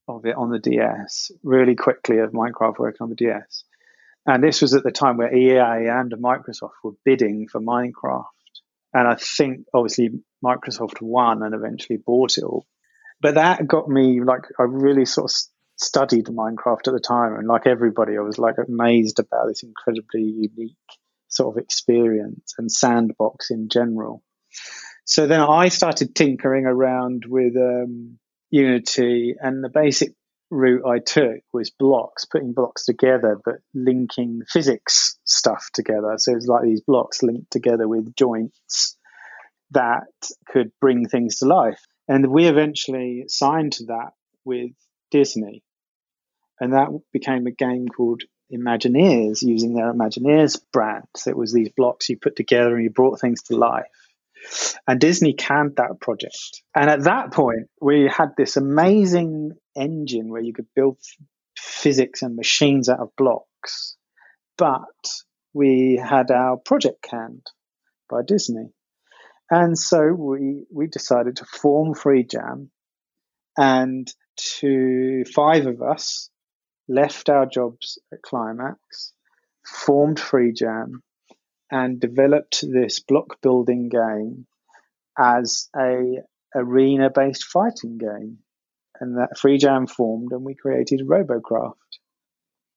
of 0.08 0.24
it 0.24 0.34
on 0.34 0.50
the 0.50 0.58
DS 0.58 1.30
really 1.42 1.74
quickly 1.74 2.18
of 2.18 2.32
Minecraft 2.32 2.78
working 2.78 3.02
on 3.02 3.10
the 3.10 3.14
DS. 3.14 3.64
And 4.26 4.42
this 4.42 4.60
was 4.60 4.74
at 4.74 4.82
the 4.82 4.90
time 4.90 5.16
where 5.18 5.34
EA 5.34 5.88
and 5.88 6.12
Microsoft 6.12 6.72
were 6.82 6.92
bidding 7.04 7.46
for 7.50 7.60
Minecraft. 7.60 8.24
And 8.92 9.06
I 9.06 9.14
think 9.14 9.66
obviously 9.72 10.10
Microsoft 10.44 11.00
won 11.00 11.42
and 11.42 11.54
eventually 11.54 11.98
bought 12.04 12.38
it 12.38 12.44
all. 12.44 12.66
But 13.20 13.34
that 13.34 13.66
got 13.66 13.88
me 13.88 14.20
like 14.22 14.42
I 14.58 14.64
really 14.64 15.04
sort 15.04 15.30
of 15.30 15.36
studied 15.76 16.26
Minecraft 16.26 16.88
at 16.88 16.92
the 16.92 17.00
time, 17.00 17.34
and 17.34 17.46
like 17.46 17.66
everybody, 17.66 18.16
I 18.16 18.20
was 18.20 18.38
like 18.38 18.56
amazed 18.58 19.18
about 19.18 19.46
this 19.48 19.62
incredibly 19.62 20.22
unique 20.22 20.76
sort 21.28 21.56
of 21.56 21.62
experience 21.62 22.54
and 22.58 22.70
sandbox 22.70 23.50
in 23.50 23.68
general. 23.68 24.22
So 25.04 25.26
then 25.26 25.40
I 25.40 25.68
started 25.68 26.14
tinkering 26.14 26.66
around 26.66 27.24
with 27.26 27.56
um, 27.56 28.18
Unity, 28.50 29.34
and 29.40 29.62
the 29.62 29.68
basic 29.68 30.12
route 30.50 30.84
I 30.86 30.98
took 30.98 31.40
was 31.52 31.70
blocks, 31.70 32.24
putting 32.24 32.52
blocks 32.52 32.84
together, 32.84 33.40
but 33.44 33.56
linking 33.74 34.42
physics 34.48 35.18
stuff 35.24 35.68
together. 35.74 36.14
So 36.18 36.32
it 36.32 36.36
was 36.36 36.48
like 36.48 36.62
these 36.62 36.82
blocks 36.82 37.22
linked 37.22 37.50
together 37.50 37.88
with 37.88 38.14
joints 38.14 38.96
that 39.72 40.06
could 40.48 40.70
bring 40.80 41.08
things 41.08 41.38
to 41.38 41.46
life. 41.46 41.80
And 42.08 42.28
we 42.28 42.46
eventually 42.46 43.24
signed 43.28 43.72
to 43.74 43.86
that 43.86 44.10
with 44.44 44.70
Disney 45.10 45.64
and 46.60 46.72
that 46.72 46.88
became 47.12 47.46
a 47.46 47.50
game 47.50 47.88
called 47.88 48.22
Imagineers 48.52 49.42
using 49.42 49.74
their 49.74 49.92
Imagineers 49.92 50.60
brand. 50.72 51.04
So 51.16 51.30
it 51.30 51.36
was 51.36 51.52
these 51.52 51.70
blocks 51.76 52.08
you 52.08 52.16
put 52.16 52.36
together 52.36 52.74
and 52.74 52.84
you 52.84 52.90
brought 52.90 53.20
things 53.20 53.42
to 53.44 53.56
life. 53.56 53.84
And 54.86 55.00
Disney 55.00 55.34
canned 55.34 55.76
that 55.76 56.00
project. 56.00 56.62
And 56.74 56.88
at 56.88 57.04
that 57.04 57.32
point, 57.32 57.68
we 57.80 58.08
had 58.08 58.30
this 58.36 58.56
amazing 58.56 59.52
engine 59.76 60.28
where 60.28 60.42
you 60.42 60.52
could 60.52 60.68
build 60.74 60.98
physics 61.56 62.22
and 62.22 62.36
machines 62.36 62.88
out 62.88 63.00
of 63.00 63.16
blocks. 63.16 63.96
But 64.58 64.84
we 65.52 66.00
had 66.02 66.30
our 66.30 66.56
project 66.56 67.02
canned 67.02 67.46
by 68.08 68.22
Disney. 68.26 68.72
And 69.50 69.78
so 69.78 70.12
we, 70.12 70.64
we 70.72 70.86
decided 70.86 71.36
to 71.36 71.44
form 71.44 71.94
Freejam 71.94 72.68
and 73.56 74.12
to 74.36 75.24
five 75.34 75.66
of 75.66 75.82
us 75.82 76.30
left 76.88 77.28
our 77.28 77.46
jobs 77.46 77.98
at 78.12 78.22
Climax, 78.22 79.12
formed 79.64 80.18
Freejam, 80.18 81.00
and 81.70 82.00
developed 82.00 82.62
this 82.62 83.00
block 83.00 83.40
building 83.40 83.88
game 83.88 84.46
as 85.18 85.68
a 85.76 86.20
arena 86.54 87.10
based 87.10 87.44
fighting 87.44 87.98
game. 87.98 88.38
And 89.00 89.18
that 89.18 89.36
Freejam 89.36 89.88
formed, 89.88 90.32
and 90.32 90.44
we 90.44 90.54
created 90.54 91.02
Robocraft. 91.06 91.74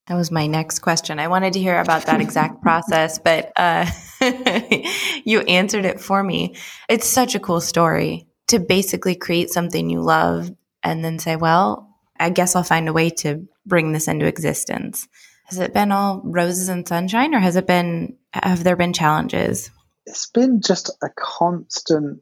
That 0.06 0.16
was 0.16 0.30
my 0.30 0.46
next 0.46 0.80
question. 0.80 1.20
I 1.20 1.28
wanted 1.28 1.52
to 1.52 1.60
hear 1.60 1.78
about 1.78 2.06
that 2.06 2.20
exact 2.20 2.62
process, 2.62 3.18
but 3.18 3.52
uh, 3.56 3.86
you 5.24 5.40
answered 5.42 5.84
it 5.84 6.00
for 6.00 6.22
me. 6.22 6.56
It's 6.88 7.06
such 7.06 7.34
a 7.34 7.40
cool 7.40 7.60
story 7.60 8.26
to 8.48 8.58
basically 8.58 9.14
create 9.14 9.50
something 9.50 9.88
you 9.88 10.00
love 10.00 10.50
and 10.82 11.04
then 11.04 11.18
say, 11.18 11.36
well, 11.36 11.96
I 12.18 12.30
guess 12.30 12.56
I'll 12.56 12.64
find 12.64 12.88
a 12.88 12.92
way 12.92 13.10
to 13.10 13.46
bring 13.64 13.92
this 13.92 14.08
into 14.08 14.26
existence. 14.26 15.06
Has 15.44 15.58
it 15.58 15.72
been 15.72 15.92
all 15.92 16.20
roses 16.24 16.68
and 16.68 16.86
sunshine 16.86 17.34
or 17.34 17.38
has 17.38 17.56
it 17.56 17.66
been, 17.66 18.16
have 18.32 18.64
there 18.64 18.76
been 18.76 18.92
challenges? 18.92 19.70
It's 20.06 20.28
been 20.28 20.60
just 20.60 20.90
a 21.02 21.08
constant. 21.16 22.20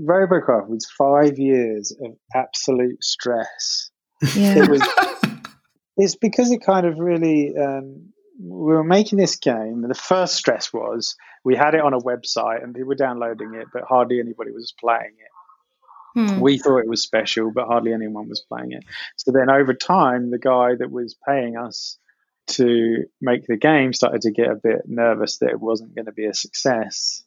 Robocraft 0.00 0.68
was 0.68 0.86
five 0.96 1.38
years 1.38 1.96
of 2.02 2.12
absolute 2.34 3.02
stress. 3.02 3.90
Yeah. 4.34 4.62
It 4.62 4.68
was, 4.68 4.82
it's 5.96 6.16
because 6.16 6.50
it 6.50 6.64
kind 6.64 6.86
of 6.86 6.98
really, 6.98 7.54
um, 7.56 8.12
we 8.40 8.72
were 8.72 8.84
making 8.84 9.18
this 9.18 9.36
game, 9.36 9.82
and 9.82 9.90
the 9.90 9.94
first 9.94 10.34
stress 10.34 10.72
was 10.72 11.14
we 11.44 11.56
had 11.56 11.74
it 11.74 11.80
on 11.80 11.92
a 11.92 11.98
website 11.98 12.62
and 12.62 12.74
people 12.74 12.88
were 12.88 12.94
downloading 12.94 13.54
it, 13.54 13.68
but 13.72 13.84
hardly 13.88 14.18
anybody 14.18 14.50
was 14.50 14.72
playing 14.80 15.14
it. 15.18 15.30
Hmm. 16.14 16.40
We 16.40 16.58
thought 16.58 16.78
it 16.78 16.88
was 16.88 17.02
special, 17.02 17.50
but 17.52 17.66
hardly 17.66 17.92
anyone 17.92 18.28
was 18.28 18.44
playing 18.48 18.72
it. 18.72 18.84
So 19.16 19.32
then 19.32 19.50
over 19.50 19.74
time, 19.74 20.30
the 20.30 20.38
guy 20.38 20.74
that 20.78 20.90
was 20.90 21.16
paying 21.26 21.56
us 21.56 21.98
to 22.46 23.04
make 23.20 23.46
the 23.46 23.56
game 23.56 23.92
started 23.92 24.22
to 24.22 24.30
get 24.30 24.50
a 24.50 24.54
bit 24.54 24.82
nervous 24.86 25.38
that 25.38 25.50
it 25.50 25.60
wasn't 25.60 25.94
going 25.94 26.06
to 26.06 26.12
be 26.12 26.26
a 26.26 26.34
success. 26.34 27.24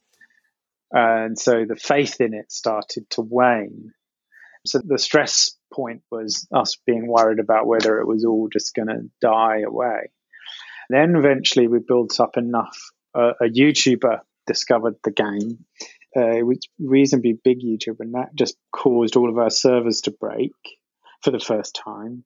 And 0.92 1.38
so 1.38 1.66
the 1.66 1.76
faith 1.76 2.22
in 2.22 2.34
it 2.34 2.52
started 2.52 3.10
to 3.12 3.22
wane. 3.22 3.92
So 4.66 4.82
the 4.84 5.00
stress 5.00 5.56
point 5.74 6.02
was 6.12 6.48
us 6.54 6.78
being 6.86 7.08
worried 7.08 7.40
about 7.40 7.68
whether 7.68 8.00
it 8.00 8.08
was 8.08 8.26
all 8.26 8.50
just 8.52 8.74
going 8.74 8.88
to 8.88 9.10
die 9.22 9.62
away. 9.66 10.12
Then 10.90 11.16
eventually 11.16 11.68
we 11.68 11.80
built 11.80 12.20
up 12.20 12.38
enough. 12.38 12.78
A 13.14 13.34
YouTuber 13.44 14.20
discovered 14.46 14.96
the 15.04 15.12
game 15.12 15.66
uh, 16.16 16.38
it 16.38 16.46
was 16.46 16.60
reasonably 16.80 17.34
big 17.44 17.60
YouTuber, 17.60 18.00
and 18.00 18.14
that 18.16 18.34
just 18.34 18.58
caused 18.72 19.16
all 19.16 19.30
of 19.30 19.38
our 19.38 19.50
servers 19.50 20.02
to 20.02 20.12
break. 20.12 20.54
for 21.24 21.32
the 21.32 21.40
first 21.40 21.80
time. 21.84 22.24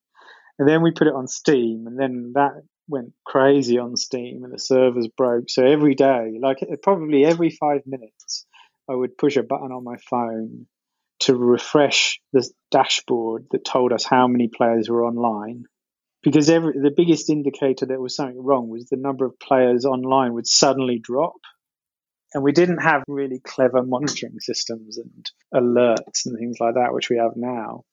And 0.60 0.68
then 0.68 0.82
we 0.82 0.92
put 0.92 1.08
it 1.08 1.14
on 1.14 1.28
Steam, 1.28 1.88
and 1.88 1.98
then 1.98 2.34
that 2.36 2.62
went 2.88 3.14
crazy 3.26 3.78
on 3.78 3.96
Steam, 3.96 4.44
and 4.44 4.54
the 4.54 4.60
servers 4.60 5.08
broke. 5.08 5.50
So 5.50 5.66
every 5.66 5.96
day, 5.96 6.38
like 6.42 6.60
probably 6.84 7.26
every 7.26 7.50
five 7.50 7.82
minutes, 7.86 8.46
I 8.90 8.96
would 8.96 9.18
push 9.18 9.38
a 9.38 9.44
button 9.44 9.72
on 9.72 9.84
my 9.84 9.98
phone 10.10 10.68
to 11.22 11.36
refresh 11.36 12.20
the 12.34 12.48
dashboard 12.72 13.46
that 13.52 13.64
told 13.64 13.94
us 13.94 14.04
how 14.06 14.28
many 14.28 14.48
players 14.48 14.90
were 14.90 15.06
online. 15.06 15.66
Because 16.24 16.50
every, 16.50 16.74
the 16.74 16.94
biggest 16.96 17.30
indicator 17.30 17.88
that 17.88 18.00
was 18.00 18.16
something 18.16 18.42
wrong 18.44 18.70
was 18.70 18.88
the 18.88 18.98
number 18.98 19.26
of 19.26 19.40
players 19.40 19.86
online 19.86 20.34
would 20.34 20.48
suddenly 20.48 21.00
drop. 21.02 21.36
And 22.34 22.44
we 22.44 22.52
didn't 22.52 22.80
have 22.80 23.04
really 23.08 23.40
clever 23.40 23.84
monitoring 23.84 24.40
systems 24.40 24.98
and 24.98 25.30
alerts 25.54 26.26
and 26.26 26.38
things 26.38 26.58
like 26.60 26.76
that, 26.76 26.94
which 26.94 27.10
we 27.10 27.18
have 27.18 27.34
now. 27.36 27.84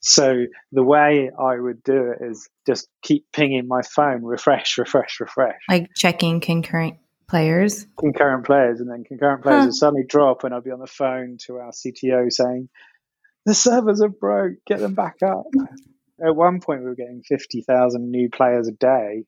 So 0.00 0.46
the 0.72 0.82
way 0.82 1.30
I 1.38 1.58
would 1.58 1.82
do 1.82 2.12
it 2.12 2.24
is 2.24 2.48
just 2.66 2.88
keep 3.02 3.26
pinging 3.32 3.68
my 3.68 3.82
phone, 3.82 4.24
refresh, 4.24 4.78
refresh, 4.78 5.20
refresh. 5.20 5.60
Like 5.68 5.90
checking 5.94 6.40
concurrent 6.40 6.96
players? 7.30 7.86
Concurrent 7.98 8.44
players, 8.44 8.80
and 8.80 8.90
then 8.90 9.04
concurrent 9.04 9.42
players 9.42 9.60
huh. 9.60 9.66
would 9.66 9.74
suddenly 9.74 10.04
drop, 10.06 10.44
and 10.44 10.52
I'd 10.52 10.64
be 10.64 10.72
on 10.72 10.80
the 10.80 10.86
phone 10.86 11.38
to 11.46 11.56
our 11.58 11.70
CTO 11.70 12.30
saying, 12.30 12.68
"The 13.46 13.54
servers 13.54 14.02
are 14.02 14.08
broke. 14.08 14.58
Get 14.66 14.80
them 14.80 14.94
back 14.94 15.16
up." 15.24 15.46
At 16.24 16.36
one 16.36 16.60
point, 16.60 16.80
we 16.80 16.88
were 16.88 16.94
getting 16.94 17.22
fifty 17.26 17.62
thousand 17.62 18.10
new 18.10 18.28
players 18.28 18.68
a 18.68 18.72
day. 18.72 19.24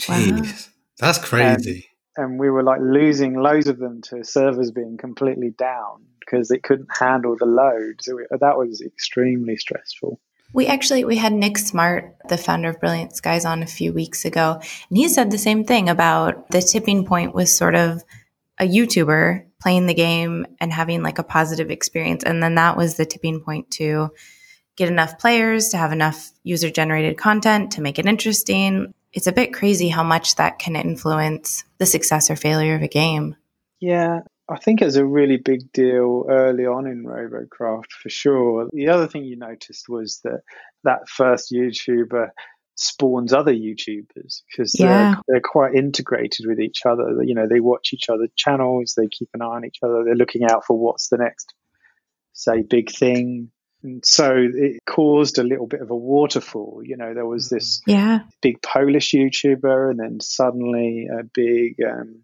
Jeez, 0.00 0.40
wow. 0.40 0.72
that's 0.98 1.18
crazy. 1.18 1.86
And, 2.16 2.30
and 2.30 2.40
we 2.40 2.50
were 2.50 2.64
like 2.64 2.80
losing 2.80 3.34
loads 3.34 3.68
of 3.68 3.78
them 3.78 4.00
to 4.08 4.24
servers 4.24 4.72
being 4.72 4.96
completely 4.96 5.50
down 5.56 6.04
because 6.18 6.50
it 6.50 6.62
couldn't 6.62 6.88
handle 6.98 7.36
the 7.38 7.46
load. 7.46 8.00
So 8.00 8.16
we, 8.16 8.26
that 8.30 8.56
was 8.56 8.80
extremely 8.80 9.56
stressful. 9.56 10.18
We 10.52 10.66
actually 10.66 11.04
we 11.04 11.16
had 11.16 11.32
Nick 11.32 11.56
Smart, 11.58 12.16
the 12.28 12.36
founder 12.36 12.68
of 12.68 12.80
Brilliant 12.80 13.16
Skies, 13.16 13.44
on 13.44 13.62
a 13.62 13.66
few 13.66 13.92
weeks 13.92 14.24
ago, 14.24 14.58
and 14.60 14.96
he 14.96 15.08
said 15.08 15.30
the 15.30 15.38
same 15.38 15.64
thing 15.64 15.88
about 15.88 16.50
the 16.50 16.60
tipping 16.60 17.06
point 17.06 17.34
was 17.34 17.56
sort 17.56 17.74
of 17.74 18.02
a 18.58 18.68
YouTuber 18.68 19.46
playing 19.60 19.86
the 19.86 19.94
game 19.94 20.46
and 20.60 20.72
having 20.72 21.02
like 21.02 21.18
a 21.18 21.24
positive 21.24 21.70
experience, 21.70 22.22
and 22.22 22.42
then 22.42 22.56
that 22.56 22.76
was 22.76 22.96
the 22.96 23.06
tipping 23.06 23.40
point 23.40 23.70
to 23.72 24.10
get 24.76 24.88
enough 24.88 25.18
players 25.18 25.70
to 25.70 25.76
have 25.76 25.92
enough 25.92 26.30
user 26.42 26.70
generated 26.70 27.16
content 27.16 27.72
to 27.72 27.82
make 27.82 27.98
it 27.98 28.06
interesting. 28.06 28.92
It's 29.12 29.26
a 29.26 29.32
bit 29.32 29.52
crazy 29.52 29.88
how 29.88 30.02
much 30.02 30.36
that 30.36 30.58
can 30.58 30.76
influence 30.76 31.64
the 31.78 31.86
success 31.86 32.30
or 32.30 32.36
failure 32.36 32.74
of 32.74 32.82
a 32.82 32.88
game. 32.88 33.36
Yeah, 33.80 34.20
I 34.48 34.58
think 34.58 34.82
it's 34.82 34.96
a 34.96 35.06
really 35.06 35.36
big 35.36 35.72
deal 35.72 36.26
early 36.28 36.66
on 36.66 36.86
in 36.86 37.04
Robocraft 37.04 37.90
for 38.02 38.08
sure. 38.08 38.68
The 38.72 38.88
other 38.88 39.06
thing 39.06 39.24
you 39.24 39.36
noticed 39.36 39.88
was 39.88 40.20
that 40.24 40.40
that 40.84 41.08
first 41.08 41.52
YouTuber 41.52 42.28
spawns 42.74 43.32
other 43.32 43.52
YouTubers 43.52 44.42
because 44.50 44.78
yeah. 44.78 44.86
they're, 44.86 45.22
they're 45.28 45.40
quite 45.40 45.74
integrated 45.74 46.46
with 46.46 46.58
each 46.60 46.80
other. 46.84 47.22
You 47.22 47.34
know, 47.34 47.46
they 47.48 47.60
watch 47.60 47.90
each 47.92 48.08
other's 48.08 48.30
channels, 48.36 48.94
they 48.96 49.08
keep 49.08 49.28
an 49.34 49.42
eye 49.42 49.46
on 49.46 49.64
each 49.64 49.78
other, 49.82 50.02
they're 50.04 50.14
looking 50.14 50.44
out 50.44 50.64
for 50.66 50.78
what's 50.78 51.08
the 51.08 51.18
next, 51.18 51.54
say, 52.32 52.62
big 52.62 52.90
thing. 52.90 53.50
And 53.84 54.04
so 54.04 54.34
it 54.36 54.78
caused 54.86 55.38
a 55.38 55.44
little 55.44 55.66
bit 55.66 55.82
of 55.82 55.90
a 55.90 55.96
waterfall. 55.96 56.82
You 56.84 56.96
know, 56.96 57.14
there 57.14 57.26
was 57.26 57.48
this 57.48 57.82
yeah. 57.86 58.20
big 58.40 58.62
Polish 58.62 59.12
YouTuber, 59.12 59.90
and 59.90 59.98
then 59.98 60.20
suddenly 60.20 61.08
a 61.12 61.24
big 61.24 61.76
um, 61.84 62.22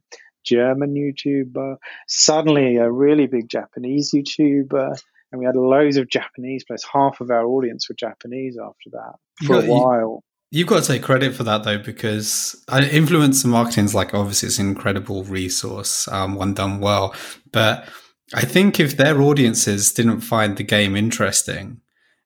German 0.49 0.95
YouTuber, 0.95 1.77
suddenly 2.07 2.77
a 2.77 2.91
really 2.91 3.27
big 3.27 3.49
Japanese 3.49 4.13
YouTuber, 4.13 4.99
and 5.31 5.39
we 5.39 5.45
had 5.45 5.57
loads 5.57 5.97
of 5.97 6.09
Japanese 6.09 6.65
players. 6.65 6.85
Half 6.91 7.21
of 7.21 7.31
our 7.31 7.45
audience 7.45 7.89
were 7.89 7.95
Japanese 7.95 8.57
after 8.57 8.91
that 8.93 9.47
for 9.47 9.61
a 9.61 9.67
while. 9.67 10.23
You, 10.51 10.65
have 10.65 10.69
got 10.69 10.83
to 10.83 10.93
take 10.93 11.03
credit 11.03 11.35
for 11.35 11.45
that 11.45 11.65
though, 11.65 11.79
because 11.79 12.65
influencer 12.69 13.47
marketing 13.47 13.85
is 13.85 13.95
like 13.95 14.15
obviously 14.15 14.47
it's 14.47 14.59
an 14.59 14.69
incredible 14.69 15.25
resource, 15.25 16.09
um, 16.09 16.35
one 16.37 16.55
done 16.55 16.81
well. 16.81 17.15
But 17.53 17.87
I 18.35 18.43
think 18.43 18.81
if 18.81 18.97
their 18.97 19.21
audiences 19.21 19.93
didn't 19.93 20.21
find 20.21 20.57
the 20.57 20.65
game 20.65 20.97
interesting 20.97 21.81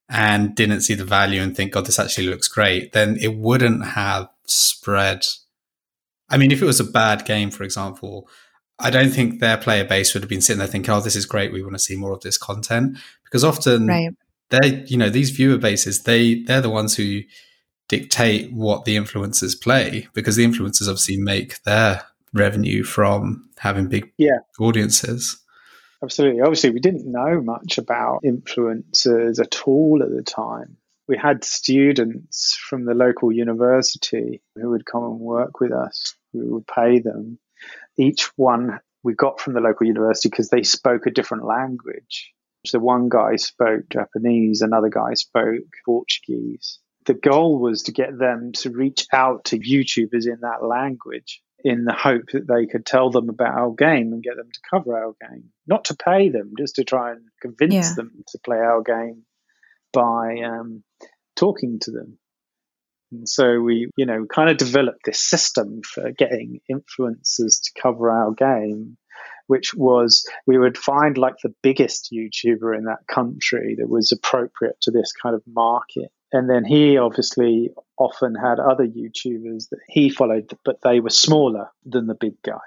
and 0.09 0.55
didn't 0.55 0.83
see 0.83 0.95
the 0.95 1.05
value 1.05 1.41
and 1.41 1.57
think, 1.57 1.73
God, 1.73 1.87
this 1.87 1.99
actually 1.99 2.27
looks 2.27 2.49
great, 2.49 2.93
then 2.93 3.17
it 3.21 3.37
wouldn't 3.37 3.85
have 3.85 4.29
spread 4.47 5.27
I 6.33 6.39
mean, 6.39 6.51
if 6.51 6.63
it 6.63 6.67
was 6.67 6.81
a 6.81 6.85
bad 6.85 7.25
game, 7.25 7.51
for 7.51 7.63
example, 7.63 8.29
I 8.79 8.91
don't 8.91 9.11
think 9.11 9.39
their 9.39 9.59
player 9.59 9.85
base 9.85 10.15
would 10.15 10.23
have 10.23 10.31
been 10.31 10.41
sitting 10.41 10.59
there 10.59 10.67
thinking, 10.67 10.93
"Oh, 10.93 11.01
this 11.01 11.15
is 11.15 11.27
great. 11.27 11.53
We 11.53 11.63
want 11.63 11.75
to 11.75 11.79
see 11.79 11.95
more 11.95 12.13
of 12.13 12.23
this 12.23 12.39
content." 12.39 12.99
Because 13.25 13.45
often, 13.45 13.87
right. 13.87 14.11
they, 14.51 14.83
you 14.87 14.97
know, 14.97 15.11
these 15.11 15.31
viewer 15.31 15.59
bases, 15.59 16.03
they 16.03 16.43
they're 16.43 16.63
the 16.63 16.71
ones 16.71 16.97
who 16.97 17.21
dictate 17.89 18.51
what 18.53 18.85
the 18.85 18.97
influencers 18.97 19.61
play 19.61 20.09
because 20.15 20.37
the 20.37 20.47
influencers 20.47 20.89
obviously 20.89 21.19
make 21.19 21.63
their 21.65 22.03
revenue 22.33 22.83
from 22.83 23.49
having 23.59 23.89
big 23.89 24.11
yeah. 24.17 24.39
audiences. 24.59 25.39
Absolutely. 26.03 26.41
Obviously, 26.41 26.71
we 26.71 26.81
didn't 26.81 27.11
know 27.11 27.41
much 27.43 27.77
about 27.77 28.23
influencers 28.25 29.39
at 29.39 29.69
all 29.69 30.03
at 30.03 30.11
the 30.11 30.23
time 30.23 30.79
we 31.09 31.17
had 31.17 31.45
students 31.45 32.57
from 32.57 32.85
the 32.85 32.95
local 32.95 33.33
university 33.33 34.41
who 34.55 34.71
would 34.71 34.87
come 34.87 35.05
and 35.05 35.21
work 35.21 35.61
with 35.61 35.73
us. 35.73 36.15
We 36.33 36.49
would 36.49 36.67
pay 36.67 37.01
them. 37.01 37.39
Each 37.97 38.31
one 38.37 38.81
we 39.03 39.15
got 39.15 39.41
from 39.41 39.55
the 39.55 39.61
local 39.61 39.87
university 39.87 40.29
because 40.29 40.49
they 40.49 40.63
spoke 40.63 41.07
a 41.07 41.11
different 41.11 41.45
language. 41.45 42.33
So 42.67 42.79
one 42.79 43.09
guy 43.09 43.37
spoke 43.37 43.89
Japanese, 43.91 44.63
another 44.63 44.89
guy 44.89 45.15
spoke 45.15 45.65
Portuguese. 45.85 46.79
The 47.07 47.15
goal 47.15 47.59
was 47.59 47.83
to 47.85 47.93
get 47.93 48.17
them 48.17 48.53
to 48.59 48.71
reach 48.71 49.07
out 49.13 49.47
to 49.47 49.59
YouTubers 49.59 50.27
in 50.27 50.39
that 50.43 50.65
language 50.65 51.43
in 51.65 51.85
the 51.85 51.93
hope 51.93 52.31
that 52.33 52.47
they 52.47 52.67
could 52.67 52.87
tell 52.87 53.11
them 53.11 53.29
about 53.29 53.59
our 53.59 53.73
game 53.73 54.13
and 54.13 54.23
get 54.23 54.37
them 54.37 54.51
to 54.53 54.61
cover 54.71 54.97
our 54.97 55.15
game. 55.29 55.51
Not 55.67 55.87
to 55.87 55.97
pay 55.97 56.29
them, 56.29 56.53
just 56.59 56.77
to 56.77 56.85
try 56.85 57.13
and 57.13 57.23
convince 57.41 57.73
yeah. 57.91 57.95
them 57.97 58.25
to 58.29 58.39
play 58.45 58.59
our 58.59 58.83
game 58.83 59.25
by 59.93 60.41
um, 60.45 60.83
talking 61.37 61.79
to 61.81 61.91
them. 61.91 62.19
And 63.13 63.29
so 63.29 63.61
we, 63.61 63.91
you 63.97 64.07
know, 64.07 64.25
kind 64.25 64.49
of 64.49 64.57
developed 64.57 65.05
this 65.05 65.21
system 65.21 65.83
for 65.83 66.11
getting 66.13 66.61
influencers 66.71 67.63
to 67.63 67.81
cover 67.81 68.11
our 68.11 68.33
game, 68.33 68.97
which 69.47 69.75
was 69.75 70.27
we 70.47 70.59
would 70.59 70.79
find 70.79 71.19
like 71.19 71.35
the 71.43 71.55
biggest 71.63 72.11
YouTuber 72.13 72.77
in 72.77 72.85
that 72.85 73.07
country 73.07 73.77
that 73.79 73.89
was 73.89 74.13
appropriate 74.13 74.81
to 74.83 74.91
this 74.91 75.13
kind 75.13 75.35
of 75.35 75.43
market. 75.47 76.11
And 76.33 76.49
then 76.49 76.65
he 76.65 76.97
obviously 76.97 77.71
often 77.99 78.35
had 78.35 78.59
other 78.59 78.87
YouTubers 78.87 79.69
that 79.69 79.81
he 79.89 80.09
followed, 80.09 80.51
but 80.65 80.81
they 80.83 81.01
were 81.01 81.11
smaller 81.11 81.71
than 81.85 82.07
the 82.07 82.17
big 82.19 82.41
guy. 82.43 82.61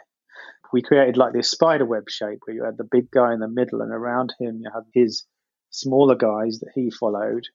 We 0.72 0.84
created 0.84 1.18
like 1.18 1.34
this 1.34 1.50
spider 1.50 1.86
web 1.86 2.10
shape 2.10 2.40
where 2.46 2.56
you 2.56 2.64
had 2.64 2.78
the 2.78 2.84
big 2.84 3.10
guy 3.10 3.34
in 3.34 3.40
the 3.40 3.48
middle, 3.48 3.82
and 3.82 3.92
around 3.92 4.34
him 4.40 4.60
you 4.62 4.70
had 4.72 4.84
his 4.94 5.26
smaller 5.72 6.16
guys 6.16 6.60
that 6.60 6.72
he 6.76 6.92
followed. 6.92 7.48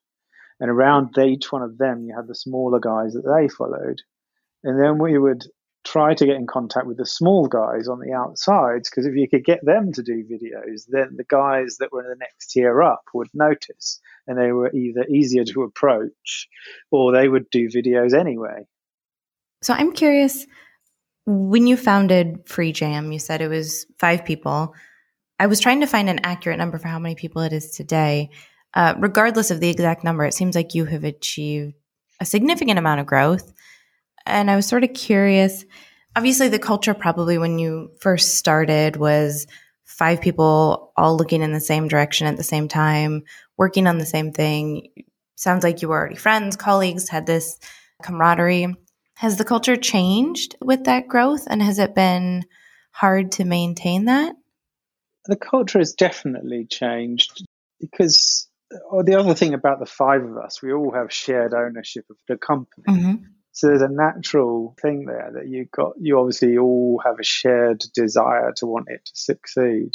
And 0.61 0.71
around 0.71 1.17
each 1.19 1.51
one 1.51 1.63
of 1.63 1.79
them, 1.79 2.05
you 2.05 2.15
had 2.15 2.29
the 2.29 2.35
smaller 2.35 2.79
guys 2.79 3.15
that 3.15 3.23
they 3.23 3.49
followed. 3.49 4.01
And 4.63 4.79
then 4.79 4.99
we 4.99 5.19
would 5.19 5.45
try 5.85 6.15
to 6.15 6.27
get 6.27 6.37
in 6.37 6.47
contact 6.47 6.87
with 6.87 6.99
the 6.99 7.07
small 7.07 7.47
guys 7.47 7.89
on 7.89 7.99
the 8.01 8.13
outsides 8.13 8.91
because 8.91 9.07
if 9.07 9.15
you 9.15 9.27
could 9.27 9.45
get 9.45 9.65
them 9.65 9.93
to 9.93 10.03
do 10.03 10.25
videos, 10.25 10.85
then 10.89 11.17
the 11.17 11.25
guys 11.25 11.79
that 11.79 11.91
were 11.91 12.03
in 12.03 12.11
the 12.11 12.17
next 12.17 12.49
tier 12.49 12.83
up 12.83 13.03
would 13.15 13.29
notice 13.33 13.99
and 14.27 14.39
they 14.39 14.53
were 14.53 14.71
either 14.73 15.05
easier 15.07 15.45
to 15.45 15.63
approach 15.63 16.49
or 16.91 17.13
they 17.13 17.29
would 17.29 17.49
do 17.51 17.69
videos 17.69 18.13
anyway. 18.13 18.67
So 19.63 19.73
I'm 19.73 19.93
curious 19.93 20.47
when 21.27 21.67
you 21.67 21.77
founded 21.77 22.47
Freejam, 22.47 23.13
you 23.13 23.19
said 23.19 23.41
it 23.41 23.49
was 23.49 23.87
five 23.99 24.25
people. 24.25 24.75
I 25.39 25.47
was 25.47 25.61
trying 25.61 25.81
to 25.81 25.87
find 25.87 26.11
an 26.11 26.21
accurate 26.25 26.59
number 26.59 26.79
for 26.79 26.89
how 26.89 26.99
many 26.99 27.15
people 27.15 27.41
it 27.43 27.53
is 27.53 27.71
today. 27.71 28.31
Uh, 28.75 28.95
regardless 28.99 29.51
of 29.51 29.61
the 29.61 29.69
exact 29.69 30.05
number, 30.05 30.25
it 30.25 30.35
seems 30.35 30.55
like 30.55 30.75
you 30.75 30.85
have 30.85 31.05
achieved 31.05 31.75
a 32.21 32.25
significant 32.25 32.79
amount 32.79 33.01
of 33.01 33.07
growth. 33.07 33.53
And 34.27 34.51
I 34.51 34.57
was 34.57 34.67
sort 34.67 34.85
of 34.85 34.93
curious. 34.95 35.65
Obviously, 36.15 36.49
the 36.49 36.59
culture 36.59 36.95
probably 36.95 37.39
when 37.39 37.59
you 37.59 37.91
first 38.01 38.37
started 38.37 38.97
was 38.97 39.47
five 39.85 40.21
people 40.21 40.93
all 40.97 41.17
looking 41.17 41.43
in 41.43 41.53
the 41.53 41.61
same 41.61 41.89
direction 41.89 42.27
at 42.27 42.37
the 42.37 42.45
same 42.45 42.69
time, 42.69 43.25
working 43.57 43.87
on 43.87 43.99
the 43.99 44.07
same 44.07 44.33
thing. 44.33 44.89
Sounds 45.37 45.65
like 45.65 45.83
you 45.83 45.89
were 45.89 45.99
already 45.99 46.17
friends, 46.17 46.57
colleagues, 46.57 47.09
had 47.09 47.27
this 47.27 47.59
camaraderie. 48.03 48.75
Has 49.15 49.37
the 49.37 49.45
culture 49.45 49.77
changed 49.77 50.57
with 50.61 50.85
that 50.85 51.09
growth? 51.09 51.45
And 51.49 51.63
has 51.63 51.79
it 51.79 51.95
been 51.95 52.45
hard 52.93 53.33
to 53.33 53.45
maintain 53.45 54.05
that? 54.05 54.37
the 55.27 55.37
culture 55.37 55.79
has 55.79 55.93
definitely 55.93 56.67
changed 56.67 57.47
because 57.81 58.49
or 58.91 59.03
the 59.05 59.19
other 59.19 59.35
thing 59.35 59.55
about 59.55 59.81
the 59.81 59.87
five 59.87 60.23
of 60.23 60.37
us, 60.37 60.63
we 60.63 60.73
all 60.73 60.93
have 60.93 61.13
shared 61.13 61.55
ownership 61.55 62.05
of 62.11 62.17
the 62.29 62.37
company. 62.37 62.85
Mm-hmm. 62.89 63.15
So 63.53 63.67
there's 63.67 63.83
a 63.83 63.89
natural 63.89 64.77
thing 64.81 65.07
there 65.07 65.33
that 65.35 65.49
you 65.49 65.67
got. 65.75 65.95
You 66.01 66.19
obviously 66.19 66.57
all 66.57 67.01
have 67.05 67.19
a 67.19 67.25
shared 67.25 67.83
desire 67.95 68.53
to 68.57 68.67
want 68.67 68.87
it 68.89 69.05
to 69.05 69.13
succeed, 69.15 69.91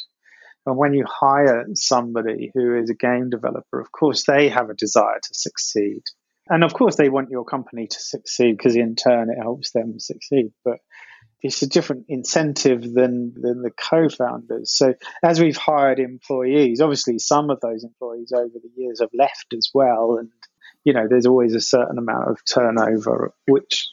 And 0.66 0.78
when 0.78 0.94
you 0.94 1.06
hire 1.08 1.66
somebody 1.74 2.52
who 2.54 2.78
is 2.78 2.90
a 2.90 2.96
game 2.96 3.30
developer, 3.30 3.80
of 3.80 3.92
course, 3.92 4.26
they 4.26 4.50
have 4.50 4.70
a 4.70 4.74
desire 4.74 5.20
to 5.22 5.34
succeed. 5.34 6.02
And 6.50 6.64
of 6.64 6.74
course, 6.74 6.96
they 6.96 7.10
want 7.10 7.30
your 7.30 7.46
company 7.46 7.88
to 7.88 8.00
succeed 8.00 8.58
because 8.58 8.76
in 8.76 8.96
turn 8.96 9.30
it 9.30 9.42
helps 9.42 9.72
them 9.72 10.00
succeed. 10.00 10.52
But 10.64 10.78
it's 11.42 11.62
a 11.62 11.68
different 11.68 12.06
incentive 12.10 12.82
than, 12.82 13.34
than 13.36 13.62
the 13.62 13.72
co 13.72 14.10
founders. 14.10 14.72
So, 14.72 14.94
as 15.24 15.40
we've 15.40 15.58
hired 15.58 16.00
employees, 16.00 16.82
obviously, 16.82 17.20
some 17.20 17.50
of 17.50 17.60
those 17.62 17.84
employees 17.84 18.32
over 18.32 18.54
the 18.54 18.72
years 18.76 19.00
have 19.02 19.12
left 19.14 19.54
as 19.56 19.70
well. 19.74 20.18
And, 20.18 20.30
you 20.84 20.94
know, 20.94 21.08
there's 21.08 21.26
always 21.26 21.54
a 21.54 21.62
certain 21.62 21.98
amount 21.98 22.30
of 22.30 22.40
turnover, 22.46 23.34
which 23.48 23.88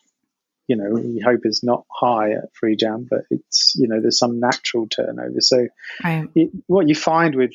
you 0.68 0.76
know 0.76 0.90
we 0.90 1.20
hope 1.20 1.40
is 1.44 1.62
not 1.62 1.84
high 1.90 2.32
at 2.32 2.44
freejam 2.54 3.06
but 3.10 3.24
it's 3.30 3.74
you 3.76 3.88
know 3.88 4.00
there's 4.00 4.18
some 4.18 4.38
natural 4.38 4.86
turnover 4.86 5.40
so 5.40 5.66
right. 6.04 6.28
it, 6.34 6.50
what 6.66 6.88
you 6.88 6.94
find 6.94 7.34
with 7.34 7.52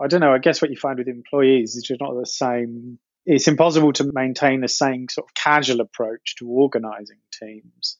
i 0.00 0.06
don't 0.06 0.20
know 0.20 0.32
i 0.32 0.38
guess 0.38 0.62
what 0.62 0.70
you 0.70 0.76
find 0.76 0.98
with 0.98 1.08
employees 1.08 1.76
is 1.76 1.84
just 1.84 2.00
not 2.00 2.14
the 2.18 2.26
same 2.26 2.98
it's 3.26 3.48
impossible 3.48 3.92
to 3.92 4.10
maintain 4.12 4.60
the 4.60 4.68
same 4.68 5.08
sort 5.08 5.28
of 5.28 5.34
casual 5.34 5.80
approach 5.80 6.36
to 6.36 6.48
organizing 6.48 7.18
teams 7.38 7.98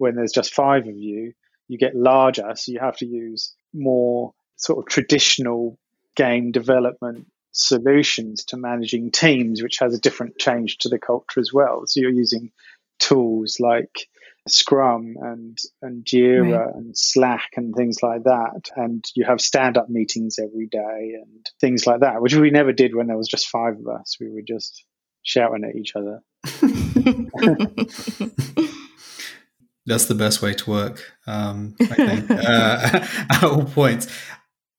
when 0.00 0.14
there's 0.14 0.32
just 0.32 0.54
five 0.54 0.86
of 0.86 0.96
you 0.96 1.32
you 1.68 1.78
get 1.78 1.94
larger 1.94 2.52
so 2.56 2.72
you 2.72 2.80
have 2.80 2.96
to 2.96 3.06
use 3.06 3.54
more 3.72 4.32
sort 4.56 4.78
of 4.78 4.86
traditional 4.86 5.78
game 6.16 6.50
development 6.50 7.26
solutions 7.52 8.44
to 8.44 8.56
managing 8.56 9.10
teams 9.10 9.62
which 9.62 9.78
has 9.78 9.94
a 9.94 10.00
different 10.00 10.38
change 10.38 10.78
to 10.78 10.88
the 10.88 10.98
culture 10.98 11.40
as 11.40 11.52
well 11.52 11.82
so 11.86 12.00
you're 12.00 12.10
using 12.10 12.50
tools 12.98 13.58
like 13.60 14.08
Scrum 14.48 15.16
and 15.20 15.58
and 15.82 16.04
Jira 16.04 16.66
right. 16.66 16.74
and 16.74 16.96
Slack 16.96 17.50
and 17.56 17.74
things 17.74 18.02
like 18.02 18.24
that, 18.24 18.70
and 18.76 19.04
you 19.14 19.24
have 19.24 19.40
stand 19.40 19.76
up 19.76 19.88
meetings 19.88 20.38
every 20.38 20.66
day 20.66 21.16
and 21.20 21.48
things 21.60 21.86
like 21.86 22.00
that, 22.00 22.22
which 22.22 22.34
we 22.34 22.50
never 22.50 22.72
did 22.72 22.94
when 22.94 23.06
there 23.06 23.18
was 23.18 23.28
just 23.28 23.48
five 23.48 23.78
of 23.78 23.86
us. 23.88 24.16
We 24.18 24.30
were 24.30 24.42
just 24.42 24.84
shouting 25.22 25.64
at 25.64 25.76
each 25.76 25.94
other. 25.94 26.22
That's 29.90 30.06
the 30.06 30.14
best 30.14 30.40
way 30.40 30.54
to 30.54 30.70
work, 30.70 31.12
um, 31.26 31.74
I 31.80 31.84
think, 31.86 32.30
uh, 32.30 33.06
at 33.30 33.42
all 33.42 33.64
points. 33.64 34.06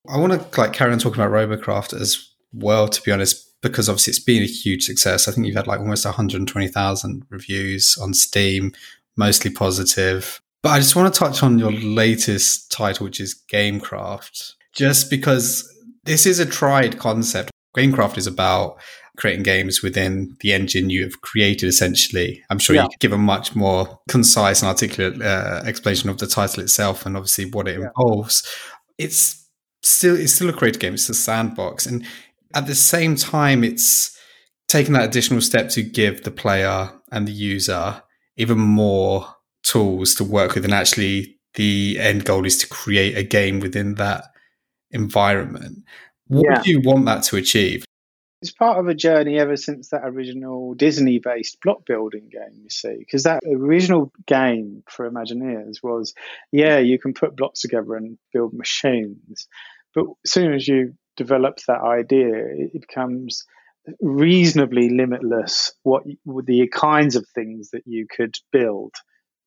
I 0.07 0.17
want 0.17 0.33
to 0.33 0.61
like 0.61 0.73
carry 0.73 0.91
on 0.93 0.99
talking 0.99 1.21
about 1.21 1.33
Robocraft 1.33 1.99
as 1.99 2.29
well, 2.53 2.87
to 2.87 3.01
be 3.01 3.11
honest, 3.11 3.61
because 3.61 3.89
obviously 3.89 4.11
it's 4.11 4.19
been 4.19 4.41
a 4.41 4.47
huge 4.47 4.83
success. 4.83 5.27
I 5.27 5.31
think 5.31 5.45
you've 5.45 5.55
had 5.55 5.67
like 5.67 5.81
almost 5.81 6.05
120,000 6.05 7.25
reviews 7.29 7.97
on 8.01 8.13
Steam, 8.13 8.71
mostly 9.17 9.51
positive. 9.51 10.41
But 10.63 10.69
I 10.69 10.79
just 10.79 10.95
want 10.95 11.13
to 11.13 11.19
touch 11.19 11.43
on 11.43 11.59
your 11.59 11.73
latest 11.73 12.71
title, 12.71 13.05
which 13.05 13.19
is 13.19 13.41
Gamecraft, 13.51 14.53
just 14.73 15.09
because 15.09 15.67
this 16.05 16.25
is 16.25 16.39
a 16.39 16.45
tried 16.45 16.99
concept. 16.99 17.51
Gamecraft 17.75 18.17
is 18.17 18.27
about 18.27 18.77
creating 19.21 19.43
games 19.43 19.83
within 19.83 20.35
the 20.39 20.51
engine 20.51 20.89
you 20.89 21.03
have 21.03 21.21
created, 21.21 21.67
essentially. 21.67 22.43
I'm 22.49 22.57
sure 22.57 22.75
yeah. 22.75 22.83
you 22.83 22.89
could 22.89 22.99
give 22.99 23.13
a 23.13 23.19
much 23.19 23.55
more 23.55 23.99
concise 24.09 24.63
and 24.63 24.69
articulate 24.69 25.21
uh, 25.21 25.61
explanation 25.63 26.09
of 26.09 26.17
the 26.17 26.25
title 26.25 26.63
itself 26.63 27.05
and 27.05 27.15
obviously 27.15 27.45
what 27.45 27.67
it 27.67 27.79
yeah. 27.79 27.89
involves. 27.95 28.43
It's 28.97 29.47
still 29.83 30.19
it's 30.19 30.33
still 30.33 30.49
a 30.49 30.53
creative 30.53 30.81
game. 30.81 30.95
It's 30.95 31.07
a 31.07 31.13
sandbox, 31.13 31.85
and 31.85 32.03
at 32.55 32.65
the 32.65 32.73
same 32.73 33.15
time, 33.15 33.63
it's 33.63 34.17
taking 34.67 34.93
that 34.93 35.07
additional 35.07 35.41
step 35.41 35.69
to 35.69 35.83
give 35.83 36.23
the 36.23 36.31
player 36.31 36.89
and 37.11 37.27
the 37.27 37.31
user 37.31 38.01
even 38.37 38.57
more 38.57 39.27
tools 39.61 40.15
to 40.15 40.23
work 40.23 40.55
with. 40.55 40.65
And 40.65 40.73
actually, 40.73 41.37
the 41.53 41.97
end 41.99 42.25
goal 42.25 42.43
is 42.43 42.57
to 42.57 42.67
create 42.67 43.15
a 43.15 43.23
game 43.23 43.59
within 43.59 43.95
that 43.95 44.23
environment. 44.89 45.83
What 46.25 46.45
yeah. 46.49 46.61
do 46.63 46.71
you 46.71 46.81
want 46.81 47.05
that 47.05 47.21
to 47.25 47.37
achieve? 47.37 47.85
It's 48.41 48.51
part 48.51 48.79
of 48.79 48.87
a 48.87 48.95
journey 48.95 49.37
ever 49.37 49.55
since 49.55 49.89
that 49.89 50.01
original 50.03 50.73
Disney 50.73 51.19
based 51.19 51.59
block 51.61 51.85
building 51.85 52.29
game, 52.31 52.61
you 52.63 52.69
see, 52.69 52.95
because 52.97 53.23
that 53.23 53.41
original 53.45 54.11
game 54.25 54.83
for 54.89 55.09
Imagineers 55.09 55.83
was, 55.83 56.13
yeah, 56.51 56.79
you 56.79 56.97
can 56.97 57.13
put 57.13 57.35
blocks 57.35 57.61
together 57.61 57.95
and 57.95 58.17
build 58.33 58.53
machines. 58.53 59.47
But 59.93 60.05
as 60.25 60.31
soon 60.31 60.53
as 60.53 60.67
you 60.67 60.95
develop 61.17 61.57
that 61.67 61.81
idea, 61.81 62.31
it 62.33 62.81
becomes 62.87 63.45
reasonably 63.99 64.89
limitless 64.89 65.73
what 65.83 66.03
the 66.25 66.67
kinds 66.71 67.15
of 67.15 67.25
things 67.33 67.71
that 67.71 67.83
you 67.85 68.05
could 68.09 68.35
build 68.51 68.93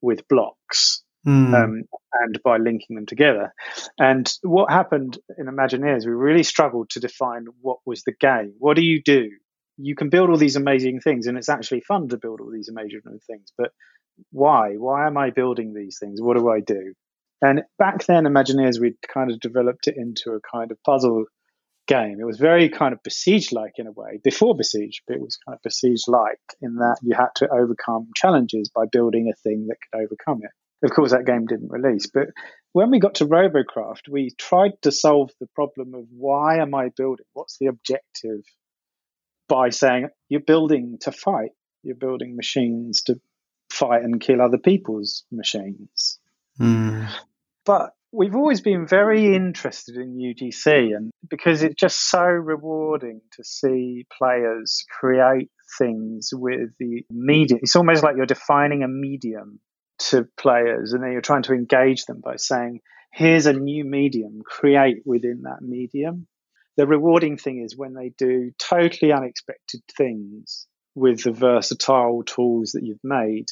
with 0.03 0.27
blocks 0.29 1.04
mm. 1.27 1.55
um, 1.55 1.83
and 2.13 2.41
by 2.43 2.59
linking 2.59 2.97
them 2.97 3.07
together. 3.07 3.53
And 3.99 4.31
what 4.43 4.71
happened 4.71 5.19
in 5.39 5.47
Imagineers, 5.47 6.07
we 6.07 6.13
really 6.13 6.43
struggled 6.43 6.91
to 6.91 7.01
define 7.01 7.47
what 7.61 7.79
was 7.87 8.03
the 8.03 8.13
game. 8.13 8.55
What 8.59 8.77
do 8.77 8.85
you 8.85 9.03
do? 9.03 9.31
You 9.77 9.97
can 9.97 10.09
build 10.09 10.31
all 10.31 10.37
these 10.37 10.57
amazing 10.57 11.01
things, 11.01 11.27
and 11.27 11.37
it's 11.37 11.49
actually 11.49 11.81
fun 11.81 12.09
to 12.09 12.19
build 12.19 12.41
all 12.41 12.51
these 12.53 12.69
amazing 12.69 13.01
things. 13.27 13.53
But 13.59 13.73
why? 14.31 14.75
Why 14.75 15.07
am 15.07 15.17
I 15.17 15.31
building 15.31 15.75
these 15.75 15.99
things? 15.99 16.21
What 16.21 16.37
do 16.37 16.49
I 16.49 16.61
do? 16.61 16.95
And 17.43 17.63
back 17.79 18.05
then, 18.07 18.25
Imagineers, 18.25 18.81
we'd 18.81 18.97
kind 19.13 19.31
of 19.31 19.41
developed 19.41 19.89
it 19.89 19.97
into 19.97 20.31
a 20.31 20.41
kind 20.41 20.71
of 20.71 20.83
puzzle 20.85 21.25
game. 21.87 22.19
It 22.21 22.25
was 22.25 22.39
very 22.39 22.69
kind 22.69 22.95
of 22.95 23.03
besiege 23.03 23.53
like 23.53 23.75
in 23.77 23.87
a 23.87 23.93
way. 23.93 24.21
Before 24.23 24.55
besiege, 24.55 25.03
but 25.07 25.17
it 25.17 25.23
was 25.23 25.37
kind 25.47 25.57
of 25.57 25.63
besiege 25.63 26.05
like 26.07 26.41
in 26.63 26.77
that 26.77 26.99
you 27.03 27.15
had 27.15 27.29
to 27.37 27.49
overcome 27.51 28.09
challenges 28.15 28.71
by 28.75 28.85
building 28.91 29.31
a 29.31 29.37
thing 29.43 29.67
that 29.69 29.77
could 29.83 30.03
overcome 30.03 30.41
it. 30.43 30.51
Of 30.83 30.91
course, 30.91 31.13
that 31.13 31.25
game 31.25 31.47
didn't 31.47 31.71
release, 31.71 32.07
but 32.13 32.29
when 32.73 32.91
we 32.91 32.99
got 32.99 33.17
to 33.17 33.27
Robocraft, 33.27 34.09
we 34.11 34.33
tried 34.37 34.73
to 34.83 34.91
solve 34.91 35.31
the 35.41 35.47
problem 35.55 35.95
of 35.95 36.07
why 36.11 36.59
am 36.59 36.75
I 36.75 36.91
building? 36.97 37.25
What's 37.33 37.57
the 37.59 37.67
objective? 37.67 38.41
By 39.49 39.71
saying 39.71 40.09
you're 40.29 40.41
building 40.41 40.99
to 41.03 41.13
fight, 41.13 41.51
you're 41.83 41.95
building 41.95 42.35
machines 42.35 43.03
to 43.03 43.21
fight 43.71 44.03
and 44.03 44.21
kill 44.21 44.43
other 44.43 44.59
people's 44.59 45.25
machines. 45.31 46.19
Mm. 46.59 47.09
But 47.65 47.91
we've 48.11 48.35
always 48.35 48.61
been 48.61 48.87
very 48.87 49.35
interested 49.35 49.97
in 49.97 50.17
UGC 50.17 50.97
and 50.97 51.11
because 51.29 51.63
it's 51.63 51.75
just 51.75 52.09
so 52.09 52.23
rewarding 52.23 53.21
to 53.33 53.45
see 53.45 54.07
players 54.17 54.85
create 54.89 55.51
things 55.79 56.31
with 56.33 56.71
the 56.79 57.03
medium. 57.11 57.61
It's 57.63 57.77
almost 57.77 58.03
like 58.03 58.17
you're 58.17 58.27
defining 58.27 58.83
a 58.83 58.89
medium 58.89 59.61
to 59.99 60.27
players 60.37 60.93
and 60.93 61.03
then 61.03 61.13
you're 61.13 61.21
trying 61.21 61.43
to 61.45 61.53
engage 61.53 62.05
them 62.05 62.21
by 62.23 62.37
saying, 62.37 62.81
here's 63.13 63.47
a 63.47 63.53
new 63.53 63.85
medium, 63.85 64.43
create 64.45 65.03
within 65.05 65.43
that 65.43 65.63
medium. 65.63 66.27
The 66.77 66.87
rewarding 66.87 67.37
thing 67.37 67.63
is 67.63 67.77
when 67.77 67.95
they 67.95 68.13
do 68.19 68.51
totally 68.59 69.13
unexpected 69.13 69.83
things 69.97 70.67
with 70.95 71.23
the 71.23 71.33
versatile 71.33 72.23
tools 72.25 72.73
that 72.73 72.83
you've 72.85 73.05
made. 73.05 73.47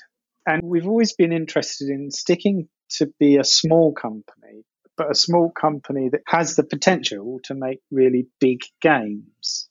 And 0.46 0.62
we've 0.64 0.88
always 0.88 1.14
been 1.14 1.32
interested 1.32 1.88
in 1.88 2.10
sticking 2.10 2.68
to 2.96 3.12
be 3.20 3.36
a 3.36 3.44
small 3.44 3.92
company, 3.92 4.64
but 4.96 5.10
a 5.10 5.14
small 5.14 5.50
company 5.50 6.08
that 6.10 6.22
has 6.26 6.56
the 6.56 6.64
potential 6.64 7.40
to 7.44 7.54
make 7.54 7.78
really 7.90 8.26
big 8.40 8.60
games. 8.80 9.68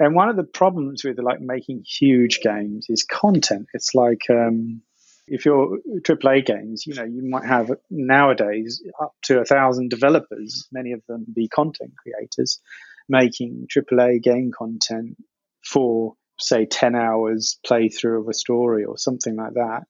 And 0.00 0.16
one 0.16 0.28
of 0.28 0.36
the 0.36 0.44
problems 0.44 1.04
with 1.04 1.20
like 1.20 1.40
making 1.40 1.84
huge 1.86 2.40
games 2.40 2.86
is 2.88 3.04
content. 3.04 3.66
It's 3.74 3.94
like 3.94 4.22
um, 4.28 4.82
if 5.26 5.44
you're 5.44 5.78
AAA 6.00 6.44
games, 6.46 6.86
you 6.86 6.94
know, 6.94 7.04
you 7.04 7.22
might 7.28 7.46
have 7.46 7.70
nowadays 7.90 8.82
up 9.00 9.14
to 9.22 9.40
a 9.40 9.44
thousand 9.44 9.90
developers, 9.90 10.68
many 10.72 10.92
of 10.92 11.02
them 11.08 11.24
be 11.32 11.48
content 11.48 11.92
creators, 11.96 12.60
making 13.08 13.66
AAA 13.74 14.22
game 14.22 14.50
content 14.56 15.16
for 15.64 16.14
say 16.38 16.66
10 16.66 16.94
hours 16.94 17.58
playthrough 17.66 18.20
of 18.20 18.28
a 18.28 18.34
story 18.34 18.84
or 18.84 18.98
something 18.98 19.36
like 19.36 19.54
that. 19.54 19.82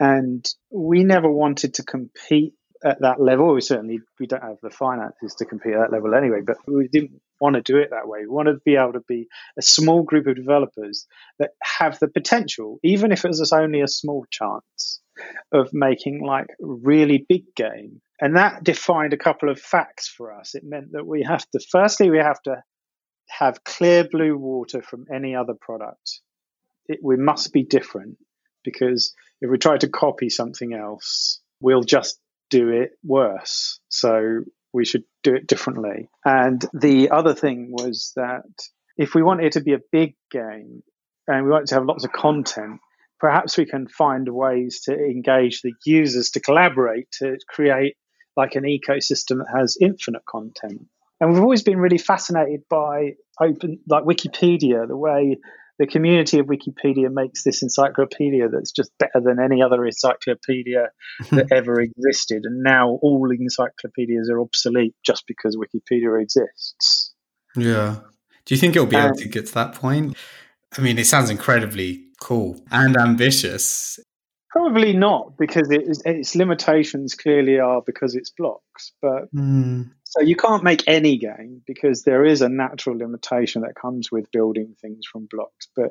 And 0.00 0.46
we 0.70 1.04
never 1.04 1.30
wanted 1.30 1.74
to 1.74 1.84
compete 1.84 2.54
at 2.84 3.00
that 3.00 3.20
level. 3.20 3.54
We 3.54 3.60
certainly 3.60 4.00
we 4.20 4.26
don't 4.26 4.42
have 4.42 4.58
the 4.62 4.70
finances 4.70 5.34
to 5.36 5.44
compete 5.44 5.74
at 5.74 5.80
that 5.80 5.92
level 5.92 6.14
anyway, 6.14 6.40
but 6.46 6.56
we 6.66 6.88
didn't 6.88 7.20
want 7.40 7.56
to 7.56 7.62
do 7.62 7.78
it 7.78 7.90
that 7.90 8.08
way. 8.08 8.20
We 8.20 8.28
want 8.28 8.48
to 8.48 8.60
be 8.64 8.76
able 8.76 8.94
to 8.94 9.04
be 9.06 9.28
a 9.58 9.62
small 9.62 10.02
group 10.02 10.26
of 10.26 10.36
developers 10.36 11.06
that 11.38 11.50
have 11.62 11.98
the 11.98 12.08
potential, 12.08 12.78
even 12.82 13.12
if 13.12 13.24
it 13.24 13.28
was 13.28 13.52
only 13.52 13.80
a 13.80 13.88
small 13.88 14.26
chance, 14.30 15.00
of 15.52 15.70
making 15.72 16.24
like 16.24 16.48
really 16.60 17.24
big 17.28 17.54
game. 17.54 18.00
And 18.20 18.36
that 18.36 18.64
defined 18.64 19.12
a 19.12 19.18
couple 19.18 19.48
of 19.48 19.60
facts 19.60 20.08
for 20.08 20.32
us. 20.32 20.54
It 20.54 20.64
meant 20.64 20.92
that 20.92 21.06
we 21.06 21.22
have 21.22 21.48
to 21.50 21.60
firstly 21.70 22.10
we 22.10 22.18
have 22.18 22.42
to 22.42 22.62
have 23.28 23.62
clear 23.64 24.04
blue 24.04 24.36
water 24.36 24.82
from 24.82 25.06
any 25.12 25.34
other 25.34 25.54
product. 25.54 26.20
It, 26.86 27.00
we 27.02 27.16
must 27.16 27.52
be 27.52 27.62
different 27.62 28.16
because 28.64 29.14
if 29.40 29.50
we 29.50 29.58
try 29.58 29.76
to 29.76 29.88
copy 29.88 30.30
something 30.30 30.72
else, 30.72 31.40
we'll 31.60 31.82
just 31.82 32.18
do 32.50 32.70
it 32.70 32.92
worse. 33.04 33.78
So 33.88 34.44
we 34.72 34.84
should 34.84 35.04
do 35.22 35.34
it 35.34 35.46
differently. 35.46 36.08
And 36.24 36.64
the 36.72 37.10
other 37.10 37.34
thing 37.34 37.68
was 37.70 38.12
that 38.16 38.42
if 38.96 39.14
we 39.14 39.22
want 39.22 39.42
it 39.42 39.52
to 39.52 39.60
be 39.60 39.74
a 39.74 39.80
big 39.92 40.14
game 40.30 40.82
and 41.26 41.44
we 41.44 41.50
want 41.50 41.68
to 41.68 41.74
have 41.74 41.84
lots 41.84 42.04
of 42.04 42.12
content, 42.12 42.80
perhaps 43.20 43.56
we 43.56 43.66
can 43.66 43.88
find 43.88 44.28
ways 44.28 44.82
to 44.84 44.94
engage 44.94 45.62
the 45.62 45.72
users 45.84 46.30
to 46.30 46.40
collaborate 46.40 47.10
to 47.20 47.38
create 47.48 47.96
like 48.36 48.54
an 48.54 48.64
ecosystem 48.64 49.38
that 49.38 49.48
has 49.56 49.76
infinite 49.80 50.22
content. 50.28 50.86
And 51.20 51.32
we've 51.32 51.42
always 51.42 51.62
been 51.62 51.78
really 51.78 51.98
fascinated 51.98 52.60
by 52.70 53.14
open, 53.40 53.80
like 53.88 54.04
Wikipedia, 54.04 54.86
the 54.86 54.96
way 54.96 55.38
the 55.78 55.86
community 55.86 56.38
of 56.38 56.46
Wikipedia 56.46 57.10
makes 57.10 57.44
this 57.44 57.62
encyclopedia 57.62 58.48
that's 58.48 58.72
just 58.72 58.90
better 58.98 59.20
than 59.22 59.38
any 59.40 59.62
other 59.62 59.84
encyclopedia 59.84 60.90
that 61.30 61.52
ever 61.52 61.80
existed. 61.80 62.42
And 62.44 62.62
now 62.62 62.98
all 63.02 63.30
encyclopedias 63.30 64.28
are 64.28 64.40
obsolete 64.40 64.94
just 65.04 65.24
because 65.26 65.56
Wikipedia 65.56 66.20
exists. 66.20 67.14
Yeah. 67.56 67.96
Do 68.44 68.54
you 68.54 68.58
think 68.58 68.76
it'll 68.76 68.86
be 68.86 68.96
um, 68.96 69.08
able 69.08 69.16
to 69.16 69.28
get 69.28 69.46
to 69.46 69.54
that 69.54 69.74
point? 69.74 70.16
I 70.76 70.80
mean, 70.80 70.98
it 70.98 71.06
sounds 71.06 71.30
incredibly 71.30 72.04
cool 72.20 72.60
and 72.70 72.96
ambitious. 72.96 73.98
Probably 74.50 74.94
not, 74.94 75.36
because 75.38 75.70
it 75.70 75.82
is, 75.86 76.02
its 76.04 76.34
limitations 76.34 77.14
clearly 77.14 77.58
are 77.58 77.82
because 77.84 78.14
it's 78.14 78.30
blocks. 78.30 78.92
But 79.00 79.32
mm. 79.34 79.90
So 80.08 80.22
you 80.22 80.36
can't 80.36 80.64
make 80.64 80.84
any 80.86 81.18
game 81.18 81.60
because 81.66 82.02
there 82.02 82.24
is 82.24 82.40
a 82.40 82.48
natural 82.48 82.96
limitation 82.96 83.60
that 83.60 83.74
comes 83.74 84.10
with 84.10 84.32
building 84.32 84.74
things 84.80 85.04
from 85.10 85.28
blocks. 85.30 85.68
But 85.76 85.90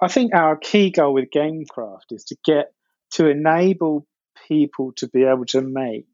I 0.00 0.08
think 0.08 0.34
our 0.34 0.56
key 0.56 0.90
goal 0.90 1.12
with 1.12 1.28
Gamecraft 1.30 2.12
is 2.12 2.24
to 2.24 2.36
get 2.46 2.72
to 3.12 3.28
enable 3.28 4.06
people 4.48 4.92
to 4.96 5.08
be 5.08 5.24
able 5.24 5.44
to 5.46 5.60
make 5.60 6.06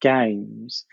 games 0.00 0.84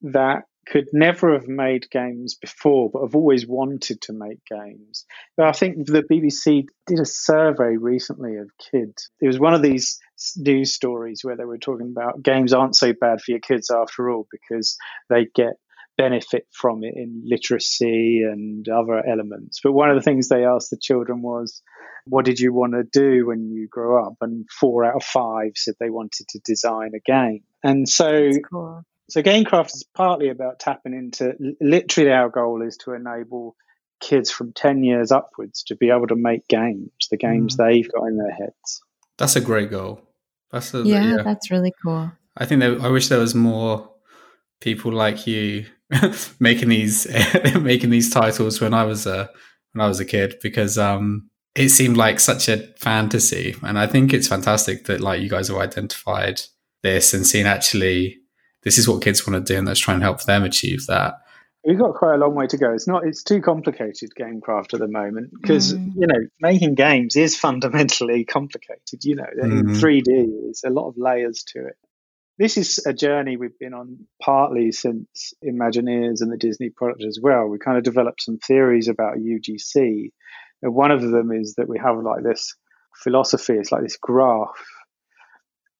that 0.00 0.44
could 0.66 0.88
never 0.92 1.32
have 1.34 1.46
made 1.46 1.90
games 1.90 2.34
before, 2.34 2.90
but 2.90 3.02
have 3.02 3.14
always 3.14 3.46
wanted 3.46 4.00
to 4.02 4.12
make 4.12 4.38
games. 4.44 5.06
But 5.36 5.46
I 5.46 5.52
think 5.52 5.86
the 5.86 6.02
BBC 6.02 6.66
did 6.86 6.98
a 6.98 7.06
survey 7.06 7.76
recently 7.76 8.36
of 8.36 8.50
kids. 8.58 9.10
It 9.20 9.28
was 9.28 9.38
one 9.38 9.54
of 9.54 9.62
these 9.62 9.98
news 10.36 10.74
stories 10.74 11.20
where 11.22 11.36
they 11.36 11.44
were 11.44 11.58
talking 11.58 11.94
about 11.96 12.22
games 12.22 12.52
aren't 12.52 12.76
so 12.76 12.92
bad 12.92 13.20
for 13.20 13.30
your 13.30 13.40
kids 13.40 13.70
after 13.70 14.10
all 14.10 14.26
because 14.30 14.76
they 15.08 15.26
get 15.34 15.54
benefit 15.96 16.46
from 16.52 16.84
it 16.84 16.94
in 16.94 17.22
literacy 17.24 18.22
and 18.22 18.68
other 18.68 19.02
elements. 19.06 19.60
But 19.62 19.72
one 19.72 19.90
of 19.90 19.96
the 19.96 20.02
things 20.02 20.28
they 20.28 20.44
asked 20.44 20.70
the 20.70 20.76
children 20.76 21.22
was, 21.22 21.62
What 22.06 22.24
did 22.24 22.38
you 22.38 22.52
want 22.52 22.72
to 22.72 22.82
do 22.82 23.26
when 23.26 23.50
you 23.50 23.68
grow 23.68 24.04
up? 24.04 24.14
And 24.20 24.46
four 24.50 24.84
out 24.84 24.96
of 24.96 25.04
five 25.04 25.52
said 25.54 25.74
they 25.78 25.90
wanted 25.90 26.28
to 26.30 26.40
design 26.44 26.90
a 26.94 27.00
game. 27.00 27.42
And 27.62 27.88
so 27.88 28.30
cool. 28.50 28.84
So 29.08 29.22
Gamecraft 29.22 29.74
is 29.74 29.84
partly 29.94 30.28
about 30.28 30.58
tapping 30.58 30.92
into 30.92 31.34
literally 31.60 32.10
our 32.10 32.28
goal 32.28 32.62
is 32.62 32.76
to 32.78 32.92
enable 32.92 33.56
kids 34.00 34.30
from 34.30 34.52
10 34.52 34.82
years 34.82 35.12
upwards 35.12 35.62
to 35.64 35.76
be 35.76 35.90
able 35.90 36.08
to 36.08 36.16
make 36.16 36.48
games, 36.48 36.90
the 37.10 37.16
games 37.16 37.56
mm. 37.56 37.58
they've 37.58 37.92
got 37.92 38.06
in 38.06 38.16
their 38.18 38.32
heads. 38.32 38.82
That's 39.18 39.36
a 39.36 39.40
great 39.40 39.70
goal. 39.70 40.00
That's 40.50 40.74
a, 40.74 40.82
yeah, 40.82 41.16
yeah, 41.16 41.22
that's 41.22 41.50
really 41.50 41.72
cool. 41.82 42.10
I 42.36 42.44
think 42.44 42.60
that 42.60 42.80
I 42.80 42.88
wish 42.88 43.08
there 43.08 43.18
was 43.18 43.34
more 43.34 43.90
people 44.60 44.92
like 44.92 45.26
you 45.26 45.66
making 46.40 46.68
these 46.68 47.06
making 47.60 47.90
these 47.90 48.10
titles 48.10 48.60
when 48.60 48.74
I 48.74 48.84
was 48.84 49.06
a 49.06 49.30
when 49.72 49.84
I 49.84 49.88
was 49.88 50.00
a 50.00 50.04
kid 50.04 50.36
because 50.42 50.78
um 50.78 51.30
it 51.54 51.70
seemed 51.70 51.96
like 51.96 52.20
such 52.20 52.48
a 52.48 52.58
fantasy 52.78 53.56
and 53.62 53.78
I 53.78 53.86
think 53.86 54.12
it's 54.12 54.28
fantastic 54.28 54.84
that 54.86 55.00
like 55.00 55.20
you 55.20 55.28
guys 55.28 55.48
have 55.48 55.56
identified 55.56 56.40
this 56.82 57.14
and 57.14 57.26
seen 57.26 57.46
actually 57.46 58.18
this 58.66 58.78
is 58.78 58.88
what 58.88 59.00
kids 59.00 59.24
want 59.24 59.46
to 59.46 59.52
do 59.52 59.56
and 59.56 59.66
let's 59.66 59.78
try 59.78 59.94
and 59.94 60.02
help 60.02 60.24
them 60.24 60.42
achieve 60.42 60.86
that 60.86 61.20
we've 61.64 61.78
got 61.78 61.94
quite 61.94 62.14
a 62.14 62.18
long 62.18 62.34
way 62.34 62.48
to 62.48 62.58
go 62.58 62.72
it's 62.72 62.88
not 62.88 63.06
it's 63.06 63.22
too 63.22 63.40
complicated 63.40 64.10
gamecraft 64.18 64.74
at 64.74 64.80
the 64.80 64.88
moment 64.88 65.30
because 65.40 65.72
mm. 65.72 65.92
you 65.96 66.06
know 66.06 66.18
making 66.40 66.74
games 66.74 67.14
is 67.14 67.36
fundamentally 67.38 68.24
complicated 68.36 69.04
you 69.04 69.14
know 69.14 69.24
mm. 69.40 69.60
in 69.60 69.66
3d 69.66 70.04
there's 70.04 70.62
a 70.66 70.70
lot 70.70 70.88
of 70.88 70.94
layers 70.98 71.44
to 71.44 71.66
it 71.66 71.76
this 72.38 72.58
is 72.58 72.84
a 72.86 72.92
journey 72.92 73.36
we've 73.36 73.58
been 73.58 73.72
on 73.72 74.00
partly 74.20 74.72
since 74.72 75.32
imagineers 75.44 76.20
and 76.20 76.32
the 76.32 76.36
disney 76.36 76.70
product 76.70 77.04
as 77.04 77.20
well 77.22 77.46
we 77.46 77.58
kind 77.58 77.78
of 77.78 77.84
developed 77.84 78.20
some 78.20 78.38
theories 78.38 78.88
about 78.88 79.16
ugc 79.16 80.10
and 80.62 80.74
one 80.74 80.90
of 80.90 81.02
them 81.02 81.30
is 81.30 81.54
that 81.54 81.68
we 81.68 81.78
have 81.78 81.96
like 81.98 82.24
this 82.24 82.56
philosophy 82.96 83.52
it's 83.52 83.70
like 83.70 83.82
this 83.82 83.96
graph 83.96 84.75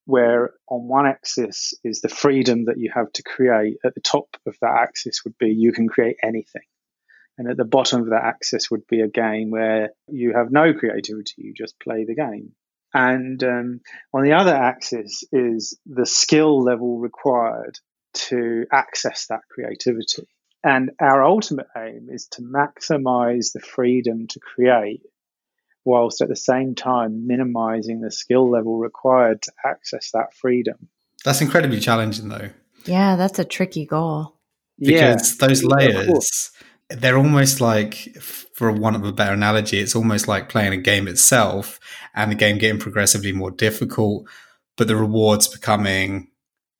where 0.07 0.55
on 0.69 0.89
one 0.89 1.07
axis 1.07 1.75
is 1.85 2.01
the 2.01 2.09
freedom 2.09 2.65
that 2.65 2.79
you 2.79 2.91
have 2.95 3.13
to 3.13 3.23
create. 3.23 3.77
At 3.85 3.95
the 3.95 4.01
top 4.01 4.37
of 4.47 4.57
that 4.63 4.75
axis 4.81 5.23
would 5.25 5.37
be 5.39 5.51
you 5.51 5.73
can 5.73 5.89
create 5.89 6.17
anything. 6.23 6.63
And 7.39 7.51
at 7.51 7.57
the 7.57 7.65
bottom 7.65 8.01
of 8.01 8.11
that 8.11 8.25
axis 8.25 8.71
would 8.71 8.87
be 8.87 9.01
a 9.03 9.09
game 9.09 9.51
where 9.51 9.91
you 10.09 10.33
have 10.35 10.51
no 10.51 10.73
creativity, 10.73 11.35
you 11.43 11.53
just 11.55 11.79
play 11.81 12.05
the 12.05 12.15
game. 12.15 12.53
And 12.95 13.43
um, 13.45 13.81
on 14.15 14.23
the 14.23 14.33
other 14.33 14.55
axis 14.55 15.23
is 15.33 15.79
the 15.85 16.07
skill 16.07 16.63
level 16.63 16.99
required 16.99 17.79
to 18.15 18.65
access 18.73 19.27
that 19.27 19.43
creativity. 19.51 20.29
And 20.65 20.93
our 21.01 21.23
ultimate 21.23 21.67
aim 21.77 22.09
is 22.11 22.27
to 22.33 22.43
maximize 22.43 23.53
the 23.53 23.61
freedom 23.61 24.27
to 24.29 24.41
create 24.41 25.03
whilst 25.87 26.21
at 26.21 26.29
the 26.29 26.37
same 26.37 26.75
time 26.75 27.27
minimizing 27.27 28.01
the 28.01 28.11
skill 28.11 28.51
level 28.51 28.77
required 28.77 29.41
to 29.41 29.53
access 29.65 30.11
that 30.11 30.35
freedom. 30.35 30.89
That's 31.25 31.41
incredibly 31.41 31.81
challenging, 31.81 32.29
though. 32.29 32.51
Yeah, 32.85 33.17
that's 33.17 33.39
a 33.39 33.45
tricky 33.45 33.87
goal. 33.87 34.35
Because 34.79 35.39
yeah, 35.41 35.47
those 35.47 35.65
layers, 35.65 36.51
they're 36.91 37.17
almost 37.17 37.61
like, 37.61 37.95
for 38.21 38.71
want 38.71 38.97
of 38.97 39.05
a 39.05 39.13
better 39.13 39.33
analogy, 39.33 39.79
it's 39.79 39.97
almost 39.97 40.29
like 40.29 40.49
playing 40.49 40.75
a 40.75 40.77
game 40.77 41.09
itself 41.09 41.81
and 42.15 42.31
the 42.31 42.37
game 42.37 42.59
getting 42.59 42.81
progressively 42.81 43.33
more 43.33 43.51
difficult, 43.51 44.29
but 44.77 44.89
the 44.89 44.97
rewards 44.97 45.49
becoming 45.49 46.29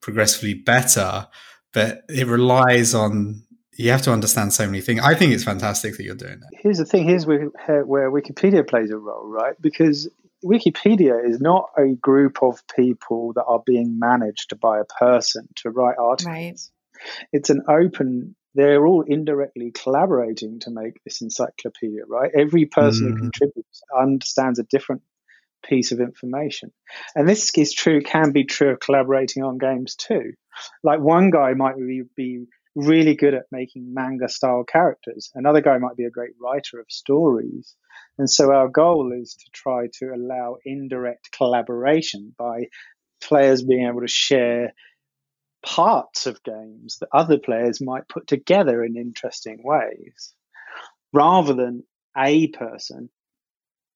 progressively 0.03 0.53
better. 0.53 1.29
But 1.73 2.03
it 2.09 2.27
relies 2.27 2.95
on 2.95 3.46
you 3.77 3.91
have 3.91 4.03
to 4.03 4.13
understand 4.13 4.53
so 4.53 4.67
many 4.67 4.81
things. 4.81 5.01
I 5.03 5.15
think 5.15 5.33
it's 5.33 5.45
fantastic 5.45 5.97
that 5.97 6.05
you're 6.05 6.15
doing 6.15 6.41
that. 6.41 6.51
Here's 6.53 6.79
the 6.79 6.85
thing: 6.85 7.05
here's 7.05 7.27
where, 7.27 7.47
where 7.85 8.11
Wikipedia 8.11 8.67
plays 8.67 8.91
a 8.91 8.99
role, 8.99 9.27
right? 9.27 9.55
Because 9.61 10.09
Wikipedia 10.45 11.29
is 11.29 11.41
not 11.41 11.71
a 11.77 11.95
group 11.95 12.43
of 12.43 12.63
people 12.75 13.33
that 13.35 13.45
are 13.45 13.63
being 13.65 13.99
managed 13.99 14.59
by 14.61 14.81
a 14.81 14.85
person 14.85 15.49
to 15.57 15.71
write 15.71 15.97
articles. 15.99 16.27
Right. 16.27 16.61
It's 17.33 17.51
an 17.51 17.63
open. 17.69 18.37
They're 18.55 18.87
all 18.87 19.03
indirectly 19.03 19.71
collaborating 19.73 20.61
to 20.61 20.71
make 20.71 21.03
this 21.05 21.21
encyclopedia, 21.21 22.05
right? 22.09 22.31
Every 22.35 22.65
person 22.65 23.09
mm. 23.09 23.11
who 23.11 23.17
contributes 23.19 23.83
understands 23.95 24.59
a 24.59 24.65
different 24.65 25.03
piece 25.63 25.93
of 25.93 26.01
information. 26.01 26.73
And 27.15 27.29
this 27.29 27.51
is 27.57 27.75
true, 27.75 28.01
can 28.01 28.33
be 28.33 28.45
true 28.45 28.71
of 28.71 28.81
collaborating 28.81 29.43
on 29.43 29.59
games 29.59 29.95
too. 29.97 30.33
Like 30.83 31.01
one 31.01 31.31
guy 31.31 31.53
might 31.55 31.77
be, 31.77 32.03
be 32.17 32.47
really 32.77 33.15
good 33.15 33.35
at 33.35 33.47
making 33.51 33.93
manga 33.93 34.29
style 34.29 34.63
characters. 34.63 35.31
Another 35.35 35.63
guy 35.63 35.79
might 35.79 35.97
be 35.97 36.05
a 36.05 36.11
great 36.11 36.35
writer 36.41 36.79
of 36.79 36.87
stories. 36.89 37.75
And 38.19 38.31
so 38.31 38.53
our 38.53 38.69
goal 38.69 39.13
is 39.19 39.35
to 39.35 39.51
try 39.53 39.89
to 39.99 40.15
allow 40.15 40.59
indirect 40.65 41.33
collaboration 41.33 42.35
by 42.39 42.67
players 43.23 43.65
being 43.65 43.87
able 43.87 44.03
to 44.03 44.09
share 44.09 44.75
parts 45.65 46.27
of 46.27 46.43
games 46.45 46.99
that 47.01 47.09
other 47.13 47.39
players 47.39 47.81
might 47.81 48.09
put 48.09 48.27
together 48.27 48.85
in 48.85 48.97
interesting 48.97 49.63
ways 49.65 50.35
rather 51.13 51.55
than 51.55 51.83
a 52.17 52.49
person 52.49 53.09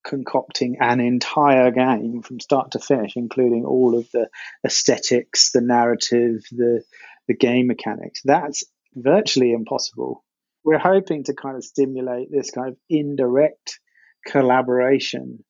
concocting 0.02 0.78
an 0.80 1.00
entire 1.00 1.70
game 1.70 2.22
from 2.22 2.40
start 2.40 2.72
to 2.72 2.78
finish, 2.78 3.12
including 3.16 3.64
all 3.66 3.96
of 3.96 4.10
the 4.12 4.28
aesthetics, 4.64 5.52
the 5.52 5.60
narrative, 5.60 6.42
the 6.50 6.82
the 7.30 7.36
game 7.36 7.68
mechanics. 7.68 8.20
That's 8.24 8.64
virtually 8.92 9.52
impossible. 9.52 10.24
We're 10.64 10.80
hoping 10.80 11.22
to 11.24 11.32
kind 11.32 11.56
of 11.56 11.64
stimulate 11.64 12.28
this 12.28 12.50
kind 12.50 12.68
of 12.68 12.76
indirect 12.88 13.78
collaboration 14.26 15.44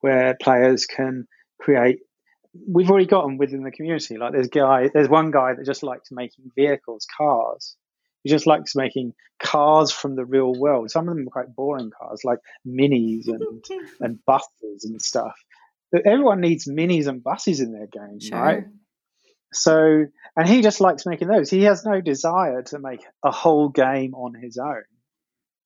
where 0.00 0.34
players 0.40 0.86
can 0.86 1.26
create 1.60 1.98
we've 2.66 2.90
already 2.90 3.06
got 3.06 3.22
them 3.26 3.36
within 3.36 3.62
the 3.62 3.70
community. 3.70 4.16
Like 4.16 4.32
there's 4.32 4.48
guy, 4.48 4.88
there's 4.92 5.10
one 5.10 5.30
guy 5.30 5.54
that 5.54 5.66
just 5.66 5.82
likes 5.82 6.08
making 6.10 6.50
vehicles, 6.56 7.06
cars. 7.16 7.76
He 8.22 8.30
just 8.30 8.46
likes 8.46 8.74
making 8.74 9.12
cars 9.42 9.92
from 9.92 10.16
the 10.16 10.24
real 10.24 10.52
world. 10.54 10.90
Some 10.90 11.06
of 11.06 11.14
them 11.14 11.28
are 11.28 11.30
quite 11.30 11.54
boring 11.54 11.90
cars, 11.90 12.22
like 12.24 12.38
minis 12.66 13.28
and 13.28 13.62
and 14.00 14.24
buses 14.24 14.84
and 14.84 15.00
stuff. 15.00 15.34
But 15.92 16.06
everyone 16.06 16.40
needs 16.40 16.66
minis 16.66 17.06
and 17.06 17.22
buses 17.22 17.60
in 17.60 17.72
their 17.72 17.86
game, 17.86 18.20
sure. 18.20 18.38
right? 18.38 18.64
So, 19.52 20.06
and 20.36 20.48
he 20.48 20.62
just 20.62 20.80
likes 20.80 21.06
making 21.06 21.28
those. 21.28 21.50
He 21.50 21.64
has 21.64 21.84
no 21.84 22.00
desire 22.00 22.62
to 22.62 22.78
make 22.78 23.04
a 23.24 23.30
whole 23.30 23.68
game 23.68 24.14
on 24.14 24.34
his 24.34 24.58
own, 24.58 24.84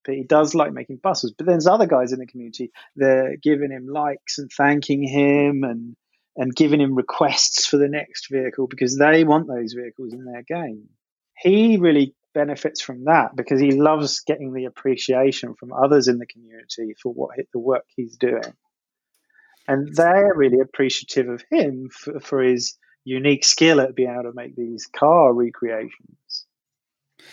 but 0.05 0.15
he 0.15 0.25
does 0.25 0.55
like 0.55 0.73
making 0.73 1.01
buses. 1.03 1.35
But 1.37 1.47
there's 1.47 1.67
other 1.67 1.87
guys 1.87 2.13
in 2.13 2.19
the 2.19 2.27
community, 2.27 2.71
they're 2.97 3.37
giving 3.37 3.71
him 3.71 3.87
likes 3.87 4.39
and 4.39 4.51
thanking 4.51 5.07
him 5.07 5.65
and, 5.65 5.97
and 6.37 6.55
giving 6.55 6.81
him 6.81 6.95
requests 6.95 7.67
for 7.67 7.77
the 7.77 7.89
next 7.89 8.29
vehicle 8.31 8.67
because 8.67 8.97
they 8.97 9.25
want 9.25 9.49
those 9.49 9.75
vehicles 9.75 10.13
in 10.13 10.25
their 10.25 10.43
game. 10.43 10.89
He 11.37 11.77
really 11.77 12.15
benefits 12.33 12.81
from 12.81 13.05
that 13.05 13.37
because 13.37 13.61
he 13.61 13.73
loves 13.73 14.21
getting 14.21 14.53
the 14.53 14.65
appreciation 14.65 15.55
from 15.55 15.73
others 15.73 16.09
in 16.09 16.19
the 16.19 16.27
community 16.27 16.95
for 17.01 17.13
what 17.13 17.31
the 17.53 17.59
work 17.59 17.85
he's 17.95 18.17
doing. 18.17 18.55
And 19.67 19.95
they're 19.95 20.33
really 20.35 20.61
appreciative 20.61 21.29
of 21.29 21.43
him 21.51 21.89
for, 21.91 22.21
for 22.21 22.43
his 22.43 22.77
unique 23.05 23.45
skill 23.45 23.81
at 23.81 23.95
being 23.95 24.11
able 24.11 24.25
to 24.25 24.33
make 24.35 24.57
these 24.57 24.87
car 24.87 25.33
recreations. 25.33 26.47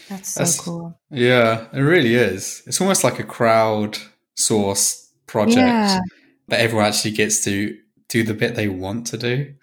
That's 0.09 0.29
so 0.29 0.39
That's, 0.39 0.59
cool. 0.59 0.99
Yeah, 1.09 1.67
it 1.73 1.79
really 1.79 2.15
is. 2.15 2.63
It's 2.65 2.81
almost 2.81 3.03
like 3.03 3.19
a 3.19 3.23
crowd 3.23 3.97
source 4.35 5.11
project 5.27 5.57
yeah. 5.57 5.99
that 6.49 6.59
everyone 6.59 6.87
actually 6.87 7.11
gets 7.11 7.43
to 7.45 7.77
do 8.09 8.23
the 8.23 8.33
bit 8.33 8.55
they 8.55 8.67
want 8.67 9.07
to 9.07 9.17
do. 9.17 9.53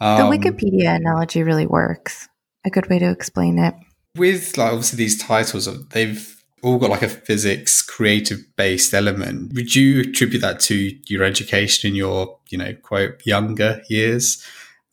Um, 0.00 0.30
the 0.30 0.36
Wikipedia 0.36 0.96
analogy 0.96 1.42
really 1.42 1.66
works. 1.66 2.28
A 2.64 2.70
good 2.70 2.88
way 2.88 2.98
to 2.98 3.10
explain 3.10 3.58
it. 3.58 3.74
With 4.16 4.56
like 4.56 4.72
obviously 4.72 4.96
these 4.96 5.22
titles, 5.22 5.68
they've 5.88 6.36
all 6.62 6.78
got 6.78 6.90
like 6.90 7.02
a 7.02 7.08
physics 7.08 7.82
creative 7.82 8.40
based 8.56 8.92
element. 8.92 9.52
Would 9.54 9.74
you 9.74 10.00
attribute 10.00 10.42
that 10.42 10.60
to 10.60 10.90
your 11.06 11.24
education 11.24 11.88
in 11.90 11.94
your, 11.94 12.38
you 12.50 12.58
know, 12.58 12.74
quote 12.74 13.24
younger 13.24 13.82
years? 13.88 14.44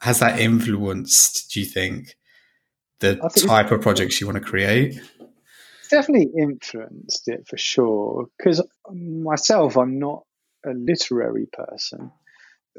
Has 0.01 0.19
that 0.19 0.39
influenced, 0.39 1.51
do 1.51 1.59
you 1.59 1.65
think, 1.65 2.15
the 2.99 3.15
type 3.47 3.71
of 3.71 3.81
projects 3.81 4.19
you 4.21 4.27
want 4.27 4.37
to 4.37 4.43
create? 4.43 4.99
Definitely 5.89 6.31
influenced 6.39 7.27
it 7.27 7.47
for 7.47 7.57
sure. 7.57 8.27
Because 8.37 8.61
myself, 8.91 9.77
I'm 9.77 9.99
not 9.99 10.23
a 10.65 10.71
literary 10.71 11.47
person. 11.51 12.11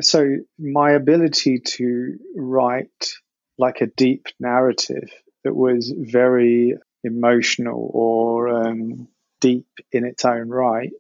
So 0.01 0.37
my 0.59 0.93
ability 0.93 1.61
to 1.61 2.19
write 2.37 3.13
like 3.59 3.81
a 3.81 3.87
deep 3.87 4.27
narrative 4.39 5.11
that 5.45 5.55
was 5.55 5.93
very 5.97 6.75
emotional 7.03 7.91
or 7.93 8.49
um, 8.49 9.09
deep 9.41 9.67
in 9.91 10.05
its 10.05 10.25
own 10.25 10.49
right, 10.49 10.91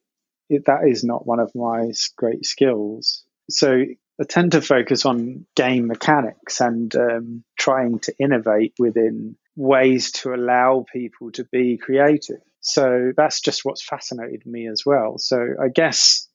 it, 0.49 0.65
that 0.67 0.89
is 0.89 1.05
not 1.05 1.27
one 1.27 1.41
of 1.41 1.55
my 1.55 1.93
great 2.17 2.45
skills. 2.45 3.25
So 3.51 3.85
I 4.21 4.25
tend 4.25 4.53
to 4.53 4.63
focus 4.63 5.07
on 5.07 5.47
game 5.55 5.87
mechanics 5.87 6.61
and 6.61 6.95
um, 6.97 7.45
trying 7.57 8.01
to 8.01 8.15
innovate 8.19 8.75
within 8.79 9.37
ways 9.55 10.11
to 10.13 10.35
allow 10.35 10.85
people 10.93 11.31
to 11.33 11.45
be 11.45 11.79
creative. 11.79 12.41
So 12.61 13.13
that's 13.17 13.41
just 13.41 13.65
what's 13.65 13.85
fascinated 13.85 14.43
me 14.45 14.69
as 14.69 14.83
well. 14.85 15.19
So 15.19 15.39
I 15.63 15.69
guess 15.69 16.29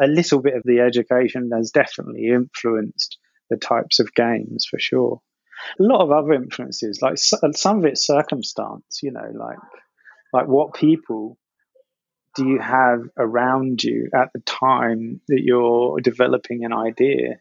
a 0.00 0.06
little 0.06 0.40
bit 0.40 0.54
of 0.54 0.62
the 0.64 0.80
education 0.80 1.50
has 1.54 1.70
definitely 1.70 2.28
influenced 2.28 3.18
the 3.50 3.56
types 3.56 3.98
of 4.00 4.14
games 4.14 4.66
for 4.68 4.78
sure. 4.78 5.20
A 5.78 5.82
lot 5.82 6.02
of 6.02 6.12
other 6.12 6.32
influences, 6.32 7.00
like 7.02 7.16
some 7.18 7.78
of 7.78 7.84
it's 7.84 8.06
circumstance, 8.06 9.00
you 9.02 9.12
know, 9.12 9.30
like 9.34 9.58
like 10.32 10.48
what 10.48 10.74
people 10.74 11.38
do 12.36 12.46
you 12.46 12.58
have 12.60 13.08
around 13.16 13.82
you 13.82 14.10
at 14.14 14.32
the 14.32 14.40
time 14.40 15.20
that 15.28 15.42
you're 15.42 16.00
developing 16.00 16.64
an 16.64 16.72
idea? 16.72 17.40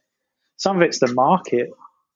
Some 0.57 0.77
of 0.77 0.83
it's 0.83 0.99
the 0.99 1.13
market, 1.13 1.69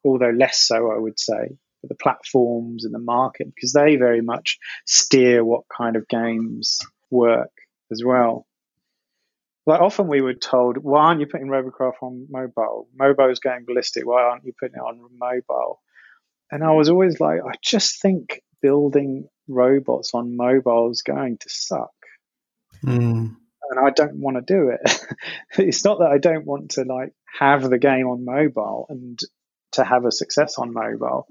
although 0.03 0.29
less 0.29 0.59
so, 0.61 0.91
I 0.91 0.97
would 0.97 1.19
say, 1.19 1.57
the 1.83 1.95
platforms 1.95 2.85
and 2.85 2.93
the 2.93 2.99
market, 2.99 3.53
because 3.53 3.73
they 3.73 3.95
very 3.95 4.21
much 4.21 4.57
steer 4.85 5.43
what 5.43 5.63
kind 5.75 5.95
of 5.95 6.07
games 6.07 6.79
work 7.09 7.51
as 7.91 8.03
well. 8.03 8.45
Like 9.65 9.81
often 9.81 10.07
we 10.07 10.21
were 10.21 10.33
told, 10.33 10.77
why 10.77 11.07
aren't 11.07 11.19
you 11.19 11.27
putting 11.27 11.47
Robocraft 11.47 12.01
on 12.01 12.27
mobile? 12.29 12.87
Mobile 12.95 13.29
is 13.29 13.39
going 13.39 13.65
ballistic. 13.65 14.05
Why 14.05 14.23
aren't 14.23 14.45
you 14.45 14.53
putting 14.59 14.77
it 14.77 14.81
on 14.81 14.99
mobile? 15.17 15.81
And 16.51 16.63
I 16.63 16.71
was 16.71 16.89
always 16.89 17.19
like, 17.19 17.41
I 17.45 17.53
just 17.61 18.01
think 18.01 18.41
building 18.61 19.27
robots 19.47 20.13
on 20.13 20.35
mobile 20.35 20.89
is 20.91 21.01
going 21.03 21.37
to 21.37 21.49
suck. 21.49 21.91
Mm. 22.83 23.35
And 23.71 23.79
I 23.79 23.91
don't 23.91 24.19
want 24.19 24.37
to 24.37 24.41
do 24.41 24.69
it. 24.69 25.05
it's 25.57 25.85
not 25.85 25.99
that 25.99 26.11
I 26.11 26.17
don't 26.17 26.45
want 26.45 26.71
to 26.71 26.83
like 26.83 27.13
have 27.39 27.69
the 27.69 27.77
game 27.77 28.07
on 28.07 28.25
mobile 28.25 28.87
and 28.89 29.19
to 29.73 29.83
have 29.83 30.05
a 30.05 30.11
success 30.11 30.57
on 30.57 30.73
mobile. 30.73 31.27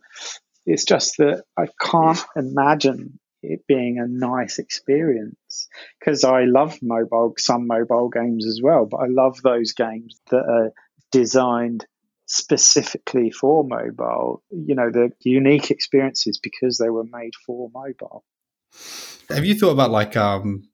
It's 0.66 0.84
just 0.84 1.16
that 1.18 1.44
I 1.56 1.66
can't 1.80 2.22
imagine 2.36 3.18
it 3.42 3.66
being 3.66 3.98
a 3.98 4.06
nice 4.06 4.58
experience 4.58 5.68
because 5.98 6.24
I 6.24 6.44
love 6.44 6.78
mobile 6.82 7.34
some 7.38 7.66
mobile 7.66 8.08
games 8.08 8.46
as 8.46 8.60
well, 8.62 8.86
but 8.86 8.98
I 8.98 9.06
love 9.06 9.40
those 9.42 9.72
games 9.72 10.20
that 10.30 10.44
are 10.44 10.72
designed 11.10 11.86
specifically 12.26 13.30
for 13.30 13.64
mobile. 13.64 14.42
You 14.50 14.74
know, 14.74 14.90
the 14.90 15.12
unique 15.20 15.70
experiences 15.70 16.38
because 16.38 16.78
they 16.78 16.90
were 16.90 17.04
made 17.04 17.32
for 17.46 17.70
mobile. 17.72 18.24
Have 19.28 19.44
you 19.44 19.54
thought 19.54 19.70
about 19.70 19.90
like 19.90 20.16
um 20.16 20.68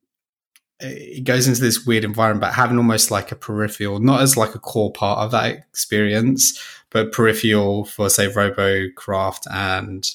it 0.85 1.25
goes 1.25 1.49
into 1.49 1.61
this 1.61 1.87
weird 1.87 2.05
environment, 2.05 2.43
but 2.43 2.55
having 2.55 2.77
almost 2.77 3.11
like 3.11 3.33
a 3.33 3.37
peripheral, 3.37 4.01
not 4.01 4.23
as 4.23 4.37
like 4.37 4.55
a 4.55 4.59
core 4.59 4.93
part 4.93 5.19
of 5.19 5.31
that 5.33 5.53
experience, 5.53 6.61
but 6.91 7.13
peripheral 7.13 7.85
for 7.85 8.09
say 8.09 8.29
Robocraft 8.29 9.47
and 9.51 10.09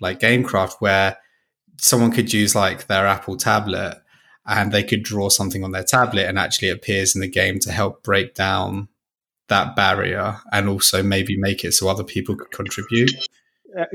like 0.00 0.20
Gamecraft, 0.20 0.76
where 0.80 1.16
someone 1.78 2.12
could 2.12 2.32
use 2.32 2.54
like 2.54 2.86
their 2.86 3.06
Apple 3.06 3.36
tablet 3.36 4.00
and 4.46 4.72
they 4.72 4.82
could 4.82 5.02
draw 5.02 5.28
something 5.28 5.64
on 5.64 5.72
their 5.72 5.84
tablet 5.84 6.26
and 6.26 6.38
actually 6.38 6.68
appears 6.68 7.14
in 7.14 7.20
the 7.20 7.28
game 7.28 7.58
to 7.60 7.72
help 7.72 8.02
break 8.02 8.34
down 8.34 8.88
that 9.48 9.76
barrier 9.76 10.38
and 10.52 10.68
also 10.68 11.02
maybe 11.02 11.36
make 11.36 11.64
it 11.64 11.72
so 11.72 11.88
other 11.88 12.04
people 12.04 12.36
could 12.36 12.50
contribute 12.50 13.12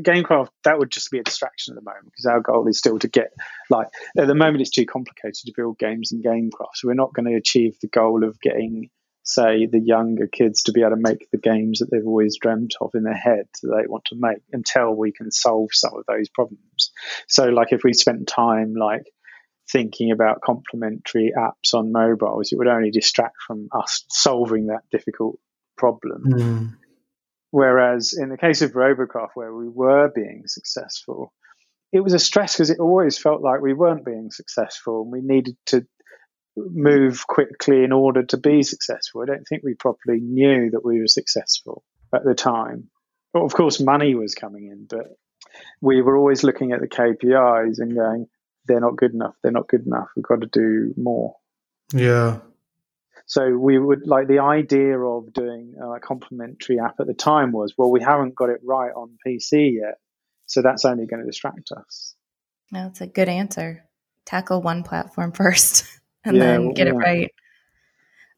Gamecraft, 0.01 0.49
that 0.63 0.77
would 0.77 0.91
just 0.91 1.11
be 1.11 1.19
a 1.19 1.23
distraction 1.23 1.73
at 1.73 1.75
the 1.75 1.89
moment 1.89 2.05
because 2.05 2.25
our 2.25 2.41
goal 2.41 2.67
is 2.67 2.77
still 2.77 2.99
to 2.99 3.07
get 3.07 3.31
like 3.69 3.87
at 4.17 4.27
the 4.27 4.35
moment 4.35 4.61
it's 4.61 4.69
too 4.69 4.85
complicated 4.85 5.45
to 5.45 5.53
build 5.55 5.77
games 5.77 6.11
in 6.11 6.21
Gamecraft, 6.21 6.75
so 6.75 6.87
we're 6.87 6.93
not 6.93 7.13
going 7.13 7.27
to 7.27 7.37
achieve 7.37 7.77
the 7.81 7.87
goal 7.87 8.23
of 8.23 8.39
getting, 8.41 8.89
say, 9.23 9.65
the 9.65 9.79
younger 9.79 10.27
kids 10.27 10.63
to 10.63 10.71
be 10.71 10.81
able 10.81 10.91
to 10.91 11.01
make 11.01 11.29
the 11.31 11.37
games 11.37 11.79
that 11.79 11.89
they've 11.91 12.05
always 12.05 12.37
dreamt 12.39 12.75
of 12.81 12.91
in 12.93 13.03
their 13.03 13.13
head 13.13 13.47
that 13.61 13.75
they 13.75 13.87
want 13.87 14.05
to 14.05 14.15
make 14.17 14.41
until 14.51 14.93
we 14.93 15.11
can 15.11 15.31
solve 15.31 15.69
some 15.71 15.93
of 15.95 16.05
those 16.07 16.29
problems. 16.29 16.91
So, 17.27 17.45
like 17.45 17.71
if 17.71 17.83
we 17.83 17.93
spent 17.93 18.27
time 18.27 18.73
like 18.73 19.05
thinking 19.71 20.11
about 20.11 20.41
complementary 20.41 21.31
apps 21.37 21.73
on 21.73 21.91
mobiles, 21.91 22.51
it 22.51 22.57
would 22.57 22.67
only 22.67 22.91
distract 22.91 23.37
from 23.45 23.69
us 23.71 24.03
solving 24.09 24.67
that 24.67 24.81
difficult 24.91 25.39
problem. 25.77 26.23
Mm. 26.25 26.77
Whereas 27.51 28.13
in 28.13 28.29
the 28.29 28.37
case 28.37 28.61
of 28.61 28.73
Robocraft, 28.73 29.29
where 29.33 29.53
we 29.53 29.67
were 29.67 30.11
being 30.13 30.43
successful, 30.45 31.33
it 31.91 32.01
was 32.01 32.13
a 32.13 32.19
stress 32.19 32.53
because 32.53 32.69
it 32.69 32.79
always 32.79 33.17
felt 33.17 33.41
like 33.41 33.61
we 33.61 33.73
weren't 33.73 34.05
being 34.05 34.29
successful 34.31 35.01
and 35.01 35.11
we 35.11 35.21
needed 35.21 35.57
to 35.67 35.85
move 36.55 37.25
quickly 37.25 37.83
in 37.83 37.91
order 37.91 38.23
to 38.23 38.37
be 38.37 38.61
successful. 38.63 39.21
I 39.21 39.25
don't 39.25 39.45
think 39.47 39.63
we 39.63 39.73
properly 39.73 40.19
knew 40.19 40.69
that 40.71 40.85
we 40.85 40.99
were 40.99 41.07
successful 41.07 41.83
at 42.13 42.23
the 42.23 42.35
time. 42.35 42.89
But 43.33 43.43
of 43.43 43.53
course, 43.53 43.79
money 43.79 44.15
was 44.15 44.35
coming 44.35 44.67
in, 44.67 44.87
but 44.89 45.07
we 45.81 46.01
were 46.01 46.17
always 46.17 46.43
looking 46.43 46.71
at 46.71 46.81
the 46.81 46.87
KPIs 46.87 47.79
and 47.79 47.95
going, 47.95 48.27
they're 48.65 48.79
not 48.79 48.97
good 48.97 49.13
enough, 49.13 49.35
they're 49.41 49.51
not 49.51 49.67
good 49.67 49.85
enough, 49.85 50.07
we've 50.15 50.23
got 50.23 50.41
to 50.41 50.47
do 50.47 50.93
more. 50.97 51.35
Yeah. 51.93 52.39
So 53.29 53.55
we 53.55 53.77
would 53.77 54.07
like 54.07 54.27
the 54.27 54.39
idea 54.39 54.99
of 54.99 55.31
doing 55.33 55.75
a 55.79 55.99
complementary 55.99 56.79
app 56.79 56.99
at 56.99 57.05
the 57.05 57.13
time 57.13 57.51
was, 57.51 57.75
well, 57.77 57.91
we 57.91 58.01
haven't 58.01 58.33
got 58.33 58.49
it 58.49 58.59
right 58.63 58.91
on 58.91 59.19
PC 59.25 59.75
yet, 59.75 59.99
so 60.47 60.63
that's 60.63 60.83
only 60.83 61.05
going 61.05 61.19
to 61.21 61.27
distract 61.27 61.71
us. 61.77 62.15
No, 62.71 62.85
that's 62.85 63.01
a 63.01 63.07
good 63.07 63.29
answer. 63.29 63.85
Tackle 64.25 64.63
one 64.63 64.81
platform 64.81 65.31
first 65.33 65.85
and 66.25 66.37
yeah, 66.37 66.43
then 66.43 66.73
get 66.73 66.87
yeah. 66.87 66.93
it 66.93 66.97
right. 66.97 67.31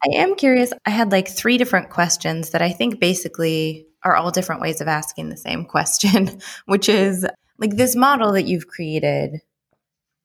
I 0.04 0.18
am 0.18 0.36
curious. 0.36 0.74
I 0.86 0.90
had 0.90 1.14
like 1.14 1.30
three 1.30 1.58
different 1.58 1.90
questions 1.90 2.50
that 2.50 2.62
I 2.62 2.74
think 2.74 3.00
basically 3.00 3.88
are 4.04 4.18
all 4.18 4.30
different 4.30 4.60
ways 4.60 4.82
of 4.82 4.90
asking 4.90 5.30
the 5.30 5.38
same 5.38 5.64
question, 5.74 6.42
which 6.66 6.90
is 6.90 7.26
like 7.60 7.78
this 7.78 7.96
model 7.96 8.34
that 8.34 8.44
you've 8.46 8.68
created 8.68 9.40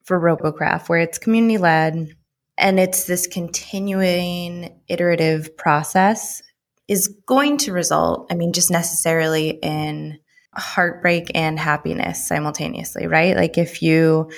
for 0.03 0.21
Robocraft, 0.21 0.89
where 0.89 0.99
it's 0.99 1.19
community 1.19 1.59
led, 1.59 2.17
and 2.59 2.81
it's 2.81 3.05
this 3.05 3.27
continuing 3.27 4.81
iterative 4.89 5.57
process 5.57 6.43
is 6.89 7.09
going 7.27 7.59
to 7.59 7.73
result, 7.73 8.29
I 8.31 8.35
mean, 8.35 8.53
just 8.53 8.71
necessarily 8.71 9.51
in 9.51 10.19
heartbreak 10.55 11.31
and 11.35 11.59
happiness 11.59 12.27
simultaneously, 12.27 13.07
right? 13.07 13.37
Like 13.37 13.59
if 13.59 13.83
you 13.83 14.31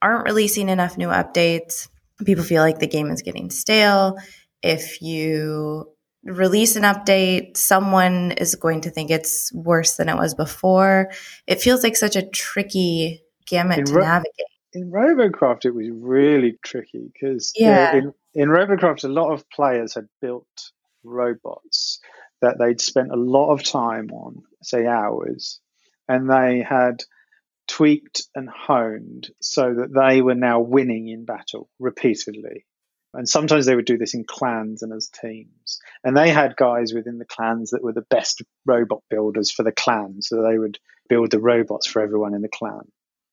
aren't 0.00 0.24
releasing 0.24 0.68
enough 0.68 0.96
new 0.96 1.08
updates, 1.08 1.88
people 2.24 2.44
feel 2.44 2.62
like 2.62 2.78
the 2.78 2.86
game 2.86 3.10
is 3.10 3.22
getting 3.22 3.50
stale. 3.50 4.18
If 4.62 5.02
you 5.02 5.90
release 6.22 6.76
an 6.76 6.84
update, 6.84 7.56
someone 7.56 8.32
is 8.32 8.54
going 8.54 8.82
to 8.82 8.90
think 8.90 9.10
it's 9.10 9.52
worse 9.52 9.96
than 9.96 10.08
it 10.08 10.16
was 10.16 10.34
before. 10.34 11.10
It 11.46 11.60
feels 11.60 11.82
like 11.82 11.96
such 11.96 12.16
a 12.16 12.26
tricky 12.26 13.22
gamut 13.46 13.86
to 13.86 13.98
navigate 13.98 14.53
in 14.74 14.90
Robocraft, 14.90 15.64
it 15.64 15.74
was 15.74 15.88
really 15.90 16.58
tricky 16.64 17.10
because 17.12 17.52
yeah. 17.54 17.96
in, 17.96 18.12
in 18.34 18.48
Robocraft, 18.48 19.04
a 19.04 19.08
lot 19.08 19.32
of 19.32 19.48
players 19.48 19.94
had 19.94 20.08
built 20.20 20.72
robots 21.04 22.00
that 22.42 22.58
they'd 22.58 22.80
spent 22.80 23.12
a 23.12 23.16
lot 23.16 23.52
of 23.52 23.62
time 23.62 24.10
on, 24.10 24.42
say 24.62 24.86
hours, 24.86 25.60
and 26.08 26.28
they 26.28 26.64
had 26.68 27.04
tweaked 27.68 28.24
and 28.34 28.48
honed 28.48 29.30
so 29.40 29.74
that 29.74 29.94
they 29.94 30.20
were 30.20 30.34
now 30.34 30.60
winning 30.60 31.08
in 31.08 31.24
battle 31.24 31.70
repeatedly. 31.78 32.66
And 33.14 33.28
sometimes 33.28 33.64
they 33.64 33.76
would 33.76 33.84
do 33.84 33.96
this 33.96 34.14
in 34.14 34.24
clans 34.24 34.82
and 34.82 34.92
as 34.92 35.08
teams. 35.08 35.78
And 36.02 36.16
they 36.16 36.30
had 36.30 36.56
guys 36.56 36.92
within 36.92 37.18
the 37.18 37.24
clans 37.24 37.70
that 37.70 37.82
were 37.82 37.92
the 37.92 38.02
best 38.02 38.42
robot 38.66 39.02
builders 39.08 39.52
for 39.52 39.62
the 39.62 39.70
clan. 39.70 40.20
So 40.20 40.42
they 40.42 40.58
would 40.58 40.80
build 41.08 41.30
the 41.30 41.38
robots 41.38 41.86
for 41.86 42.02
everyone 42.02 42.34
in 42.34 42.42
the 42.42 42.48
clan. 42.48 42.82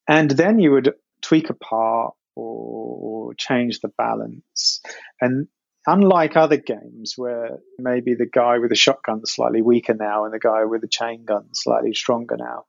And 0.07 0.29
then 0.29 0.59
you 0.59 0.71
would 0.71 0.93
tweak 1.21 1.49
a 1.49 1.53
part 1.53 2.13
or, 2.35 2.97
or 3.01 3.33
change 3.35 3.79
the 3.79 3.91
balance. 3.97 4.81
And 5.19 5.47
unlike 5.87 6.35
other 6.35 6.57
games 6.57 7.13
where 7.17 7.59
maybe 7.77 8.13
the 8.13 8.29
guy 8.31 8.59
with 8.59 8.69
the 8.69 8.75
shotgun 8.75 9.21
is 9.23 9.33
slightly 9.33 9.61
weaker 9.61 9.93
now 9.93 10.25
and 10.25 10.33
the 10.33 10.39
guy 10.39 10.65
with 10.65 10.81
the 10.81 10.87
chain 10.87 11.25
gun 11.25 11.49
slightly 11.53 11.93
stronger 11.93 12.37
now, 12.37 12.65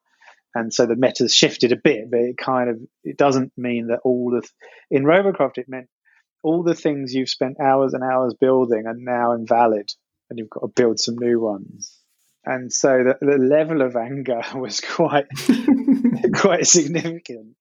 and 0.55 0.73
so 0.73 0.87
the 0.87 0.97
meta's 0.97 1.35
shifted 1.35 1.73
a 1.73 1.77
bit, 1.77 2.11
but 2.11 2.21
it 2.21 2.37
kind 2.37 2.69
of 2.69 2.79
it 3.05 3.17
doesn't 3.17 3.53
mean 3.57 3.89
that 3.89 4.01
all 4.05 4.31
the 4.31 4.43
th- 4.43 4.53
in 4.91 5.05
Robocraft 5.05 5.59
it 5.59 5.69
meant 5.69 5.89
all 6.43 6.63
the 6.63 6.75
things 6.75 7.15
you've 7.15 7.31
spent 7.31 7.61
hours 7.61 7.95
and 7.95 8.03
hours 8.03 8.35
building 8.39 8.85
are 8.87 8.95
now 8.97 9.33
invalid, 9.33 9.91
and 10.29 10.39
you've 10.39 10.51
got 10.51 10.61
to 10.61 10.69
build 10.69 10.99
some 10.99 11.17
new 11.17 11.41
ones. 11.41 11.99
And 12.45 12.73
so 12.73 13.05
the, 13.05 13.17
the 13.25 13.39
level 13.39 13.83
of 13.83 13.97
anger 13.97 14.43
was 14.55 14.81
quite 14.81 15.27
quite 16.35 16.67
significant. 16.67 17.57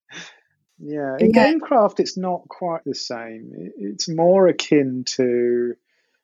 Yeah, 0.84 1.16
in 1.20 1.32
yeah. 1.32 1.54
Gamecraft, 1.54 2.00
it's 2.00 2.18
not 2.18 2.48
quite 2.50 2.84
the 2.86 2.96
same. 2.96 3.52
It's 3.78 4.10
more 4.10 4.48
akin 4.48 5.04
to 5.16 5.74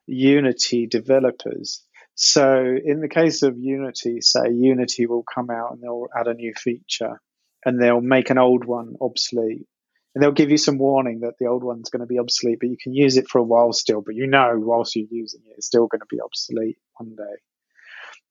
Unity 0.08 0.88
developers. 0.88 1.84
So, 2.16 2.76
in 2.84 3.00
the 3.00 3.10
case 3.10 3.44
of 3.44 3.60
Unity, 3.60 4.22
say 4.22 4.52
Unity 4.52 5.06
will 5.06 5.24
come 5.24 5.52
out 5.52 5.74
and 5.74 5.82
they'll 5.82 6.08
add 6.18 6.28
a 6.28 6.34
new 6.34 6.54
feature 6.56 7.22
and 7.64 7.80
they'll 7.80 8.02
make 8.02 8.32
an 8.32 8.40
old 8.40 8.66
one 8.66 8.96
obsolete. 9.00 9.68
And 10.16 10.24
they'll 10.24 10.32
give 10.32 10.50
you 10.50 10.58
some 10.58 10.80
warning 10.80 11.20
that 11.20 11.38
the 11.40 11.46
old 11.46 11.64
one's 11.64 11.92
going 11.92 12.00
to 12.00 12.08
be 12.08 12.18
obsolete, 12.18 12.58
but 12.60 12.70
you 12.70 12.78
can 12.82 12.96
use 12.96 13.18
it 13.18 13.28
for 13.28 13.38
a 13.38 13.44
while 13.44 13.72
still. 13.72 14.02
But 14.02 14.16
you 14.16 14.26
know, 14.26 14.54
whilst 14.56 14.96
you're 14.96 15.06
using 15.12 15.42
it, 15.46 15.54
it's 15.58 15.68
still 15.68 15.86
going 15.86 16.02
to 16.02 16.08
be 16.10 16.20
obsolete 16.20 16.80
one 16.96 17.16
day. 17.16 17.36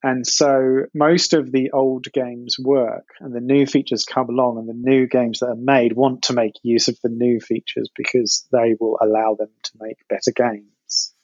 And 0.02 0.26
so 0.26 0.84
most 0.94 1.32
of 1.32 1.50
the 1.50 1.70
old 1.72 2.06
games 2.12 2.56
work, 2.58 3.08
and 3.20 3.34
the 3.34 3.40
new 3.40 3.66
features 3.66 4.04
come 4.04 4.28
along, 4.28 4.58
and 4.58 4.68
the 4.68 4.90
new 4.90 5.06
games 5.06 5.40
that 5.40 5.48
are 5.48 5.56
made 5.56 5.94
want 5.94 6.22
to 6.24 6.32
make 6.34 6.54
use 6.62 6.88
of 6.88 6.98
the 7.02 7.08
new 7.08 7.40
features 7.40 7.88
because 7.96 8.46
they 8.52 8.76
will 8.78 8.98
allow 9.00 9.34
them 9.34 9.50
to 9.64 9.70
make 9.80 9.96
better 10.08 10.32
games. 10.34 11.14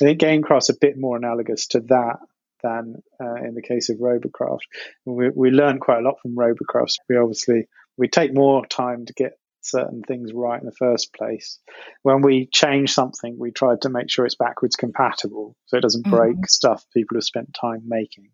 I 0.00 0.04
think 0.04 0.20
Gamecraft's 0.20 0.68
a 0.68 0.78
bit 0.78 0.98
more 0.98 1.16
analogous 1.16 1.68
to 1.68 1.80
that 1.80 2.18
than 2.62 3.02
uh, 3.20 3.34
in 3.36 3.54
the 3.54 3.62
case 3.62 3.88
of 3.88 3.98
Robocraft. 3.98 4.60
We, 5.04 5.30
we 5.30 5.50
learn 5.50 5.78
quite 5.78 5.98
a 5.98 6.02
lot 6.02 6.20
from 6.22 6.36
Robocraft. 6.36 6.94
We 7.08 7.16
obviously 7.16 7.66
we 7.96 8.08
take 8.08 8.34
more 8.34 8.64
time 8.66 9.06
to 9.06 9.12
get 9.12 9.38
certain 9.64 10.02
things 10.02 10.32
right 10.32 10.60
in 10.60 10.66
the 10.66 10.72
first 10.72 11.12
place. 11.14 11.58
When 12.02 12.22
we 12.22 12.46
change 12.46 12.92
something, 12.92 13.36
we 13.38 13.50
try 13.50 13.74
to 13.82 13.88
make 13.88 14.10
sure 14.10 14.26
it's 14.26 14.34
backwards 14.34 14.76
compatible 14.76 15.56
so 15.66 15.76
it 15.76 15.82
doesn't 15.82 16.08
break 16.08 16.36
mm-hmm. 16.36 16.44
stuff 16.46 16.84
people 16.94 17.16
have 17.16 17.24
spent 17.24 17.56
time 17.58 17.82
making. 17.86 18.30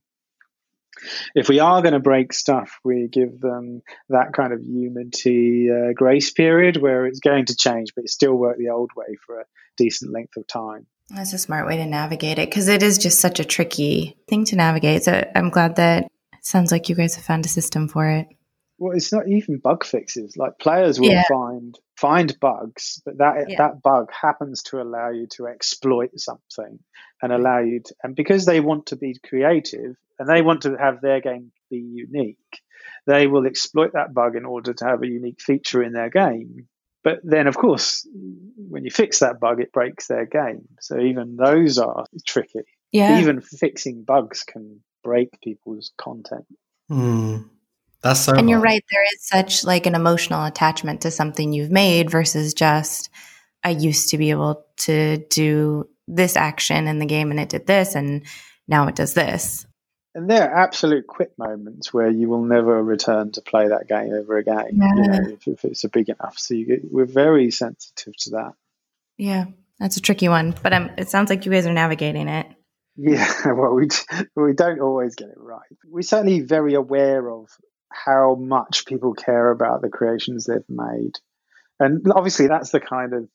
If 1.35 1.49
we 1.49 1.61
are 1.61 1.81
going 1.81 1.95
to 1.95 2.01
break 2.01 2.33
stuff, 2.33 2.81
we 2.85 3.09
give 3.09 3.41
them 3.41 3.83
that 4.09 4.33
kind 4.33 4.53
of 4.53 4.61
Unity 4.65 5.69
uh, 5.71 5.93
grace 5.95 6.33
period 6.33 6.77
where 6.77 7.07
it's 7.07 7.21
going 7.21 7.47
to 7.47 7.57
change, 7.57 7.95
but 7.95 8.05
it 8.05 8.11
still 8.11 8.35
work 8.35 8.59
the 8.59 8.71
old 8.71 8.91
way 8.97 9.17
for 9.25 9.41
a 9.41 9.45
decent 9.77 10.13
length 10.13 10.37
of 10.37 10.47
time. 10.47 10.87
That's 11.11 11.33
a 11.33 11.39
smart 11.39 11.67
way 11.67 11.77
to 11.77 11.87
navigate 11.87 12.39
it 12.39 12.51
because 12.51 12.69
it 12.69 12.83
is 12.83 12.99
just 12.99 13.21
such 13.21 13.41
a 13.41 13.45
tricky 13.45 14.17
thing 14.29 14.45
to 14.47 14.57
navigate. 14.57 15.05
So 15.05 15.25
I'm 15.35 15.51
glad 15.51 15.77
that 15.77 16.05
it 16.05 16.11
sounds 16.43 16.73
like 16.73 16.89
you 16.89 16.95
guys 16.95 17.15
have 17.15 17.25
found 17.25 17.47
a 17.47 17.49
system 17.49 17.89
for 17.89 18.09
it 18.09 18.27
well, 18.79 18.97
it's 18.97 19.13
not 19.13 19.29
even 19.29 19.59
bug 19.59 19.85
fixes. 19.85 20.37
Like 20.37 20.59
players 20.59 21.01
will 21.01 21.11
yeah. 21.11 21.25
find 21.29 21.79
find 21.97 22.39
bugs, 22.41 23.03
but 23.05 23.19
that 23.19 23.47
yeah. 23.49 23.57
that 23.59 23.83
bug 23.83 24.11
happens 24.13 24.63
to 24.65 24.81
allow 24.81 25.11
you 25.11 25.27
to 25.37 25.49
exploit 25.49 26.11
something 26.19 26.79
and 27.21 27.33
allow 27.33 27.59
you 27.59 27.81
to, 27.81 27.95
and 28.03 28.15
because 28.15 28.47
they 28.47 28.61
want 28.61 28.87
to 28.87 28.97
be 28.97 29.17
creative 29.27 29.97
and 30.19 30.29
they 30.29 30.43
want 30.43 30.63
to 30.63 30.77
have 30.77 31.01
their 31.01 31.21
game 31.21 31.51
be 31.71 31.79
unique, 31.79 32.61
they 33.07 33.27
will 33.27 33.47
exploit 33.47 33.93
that 33.95 34.15
bug 34.15 34.37
in 34.37 34.45
order 34.45 34.73
to 34.73 34.85
have 34.85 35.03
a 35.03 35.09
unique 35.09 35.41
feature 35.41 35.83
in 35.83 35.93
their 35.93 36.11
game. 36.11 36.69
But 37.05 37.21
then, 37.23 37.47
of 37.47 37.57
course, 37.57 38.07
when 38.57 38.85
you 38.85 38.91
fix 38.91 39.21
that 39.21 39.41
bug, 39.41 39.61
it 39.61 39.73
breaks 39.73 40.09
their 40.09 40.27
game. 40.27 40.69
So 40.81 40.99
even 40.99 41.37
those 41.37 41.79
are 41.79 42.05
tricky. 42.27 42.61
Yeah. 42.93 43.21
Even 43.21 43.41
fixing 43.41 44.05
bugs 44.05 44.43
can 44.43 44.81
break 45.05 45.41
people's 45.41 45.93
content. 45.97 46.47
Mm. 46.91 47.49
That's 48.03 48.21
so. 48.21 48.33
And 48.33 48.41
hard. 48.41 48.51
you're 48.51 48.61
right. 48.61 48.85
There 48.91 49.05
is 49.05 49.27
such 49.27 49.65
like 49.65 49.87
an 49.87 49.95
emotional 49.95 50.45
attachment 50.45 51.01
to 51.03 51.11
something 51.11 51.53
you've 51.53 51.71
made 51.71 52.11
versus 52.11 52.55
just 52.55 53.11
I 53.65 53.71
used 53.71 54.11
to 54.11 54.19
be 54.19 54.31
able 54.31 54.65
to 54.79 55.19
do 55.31 55.89
this 56.07 56.37
action 56.37 56.87
in 56.87 56.99
the 56.99 57.07
game 57.07 57.31
and 57.31 57.41
it 57.41 57.49
did 57.49 57.67
this 57.67 57.95
and 57.95 58.25
now 58.67 58.87
it 58.87 58.95
does 58.95 59.15
this. 59.15 59.67
And 60.15 60.29
there 60.29 60.51
are 60.51 60.65
absolute 60.65 61.07
quit 61.07 61.33
moments 61.39 61.93
where 61.93 62.11
you 62.11 62.29
will 62.29 62.43
never 62.43 62.83
return 62.83 63.31
to 63.33 63.43
play 63.43 63.69
that 63.69 63.89
game 63.89 64.13
ever 64.15 64.39
again. 64.39 64.71
Yeah. 64.73 64.95
You 64.95 65.03
know, 65.03 65.31
if, 65.31 65.47
if, 65.47 65.65
it's 65.65 65.85
a 65.85 65.89
big 65.89 66.09
enough, 66.09 66.39
so 66.39 66.55
get, 66.55 66.81
we're 66.91 67.05
very 67.05 67.51
sensitive 67.51 68.17
to 68.21 68.31
that. 68.31 68.53
Yeah, 69.17 69.47
that's 69.79 69.97
a 69.97 70.01
tricky 70.01 70.29
one, 70.29 70.55
but 70.63 70.73
um, 70.73 70.91
it 70.97 71.09
sounds 71.09 71.31
like 71.31 71.45
you 71.45 71.53
guys 71.53 71.67
are 71.67 71.73
navigating 71.73 72.29
it. 72.29 72.47
Yeah, 72.97 73.33
well, 73.53 73.75
we 73.75 73.89
we 74.35 74.55
don't 74.55 74.81
always 74.81 75.15
get 75.15 75.29
it 75.29 75.39
right. 75.39 75.61
We're 75.87 76.03
certainly 76.03 76.41
very 76.41 76.75
aware 76.75 77.31
of 77.31 77.49
how 77.91 78.35
much 78.35 78.87
people 78.87 79.15
care 79.15 79.51
about 79.51 79.83
the 79.83 79.89
creations 79.89 80.47
they've 80.47 80.59
made. 80.69 81.13
And 81.81 82.05
obviously, 82.15 82.49
that's 82.49 82.71
the 82.71 82.81
kind 82.81 83.15
of 83.15 83.29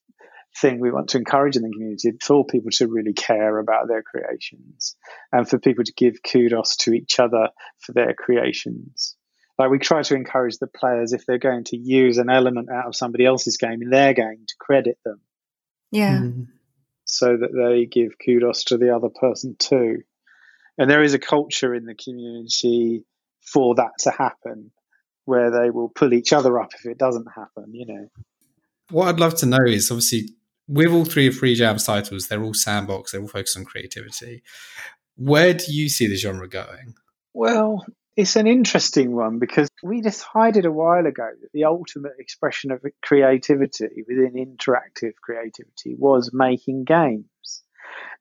thing 0.56 0.80
we 0.80 0.91
want 0.91 1.10
to 1.10 1.18
encourage 1.18 1.56
in 1.56 1.64
the 1.64 1.72
community 1.72 2.12
for 2.22 2.45
people 2.45 2.70
to 2.72 2.88
really 2.88 3.14
care 3.14 3.58
about 3.58 3.88
their 3.88 4.04
creations 4.04 4.95
and 5.32 5.49
for 5.49 5.58
people 5.58 5.84
to 5.84 5.93
give 5.93 6.22
kudos 6.24 6.76
to 6.78 6.93
each 6.93 7.20
other 7.20 7.49
for 7.80 7.93
their 7.93 8.14
creations. 8.14 9.16
Like 9.58 9.70
we 9.70 9.80
try 9.80 10.01
to 10.04 10.16
encourage 10.16 10.58
the 10.58 10.68
players 10.68 11.14
if 11.14 11.26
they're 11.26 11.38
going 11.38 11.64
to 11.66 11.78
use 11.78 12.18
an 12.18 12.30
element 12.30 12.70
out 12.70 12.88
of 12.88 12.95
somebody 12.95 13.26
else's 13.26 13.58
game 13.58 13.82
in 13.82 13.89
their 13.89 14.14
game 14.14 14.45
to 14.47 14.56
credit 14.60 14.97
them. 15.06 15.22
Yeah. 15.91 16.20
Mm. 16.20 16.47
So 17.06 17.38
that 17.38 17.51
they 17.54 17.86
give 17.86 18.14
kudos 18.24 18.66
to 18.66 18.78
the 18.78 18.95
other 18.95 19.10
person 19.10 19.56
too. 19.58 20.04
And 20.78 20.89
there 20.89 21.04
is 21.04 21.14
a 21.14 21.20
culture 21.20 21.76
in 21.76 21.86
the 21.86 21.93
community 21.93 23.06
for 23.44 23.76
that 23.76 23.91
to 24.00 24.12
happen, 24.12 24.72
where 25.26 25.52
they 25.52 25.70
will 25.70 25.89
pull 25.89 26.14
each 26.14 26.34
other 26.34 26.60
up 26.60 26.72
if 26.74 26.86
it 26.86 26.98
doesn't 26.98 27.28
happen, 27.36 27.74
you 27.74 27.86
know. 27.86 28.08
What 28.89 29.08
I'd 29.08 29.20
love 29.20 29.36
to 29.36 29.46
know 29.46 29.64
is 29.66 29.89
obviously 29.91 30.30
with 30.68 30.91
all 30.91 31.06
three 31.06 31.28
of 31.28 31.36
Freejams 31.36 31.86
titles, 31.86 32.28
they're 32.28 32.44
all 32.44 32.54
sandbox, 32.54 33.12
they're 33.12 33.22
all 33.22 33.28
focused 33.28 33.58
on 33.58 33.66
creativity. 33.66 34.44
Where 35.16 35.54
do 35.54 35.66
you 35.70 35.89
see 35.89 36.08
the 36.08 36.16
genre 36.16 36.48
going? 36.48 36.96
Well, 37.34 37.86
it's 38.16 38.36
an 38.36 38.48
interesting 38.48 39.16
one 39.16 39.39
because 39.39 39.70
we 39.82 40.02
decided 40.02 40.66
a 40.66 40.72
while 40.72 41.06
ago 41.06 41.30
that 41.41 41.52
the 41.54 41.66
ultimate 41.66 42.14
expression 42.20 42.72
of 42.72 42.84
creativity 43.02 44.04
within 44.08 44.34
interactive 44.34 45.14
creativity 45.22 45.96
was 45.98 46.32
making 46.34 46.84
games. 46.84 47.26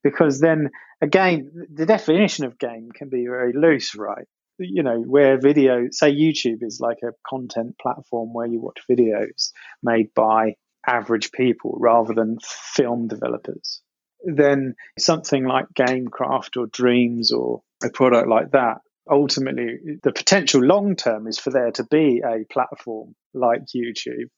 Because 0.02 0.40
then, 0.40 0.70
again, 1.00 1.66
the 1.72 1.86
definition 1.86 2.44
of 2.44 2.58
game 2.58 2.90
can 2.92 3.08
be 3.08 3.26
very 3.26 3.52
loose, 3.52 3.94
right? 3.94 4.26
You 4.58 4.82
know 4.82 5.00
where 5.00 5.40
video 5.40 5.86
say 5.90 6.12
youtube 6.12 6.62
is 6.62 6.78
like 6.80 6.98
a 7.02 7.12
content 7.26 7.76
platform 7.80 8.32
where 8.32 8.46
you 8.46 8.60
watch 8.60 8.80
videos 8.90 9.50
made 9.82 10.12
by 10.14 10.54
average 10.86 11.32
people 11.32 11.76
rather 11.80 12.14
than 12.14 12.38
film 12.42 13.08
developers 13.08 13.82
then 14.24 14.74
something 14.98 15.44
like 15.44 15.66
gamecraft 15.74 16.56
or 16.56 16.66
dreams 16.66 17.32
or 17.32 17.62
a 17.84 17.90
product 17.90 18.28
like 18.28 18.50
that 18.52 18.78
ultimately 19.10 19.78
the 20.02 20.12
potential 20.12 20.60
long 20.60 20.94
term 20.94 21.26
is 21.26 21.38
for 21.38 21.50
there 21.50 21.72
to 21.72 21.84
be 21.84 22.22
a 22.24 22.44
platform 22.52 23.14
like 23.34 23.62
youtube 23.74 24.28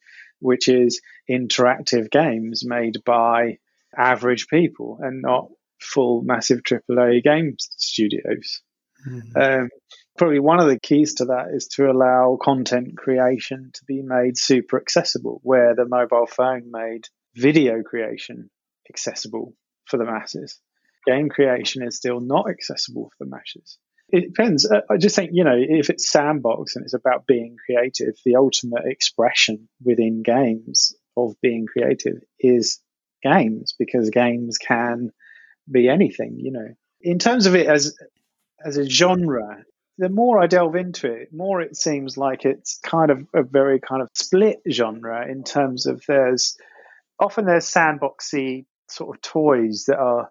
which 0.41 0.69
is 0.69 1.01
interactive 1.31 2.11
games 2.11 2.63
made 2.65 2.97
by 3.05 3.59
average 3.97 4.47
people 4.49 4.99
and 5.01 5.23
not 5.23 5.49
full 5.81 6.23
massive 6.23 6.61
aaa 6.63 7.23
game 7.23 7.55
studios 7.59 8.63
mm-hmm. 9.07 9.39
um, 9.41 9.69
Probably 10.17 10.39
one 10.39 10.61
of 10.61 10.69
the 10.69 10.79
keys 10.79 11.15
to 11.15 11.27
that 11.27 11.49
is 11.53 11.67
to 11.69 11.91
allow 11.91 12.39
content 12.41 12.97
creation 12.97 13.71
to 13.75 13.85
be 13.85 14.01
made 14.03 14.39
super 14.39 14.81
accessible, 14.81 15.41
where 15.43 15.75
the 15.75 15.87
mobile 15.87 16.27
phone 16.27 16.71
made 16.71 17.09
video 17.35 17.83
creation 17.83 18.49
accessible 18.89 19.55
for 19.87 19.97
the 19.97 20.05
masses. 20.05 20.61
Game 21.05 21.29
creation 21.29 21.83
is 21.83 21.97
still 21.97 22.21
not 22.21 22.49
accessible 22.49 23.11
for 23.11 23.25
the 23.25 23.31
masses. 23.31 23.79
It 24.09 24.29
depends. 24.29 24.71
Uh, 24.71 24.83
I 24.89 24.99
just 24.99 25.17
think, 25.17 25.31
you 25.33 25.45
know, 25.45 25.57
if 25.59 25.91
it's 25.91 26.11
sandbox 26.11 26.77
and 26.77 26.85
it's 26.85 26.95
about 26.95 27.27
being 27.27 27.57
creative, 27.65 28.15
the 28.25 28.37
ultimate 28.37 28.85
expression 28.87 29.69
within 29.83 30.23
games 30.23 30.95
of 31.17 31.35
being 31.41 31.67
creative 31.67 32.23
is 32.39 32.81
games 33.23 33.75
because 33.79 34.11
games 34.11 34.59
can 34.59 35.11
be 35.71 35.89
anything, 35.89 36.37
you 36.39 36.53
know. 36.53 36.69
In 37.01 37.19
terms 37.19 37.47
of 37.47 37.55
it 37.57 37.67
as 37.67 37.97
as 38.65 38.77
a 38.77 38.89
genre, 38.89 39.65
the 39.99 40.09
more 40.09 40.43
I 40.43 40.47
delve 40.47 40.77
into 40.77 41.11
it, 41.11 41.33
more 41.33 41.61
it 41.61 41.77
seems 41.77 42.17
like 42.17 42.45
it's 42.45 42.79
kind 42.85 43.11
of 43.11 43.27
a 43.35 43.43
very 43.43 43.81
kind 43.81 44.03
of 44.03 44.09
split 44.15 44.61
genre 44.71 45.27
in 45.31 45.45
terms 45.45 45.87
of 45.87 46.03
there's 46.07 46.57
often 47.19 47.47
there's 47.47 47.71
sandboxy 47.71 48.65
sort 48.89 49.17
of 49.17 49.23
toys 49.23 49.85
that 49.87 49.99
are 49.99 50.31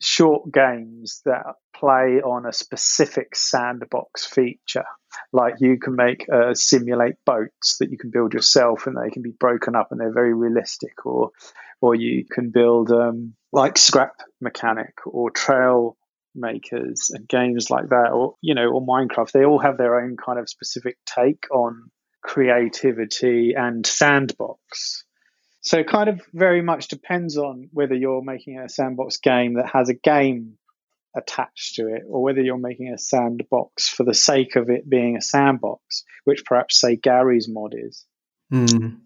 short 0.00 0.50
games 0.52 1.20
that 1.24 1.44
play 1.74 2.20
on 2.22 2.46
a 2.46 2.52
specific 2.52 3.34
sandbox 3.34 4.26
feature. 4.26 4.84
Like 5.32 5.54
you 5.60 5.78
can 5.78 5.96
make 5.96 6.26
uh, 6.32 6.54
simulate 6.54 7.16
boats 7.24 7.78
that 7.78 7.90
you 7.90 7.98
can 7.98 8.10
build 8.10 8.34
yourself, 8.34 8.86
and 8.86 8.96
they 8.96 9.10
can 9.10 9.22
be 9.22 9.32
broken 9.32 9.74
up, 9.74 9.88
and 9.90 10.00
they're 10.00 10.12
very 10.12 10.34
realistic. 10.34 11.04
Or, 11.06 11.30
or 11.80 11.94
you 11.94 12.24
can 12.30 12.50
build 12.50 12.90
um, 12.90 13.34
like 13.52 13.78
Scrap 13.78 14.16
Mechanic 14.40 14.94
or 15.06 15.30
Trail 15.30 15.96
Makers 16.34 17.10
and 17.12 17.28
games 17.28 17.70
like 17.70 17.88
that, 17.88 18.10
or 18.12 18.36
you 18.40 18.54
know, 18.54 18.68
or 18.68 18.84
Minecraft. 18.84 19.32
They 19.32 19.44
all 19.44 19.58
have 19.58 19.78
their 19.78 20.00
own 20.00 20.16
kind 20.16 20.38
of 20.38 20.48
specific 20.48 20.96
take 21.06 21.46
on 21.50 21.90
creativity 22.22 23.54
and 23.56 23.86
sandbox. 23.86 25.04
So 25.62 25.78
it 25.78 25.88
kind 25.88 26.08
of 26.08 26.20
very 26.32 26.62
much 26.62 26.88
depends 26.88 27.36
on 27.36 27.68
whether 27.72 27.94
you're 27.94 28.22
making 28.22 28.58
a 28.58 28.68
sandbox 28.68 29.18
game 29.18 29.54
that 29.54 29.70
has 29.72 29.88
a 29.90 29.94
game 29.94 30.56
attached 31.16 31.74
to 31.74 31.88
it, 31.88 32.02
or 32.08 32.22
whether 32.22 32.40
you're 32.40 32.56
making 32.56 32.92
a 32.92 32.98
sandbox 32.98 33.88
for 33.88 34.04
the 34.04 34.14
sake 34.14 34.56
of 34.56 34.70
it 34.70 34.88
being 34.88 35.16
a 35.16 35.20
sandbox, 35.20 36.04
which 36.24 36.44
perhaps 36.44 36.80
say 36.80 36.96
garry's 36.96 37.48
mod 37.48 37.74
is. 37.76 38.06
Mm. 38.52 39.00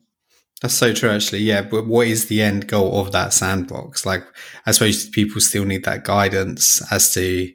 That's 0.64 0.72
so 0.72 0.94
true, 0.94 1.10
actually. 1.10 1.40
Yeah, 1.40 1.60
but 1.60 1.86
what 1.86 2.06
is 2.06 2.28
the 2.28 2.40
end 2.40 2.68
goal 2.68 2.98
of 2.98 3.12
that 3.12 3.34
sandbox? 3.34 4.06
Like, 4.06 4.24
I 4.64 4.70
suppose 4.70 5.06
people 5.10 5.42
still 5.42 5.66
need 5.66 5.84
that 5.84 6.04
guidance 6.04 6.80
as 6.90 7.12
to 7.12 7.52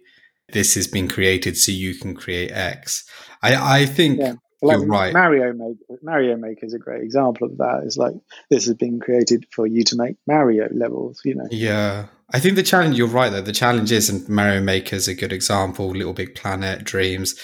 this 0.53 0.75
has 0.75 0.85
been 0.85 1.07
created 1.07 1.57
so 1.57 1.71
you 1.71 1.95
can 1.95 2.13
create 2.13 2.51
X. 2.51 3.09
I, 3.41 3.79
I 3.79 3.85
think 3.87 4.19
yeah. 4.19 4.33
Like 4.61 4.77
You're 4.77 4.85
right. 4.85 5.11
Mario 5.11 5.53
Maker, 5.53 5.99
Mario 6.03 6.37
Maker 6.37 6.67
is 6.67 6.75
a 6.75 6.77
great 6.77 7.01
example 7.01 7.47
of 7.47 7.57
that. 7.57 7.81
It's 7.83 7.97
like 7.97 8.13
this 8.51 8.67
has 8.67 8.75
been 8.75 8.99
created 8.99 9.47
for 9.55 9.65
you 9.65 9.83
to 9.85 9.95
make 9.95 10.17
Mario 10.27 10.67
levels. 10.71 11.19
You 11.25 11.33
know. 11.33 11.47
Yeah, 11.49 12.09
I 12.31 12.39
think 12.39 12.57
the 12.57 12.63
challenge. 12.63 12.95
You're 12.95 13.07
right 13.07 13.31
though. 13.31 13.41
The 13.41 13.53
challenge 13.53 13.91
is, 13.91 14.07
and 14.07 14.29
Mario 14.29 14.61
Maker 14.61 14.95
is 14.95 15.07
a 15.07 15.15
good 15.15 15.33
example. 15.33 15.89
Little 15.89 16.13
Big 16.13 16.35
Planet, 16.35 16.83
Dreams, 16.83 17.39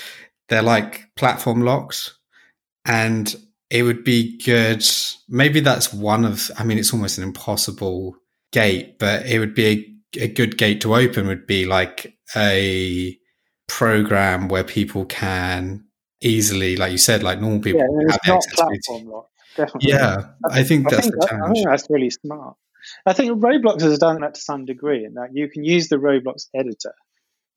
they're 0.50 0.62
like 0.62 1.10
platform 1.16 1.62
locks, 1.62 2.20
and 2.86 3.36
it 3.70 3.84
would 3.84 4.04
be 4.04 4.38
good. 4.38 4.86
Maybe 5.28 5.60
that's 5.60 5.94
one 5.94 6.26
of. 6.26 6.52
I 6.58 6.64
mean, 6.64 6.78
it's 6.78 6.94
almost 6.94 7.18
an 7.18 7.24
impossible 7.24 8.16
gate, 8.52 9.00
but 9.00 9.26
it 9.26 9.40
would 9.40 9.56
be 9.56 9.98
a, 10.18 10.24
a 10.24 10.28
good 10.28 10.58
gate 10.58 10.82
to 10.82 10.96
open. 10.96 11.28
Would 11.28 11.48
be 11.48 11.66
like 11.66 12.18
a 12.36 13.18
program 13.68 14.48
where 14.48 14.64
people 14.64 15.06
can 15.06 15.86
easily, 16.22 16.76
like 16.76 16.92
you 16.92 16.98
said, 16.98 17.24
like 17.24 17.40
normal 17.40 17.60
people 17.60 17.82
yeah, 17.82 18.12
have 18.12 18.20
not 18.28 18.44
platform 18.54 19.08
lock. 19.08 19.30
Definitely. 19.56 19.90
Yeah, 19.90 20.18
I 20.50 20.64
think 20.64 20.90
that's 20.90 21.08
I 21.08 21.10
think, 21.10 21.22
the 21.22 21.28
challenge. 21.28 21.50
I 21.50 21.54
think 21.54 21.68
that's 21.68 21.90
really 21.90 22.10
smart. 22.10 22.56
I 23.06 23.14
think 23.14 23.42
Roblox 23.42 23.82
has 23.82 23.98
done 23.98 24.22
that 24.22 24.36
to 24.36 24.42
some 24.42 24.66
degree 24.66 25.06
in 25.06 25.16
that 25.16 25.30
you 25.34 25.50
can 25.50 25.64
use 25.64 25.90
the 25.90 25.96
Roblox 25.96 26.48
editor 26.54 26.94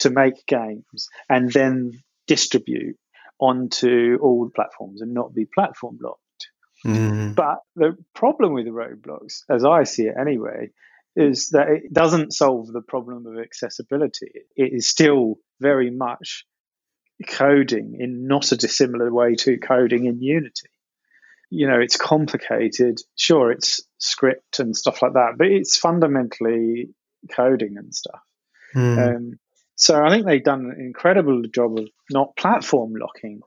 to 0.00 0.10
make 0.10 0.46
games 0.46 1.08
and 1.28 1.52
then 1.52 1.92
distribute 2.26 2.96
onto 3.40 4.18
all 4.20 4.44
the 4.44 4.50
platforms 4.50 5.00
and 5.00 5.14
not 5.14 5.34
be 5.34 5.46
platform 5.46 5.98
locked. 6.00 6.22
Mm. 6.84 7.34
But 7.34 7.58
the 7.76 7.96
problem 8.14 8.52
with 8.52 8.66
the 8.66 8.70
Roblox, 8.70 9.42
as 9.50 9.64
I 9.64 9.84
see 9.84 10.04
it 10.04 10.14
anyway, 10.18 10.70
is 11.16 11.48
that 11.50 11.68
it 11.68 11.92
doesn't 11.92 12.32
solve 12.32 12.68
the 12.72 12.82
problem 12.82 13.26
of 13.26 13.38
accessibility. 13.38 14.30
It 14.54 14.72
is 14.72 14.88
still 14.88 15.36
very 15.60 15.90
much 15.90 16.44
coding 17.26 17.96
in 17.98 18.28
not 18.28 18.52
a 18.52 18.56
dissimilar 18.56 19.12
way 19.12 19.34
to 19.34 19.58
coding 19.58 20.06
in 20.06 20.22
Unity. 20.22 20.68
You 21.50 21.66
know, 21.66 21.80
it's 21.80 21.96
complicated. 21.96 23.00
Sure, 23.16 23.50
it's 23.50 23.80
script 23.98 24.60
and 24.60 24.76
stuff 24.76 25.02
like 25.02 25.14
that, 25.14 25.32
but 25.36 25.48
it's 25.48 25.76
fundamentally 25.76 26.90
coding 27.34 27.76
and 27.76 27.92
stuff. 27.92 28.20
Mm. 28.76 29.16
Um, 29.16 29.38
so 29.78 30.04
I 30.04 30.10
think 30.10 30.26
they've 30.26 30.42
done 30.42 30.72
an 30.76 30.80
incredible 30.80 31.42
job 31.54 31.78
of 31.78 31.88
not 32.10 32.36
platform 32.36 32.94
locking 32.94 33.40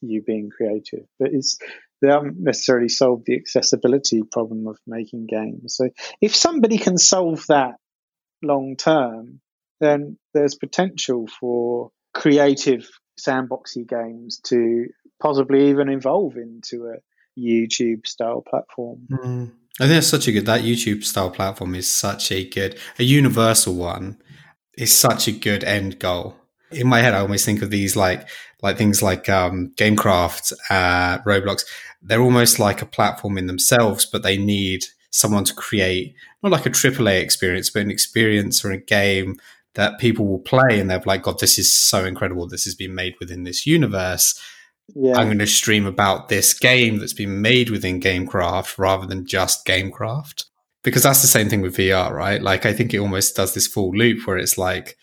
you 0.00 0.20
being 0.20 0.50
creative, 0.50 1.06
but 1.18 1.32
it's 1.32 1.58
they 2.02 2.08
haven't 2.08 2.38
necessarily 2.38 2.88
solved 2.88 3.24
the 3.26 3.36
accessibility 3.36 4.22
problem 4.22 4.66
of 4.66 4.78
making 4.86 5.26
games. 5.26 5.76
So 5.76 5.88
if 6.20 6.34
somebody 6.34 6.76
can 6.76 6.98
solve 6.98 7.46
that 7.48 7.76
long 8.42 8.76
term, 8.76 9.40
then 9.80 10.18
there's 10.34 10.56
potential 10.56 11.28
for 11.28 11.92
creative 12.12 12.88
sandboxy 13.18 13.88
games 13.88 14.40
to 14.46 14.88
possibly 15.22 15.70
even 15.70 15.88
evolve 15.88 16.36
into 16.36 16.86
a 16.86 17.40
YouTube 17.40 18.06
style 18.06 18.42
platform. 18.42 19.06
Mm. 19.10 19.52
I 19.80 19.86
think 19.86 19.98
it's 19.98 20.06
such 20.06 20.26
a 20.26 20.32
good 20.32 20.46
that 20.46 20.62
YouTube 20.62 21.04
style 21.04 21.30
platform 21.30 21.74
is 21.74 21.90
such 21.90 22.32
a 22.32 22.48
good 22.48 22.78
a 22.98 23.04
universal 23.04 23.74
one 23.74 24.16
is 24.76 24.94
such 24.94 25.28
a 25.28 25.32
good 25.32 25.64
end 25.64 25.98
goal. 25.98 26.36
In 26.70 26.88
my 26.88 27.00
head, 27.00 27.14
I 27.14 27.20
always 27.20 27.44
think 27.44 27.62
of 27.62 27.70
these 27.70 27.96
like 27.96 28.28
like 28.62 28.76
things 28.78 29.02
like 29.02 29.28
um, 29.28 29.72
GameCraft, 29.76 30.52
uh, 30.70 31.18
Roblox. 31.20 31.64
They're 32.02 32.22
almost 32.22 32.58
like 32.58 32.82
a 32.82 32.86
platform 32.86 33.38
in 33.38 33.46
themselves, 33.46 34.06
but 34.06 34.22
they 34.22 34.36
need 34.36 34.84
someone 35.10 35.44
to 35.44 35.54
create 35.54 36.14
not 36.42 36.52
like 36.52 36.66
a 36.66 36.70
AAA 36.70 37.20
experience, 37.20 37.70
but 37.70 37.82
an 37.82 37.90
experience 37.90 38.64
or 38.64 38.70
a 38.70 38.78
game 38.78 39.38
that 39.74 39.98
people 39.98 40.26
will 40.26 40.38
play 40.38 40.80
and 40.80 40.90
they're 40.90 41.02
like, 41.04 41.22
God, 41.22 41.38
this 41.38 41.58
is 41.58 41.72
so 41.72 42.04
incredible. 42.04 42.46
This 42.46 42.64
has 42.64 42.74
been 42.74 42.94
made 42.94 43.14
within 43.20 43.44
this 43.44 43.66
universe. 43.66 44.40
Yeah. 44.94 45.16
I'm 45.16 45.26
going 45.26 45.38
to 45.38 45.46
stream 45.46 45.86
about 45.86 46.28
this 46.28 46.54
game 46.54 46.98
that's 46.98 47.12
been 47.12 47.42
made 47.42 47.70
within 47.70 48.00
Gamecraft 48.00 48.78
rather 48.78 49.06
than 49.06 49.26
just 49.26 49.66
Gamecraft. 49.66 50.44
Because 50.86 51.02
that's 51.02 51.20
the 51.20 51.26
same 51.26 51.48
thing 51.48 51.62
with 51.62 51.76
VR, 51.76 52.12
right? 52.12 52.40
Like, 52.40 52.64
I 52.64 52.72
think 52.72 52.94
it 52.94 53.00
almost 53.00 53.34
does 53.34 53.54
this 53.54 53.66
full 53.66 53.90
loop 53.90 54.24
where 54.24 54.38
it's 54.38 54.56
like 54.56 54.96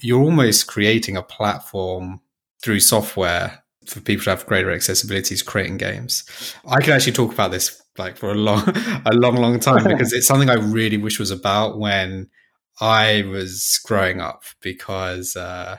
you're 0.00 0.20
almost 0.20 0.66
creating 0.66 1.16
a 1.16 1.22
platform 1.22 2.20
through 2.60 2.80
software 2.80 3.62
for 3.86 4.00
people 4.00 4.24
to 4.24 4.30
have 4.30 4.44
greater 4.46 4.72
accessibility 4.72 5.36
to 5.36 5.44
creating 5.44 5.76
games. 5.76 6.24
I 6.66 6.80
could 6.80 6.94
actually 6.94 7.12
talk 7.12 7.32
about 7.32 7.52
this 7.52 7.80
like 7.96 8.16
for 8.16 8.32
a 8.32 8.34
long, 8.34 8.64
a 9.06 9.12
long, 9.12 9.36
long 9.36 9.60
time 9.60 9.84
because 9.88 10.12
it's 10.12 10.26
something 10.26 10.50
I 10.50 10.54
really 10.54 10.96
wish 10.96 11.20
was 11.20 11.30
about 11.30 11.78
when 11.78 12.28
I 12.80 13.22
was 13.30 13.78
growing 13.84 14.20
up 14.20 14.42
because 14.60 15.36
uh, 15.36 15.76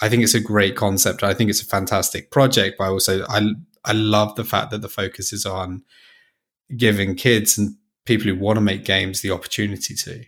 I 0.00 0.08
think 0.08 0.22
it's 0.22 0.34
a 0.34 0.40
great 0.40 0.76
concept. 0.76 1.22
I 1.22 1.34
think 1.34 1.50
it's 1.50 1.60
a 1.60 1.66
fantastic 1.66 2.30
project, 2.30 2.76
but 2.78 2.84
I 2.84 2.88
also 2.88 3.26
I 3.28 3.50
I 3.84 3.92
love 3.92 4.34
the 4.36 4.44
fact 4.44 4.70
that 4.70 4.80
the 4.80 4.88
focus 4.88 5.30
is 5.30 5.44
on 5.44 5.82
giving 6.74 7.16
kids 7.16 7.58
and 7.58 7.76
people 8.04 8.26
who 8.26 8.36
want 8.36 8.56
to 8.56 8.60
make 8.60 8.84
games 8.84 9.22
the 9.22 9.30
opportunity 9.30 9.94
to. 9.94 10.22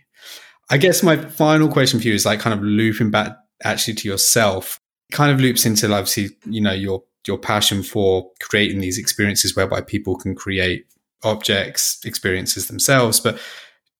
I 0.69 0.77
guess 0.77 1.03
my 1.03 1.15
final 1.15 1.69
question 1.69 1.99
for 1.99 2.07
you 2.07 2.13
is 2.13 2.25
like 2.25 2.39
kind 2.39 2.57
of 2.57 2.63
looping 2.63 3.11
back 3.11 3.37
actually 3.63 3.95
to 3.95 4.07
yourself. 4.07 4.79
kind 5.11 5.31
of 5.31 5.39
loops 5.39 5.65
into 5.65 5.91
obviously 5.93 6.35
you 6.45 6.61
know 6.61 6.73
your 6.73 7.03
your 7.25 7.37
passion 7.37 7.83
for 7.83 8.29
creating 8.41 8.79
these 8.79 8.97
experiences 8.97 9.55
whereby 9.55 9.81
people 9.81 10.15
can 10.15 10.35
create 10.35 10.85
objects 11.23 11.99
experiences 12.05 12.67
themselves, 12.67 13.19
but 13.19 13.39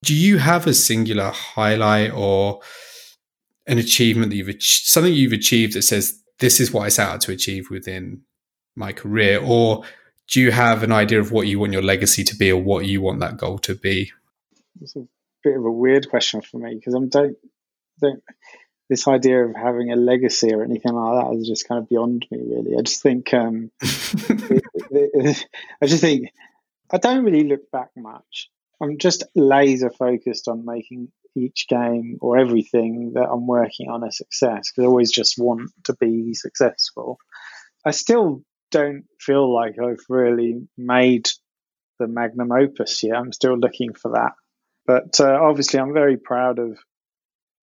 do 0.04 0.14
you 0.16 0.38
have 0.38 0.68
a 0.68 0.74
singular 0.74 1.32
highlight 1.32 2.14
or 2.14 2.62
an 3.66 3.78
achievement 3.78 4.30
that 4.30 4.38
you've 4.38 4.48
achieved, 4.48 4.88
something 4.88 5.14
you've 5.14 5.34
achieved 5.34 5.74
that 5.74 5.82
says 5.82 6.22
this 6.40 6.60
is 6.60 6.72
what 6.72 6.84
I 6.84 6.90
set 6.90 7.10
out 7.10 7.22
to 7.22 7.32
achieve 7.32 7.70
within 7.70 8.22
my 8.76 8.94
career, 8.94 9.42
or 9.44 9.84
do 10.28 10.42
you 10.42 10.52
have 10.52 10.84
an 10.84 10.92
idea 10.92 11.20
of 11.20 11.32
what 11.32 11.48
you 11.48 11.60
want 11.60 11.74
your 11.74 11.82
legacy 11.82 12.24
to 12.26 12.36
be, 12.36 12.52
or 12.52 12.62
what 12.62 12.86
you 12.86 13.02
want 13.02 13.20
that 13.22 13.38
goal 13.38 13.58
to 13.60 13.76
be? 13.76 14.12
It's 14.82 14.96
a 14.96 15.08
bit 15.44 15.58
of 15.58 15.66
a 15.66 15.72
weird 15.72 16.10
question 16.10 16.42
for 16.42 16.58
me 16.58 16.76
because 16.76 16.94
I'm 16.94 17.10
don't 17.10 17.38
don't 18.02 18.24
this 18.90 19.08
idea 19.08 19.44
of 19.44 19.56
having 19.56 19.92
a 19.92 19.96
legacy 19.96 20.54
or 20.54 20.64
anything 20.64 20.94
like 20.94 21.24
that 21.24 21.38
is 21.38 21.48
just 21.48 21.68
kind 21.68 21.82
of 21.82 21.90
beyond 21.90 22.26
me. 22.32 22.40
Really, 22.40 22.78
I 22.78 22.82
just 22.82 23.02
think 23.02 23.34
um, 23.34 23.72
it, 23.82 24.64
it, 24.92 25.12
it, 25.14 25.46
I 25.82 25.88
just 25.88 26.02
think 26.02 26.30
I 26.92 26.98
don't 26.98 27.24
really 27.24 27.44
look 27.44 27.70
back 27.72 27.90
much. 27.96 28.50
I'm 28.82 28.98
just 28.98 29.24
laser 29.36 29.90
focused 29.90 30.48
on 30.48 30.66
making 30.66 31.12
each 31.36 31.68
game 31.68 32.18
or 32.22 32.38
everything 32.38 33.14
that 33.14 33.28
I'm 33.30 33.48
working 33.48 33.90
on 33.90 34.04
a 34.04 34.12
success 34.12 34.72
because 34.72 34.84
I 34.84 34.88
always 34.88 35.12
just 35.12 35.38
want 35.38 35.72
to 35.86 35.94
be 35.94 36.34
successful. 36.34 37.18
I 37.86 37.92
still 37.92 38.44
don't 38.72 39.06
feel 39.20 39.54
like 39.54 39.76
I've 39.80 40.04
really 40.10 40.68
made 40.78 41.30
the 42.00 42.08
magnum 42.08 42.52
opus 42.52 43.04
yet. 43.04 43.16
I'm 43.16 43.34
still 43.34 43.58
looking 43.58 43.94
for 43.94 44.12
that. 44.12 44.34
But 44.86 45.20
uh, 45.20 45.40
obviously, 45.42 45.80
I'm 45.80 45.94
very 45.94 46.18
proud 46.18 46.60
of 46.60 46.78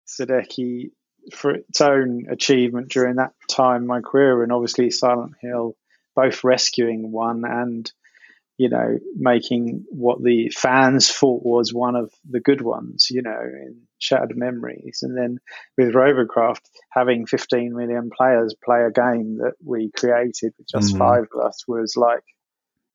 Sudeki 0.07 0.91
for 1.33 1.53
its 1.53 1.81
own 1.81 2.27
achievement 2.31 2.91
during 2.91 3.17
that 3.17 3.33
time 3.51 3.83
in 3.83 3.87
my 3.87 4.01
career, 4.01 4.43
and 4.43 4.53
obviously 4.53 4.91
Silent 4.91 5.35
Hill, 5.41 5.75
both 6.15 6.45
rescuing 6.45 7.11
one 7.13 7.45
and 7.47 7.91
you 8.57 8.69
know, 8.69 8.99
making 9.17 9.85
what 9.91 10.23
the 10.23 10.49
fans 10.51 11.11
thought 11.11 11.43
was 11.45 11.75
one 11.75 11.97
of 11.97 12.13
the 12.29 12.41
good 12.41 12.61
ones, 12.61 13.09
you 13.11 13.23
know, 13.23 13.41
in 13.41 13.83
Shattered 13.99 14.37
Memories. 14.37 15.01
And 15.03 15.17
then 15.17 15.39
with 15.77 15.93
Robocraft, 15.93 16.61
having 16.91 17.27
15 17.27 17.75
million 17.75 18.11
players 18.17 18.55
play 18.65 18.85
a 18.85 18.93
game 18.93 19.39
that 19.39 19.55
we 19.65 19.91
created 19.97 20.55
with 20.57 20.69
just 20.69 20.95
mm. 20.95 20.99
five 20.99 21.25
of 21.35 21.47
us 21.47 21.65
was 21.67 21.97
like, 21.97 22.23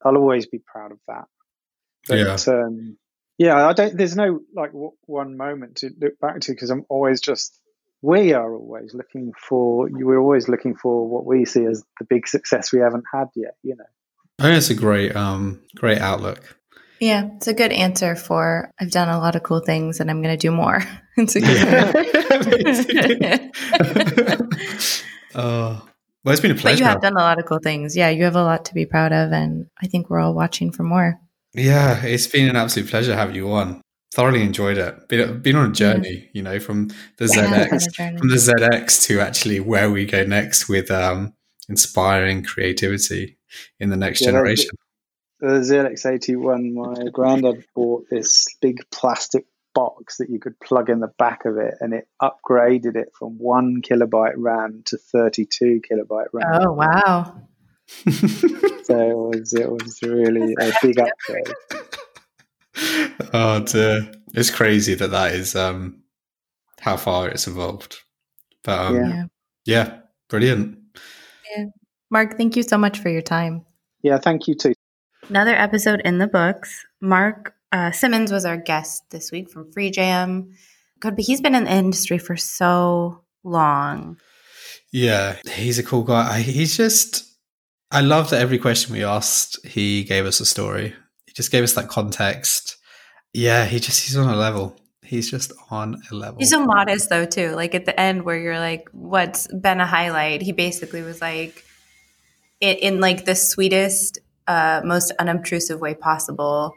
I'll 0.03 0.15
always 0.15 0.45
be 0.45 0.59
proud 0.59 0.93
of 0.93 0.99
that. 1.07 1.25
But, 2.07 2.17
yeah. 2.17 2.53
Um, 2.53 2.97
Yeah, 3.37 3.67
I 3.67 3.73
don't. 3.73 3.97
There's 3.97 4.15
no 4.15 4.41
like 4.53 4.71
w- 4.71 4.91
one 5.05 5.37
moment 5.37 5.77
to 5.77 5.91
look 5.99 6.19
back 6.19 6.41
to 6.41 6.51
because 6.51 6.69
I'm 6.69 6.85
always 6.89 7.21
just. 7.21 7.57
We 8.01 8.31
are 8.31 8.55
always 8.55 8.93
looking 8.93 9.33
for. 9.37 9.89
You 9.89 10.05
We're 10.05 10.19
always 10.19 10.47
looking 10.47 10.75
for 10.75 11.07
what 11.07 11.25
we 11.25 11.45
see 11.45 11.65
as 11.65 11.83
the 11.99 12.05
big 12.05 12.27
success 12.27 12.71
we 12.71 12.79
haven't 12.79 13.05
had 13.13 13.27
yet. 13.35 13.55
You 13.63 13.75
know. 13.75 13.85
I 14.39 14.43
think 14.43 14.57
it's 14.57 14.69
a 14.69 14.75
great, 14.75 15.15
um, 15.15 15.61
great 15.75 15.99
outlook. 15.99 16.57
Yeah, 16.99 17.29
it's 17.35 17.47
a 17.47 17.53
good 17.53 17.71
answer 17.71 18.15
for 18.15 18.71
I've 18.79 18.91
done 18.91 19.07
a 19.07 19.19
lot 19.19 19.35
of 19.35 19.43
cool 19.43 19.61
things 19.61 19.99
and 19.99 20.11
I'm 20.11 20.21
going 20.21 20.37
to 20.37 20.41
do 20.41 20.51
more. 20.51 20.83
it's 21.17 21.35
a 21.35 21.41
good. 21.41 21.95
oh, 25.35 25.85
well, 26.23 26.31
it's 26.31 26.41
been 26.41 26.51
a 26.51 26.55
pleasure. 26.55 26.75
But 26.75 26.79
you 26.79 26.85
have 26.85 27.01
done 27.01 27.17
a 27.17 27.21
lot 27.21 27.39
of 27.39 27.45
cool 27.45 27.59
things. 27.59 27.95
Yeah, 27.95 28.09
you 28.09 28.25
have 28.25 28.35
a 28.35 28.43
lot 28.43 28.65
to 28.65 28.73
be 28.73 28.85
proud 28.85 29.13
of, 29.13 29.31
and 29.31 29.67
I 29.81 29.87
think 29.87 30.09
we're 30.09 30.19
all 30.19 30.33
watching 30.33 30.71
for 30.71 30.83
more. 30.83 31.19
Yeah, 31.53 32.03
it's 32.03 32.27
been 32.27 32.49
an 32.49 32.55
absolute 32.55 32.89
pleasure 32.89 33.15
having 33.15 33.35
you 33.35 33.51
on. 33.51 33.81
Thoroughly 34.13 34.41
enjoyed 34.41 34.77
it. 34.77 35.07
Been, 35.07 35.41
been 35.41 35.55
on 35.55 35.69
a 35.69 35.73
journey, 35.73 36.13
yeah. 36.13 36.29
you 36.33 36.41
know, 36.41 36.59
from 36.59 36.89
the 37.17 37.25
ZX 37.25 38.17
from 38.17 38.29
the 38.29 38.35
ZX 38.35 39.07
to 39.07 39.19
actually 39.19 39.59
where 39.59 39.89
we 39.89 40.05
go 40.05 40.23
next 40.23 40.67
with 40.67 40.91
um, 40.91 41.33
inspiring 41.69 42.43
creativity 42.43 43.38
in 43.79 43.89
the 43.89 43.97
next 43.97 44.21
yeah, 44.21 44.27
generation. 44.27 44.71
The 45.39 45.47
ZX81, 45.47 46.73
my 46.73 47.09
granddad 47.11 47.63
bought 47.73 48.09
this 48.09 48.47
big 48.61 48.81
plastic 48.91 49.45
box 49.73 50.17
that 50.17 50.29
you 50.29 50.39
could 50.39 50.59
plug 50.59 50.89
in 50.89 50.99
the 50.99 51.11
back 51.17 51.45
of 51.45 51.57
it, 51.57 51.75
and 51.79 51.93
it 51.93 52.07
upgraded 52.21 52.95
it 52.95 53.09
from 53.17 53.37
one 53.37 53.81
kilobyte 53.81 54.33
RAM 54.35 54.83
to 54.87 54.97
32 54.97 55.81
kilobyte 55.89 56.27
RAM. 56.33 56.61
Oh, 56.61 56.73
wow. 56.73 57.41
so 58.83 59.31
it 59.31 59.39
was, 59.39 59.53
it 59.53 59.71
was 59.71 60.01
really 60.03 60.53
a 60.59 60.71
big 60.81 60.99
upgrade. 60.99 61.53
Oh, 63.33 63.59
dear. 63.59 64.09
It's 64.33 64.49
crazy 64.49 64.95
that 64.95 65.11
that 65.11 65.33
is 65.33 65.53
um, 65.55 66.03
how 66.79 66.95
far 66.95 67.27
it's 67.27 67.47
evolved. 67.47 67.97
But 68.63 68.79
um, 68.79 68.95
yeah. 68.95 69.25
yeah, 69.65 69.97
brilliant. 70.29 70.77
Yeah. 71.55 71.65
Mark, 72.11 72.37
thank 72.37 72.55
you 72.55 72.63
so 72.63 72.77
much 72.77 72.99
for 72.99 73.09
your 73.09 73.21
time. 73.21 73.65
Yeah, 74.01 74.17
thank 74.17 74.47
you 74.47 74.55
too. 74.55 74.73
Another 75.27 75.53
episode 75.53 76.01
in 76.03 76.17
the 76.17 76.27
books. 76.27 76.85
Mark 77.01 77.53
uh, 77.71 77.91
Simmons 77.91 78.31
was 78.31 78.45
our 78.45 78.57
guest 78.57 79.03
this 79.11 79.31
week 79.31 79.51
from 79.51 79.71
Freejam. 79.71 80.53
God, 80.99 81.15
but 81.15 81.25
he's 81.25 81.41
been 81.41 81.55
in 81.55 81.65
the 81.65 81.73
industry 81.73 82.17
for 82.17 82.35
so 82.35 83.23
long. 83.43 84.17
Yeah, 84.91 85.35
he's 85.51 85.77
a 85.77 85.83
cool 85.83 86.03
guy. 86.03 86.41
He's 86.41 86.75
just, 86.75 87.25
I 87.91 88.01
love 88.01 88.31
that 88.31 88.41
every 88.41 88.57
question 88.57 88.93
we 88.93 89.03
asked, 89.03 89.63
he 89.65 90.03
gave 90.03 90.25
us 90.25 90.39
a 90.39 90.45
story. 90.45 90.95
He 91.27 91.33
just 91.33 91.51
gave 91.51 91.63
us 91.63 91.73
that 91.73 91.89
context. 91.89 92.77
Yeah, 93.33 93.65
he 93.65 93.79
just, 93.79 94.03
he's 94.03 94.17
on 94.17 94.33
a 94.33 94.35
level. 94.35 94.75
He's 95.03 95.29
just 95.29 95.53
on 95.69 96.01
a 96.11 96.15
level. 96.15 96.39
He's 96.39 96.49
so 96.49 96.65
modest 96.65 97.09
though, 97.09 97.25
too. 97.25 97.51
Like 97.51 97.75
at 97.75 97.85
the 97.85 97.99
end 97.99 98.23
where 98.23 98.37
you're 98.37 98.59
like, 98.59 98.89
what's 98.93 99.47
been 99.47 99.79
a 99.79 99.85
highlight? 99.85 100.41
He 100.41 100.53
basically 100.53 101.03
was 101.03 101.21
like, 101.21 101.63
in, 102.59 102.77
in 102.77 102.99
like 102.99 103.25
the 103.25 103.35
sweetest, 103.35 104.19
uh, 104.47 104.81
most 104.83 105.11
unobtrusive 105.19 105.79
way 105.79 105.93
possible 105.93 106.75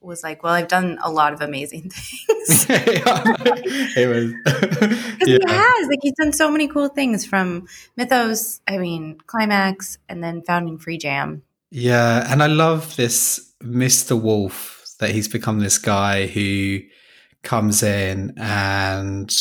was 0.00 0.22
like, 0.22 0.42
well, 0.42 0.52
I've 0.52 0.68
done 0.68 0.98
a 1.02 1.10
lot 1.10 1.32
of 1.32 1.40
amazing 1.40 1.90
things. 1.90 2.66
it 2.70 4.08
was, 4.08 4.32
yeah. 5.26 5.38
he 5.38 5.38
has 5.46 5.88
like 5.88 6.00
he's 6.02 6.14
done 6.14 6.32
so 6.32 6.50
many 6.50 6.68
cool 6.68 6.88
things 6.88 7.24
from 7.24 7.66
Mythos, 7.96 8.60
I 8.66 8.78
mean, 8.78 9.18
Climax, 9.26 9.98
and 10.08 10.22
then 10.22 10.42
founding 10.42 10.78
Freejam. 10.78 11.42
Yeah, 11.70 12.30
and 12.30 12.42
I 12.42 12.48
love 12.48 12.96
this 12.96 13.54
Mr. 13.62 14.20
Wolf 14.20 14.84
that 14.98 15.10
he's 15.10 15.28
become 15.28 15.60
this 15.60 15.78
guy 15.78 16.26
who 16.26 16.80
comes 17.42 17.82
in 17.82 18.34
and 18.36 19.34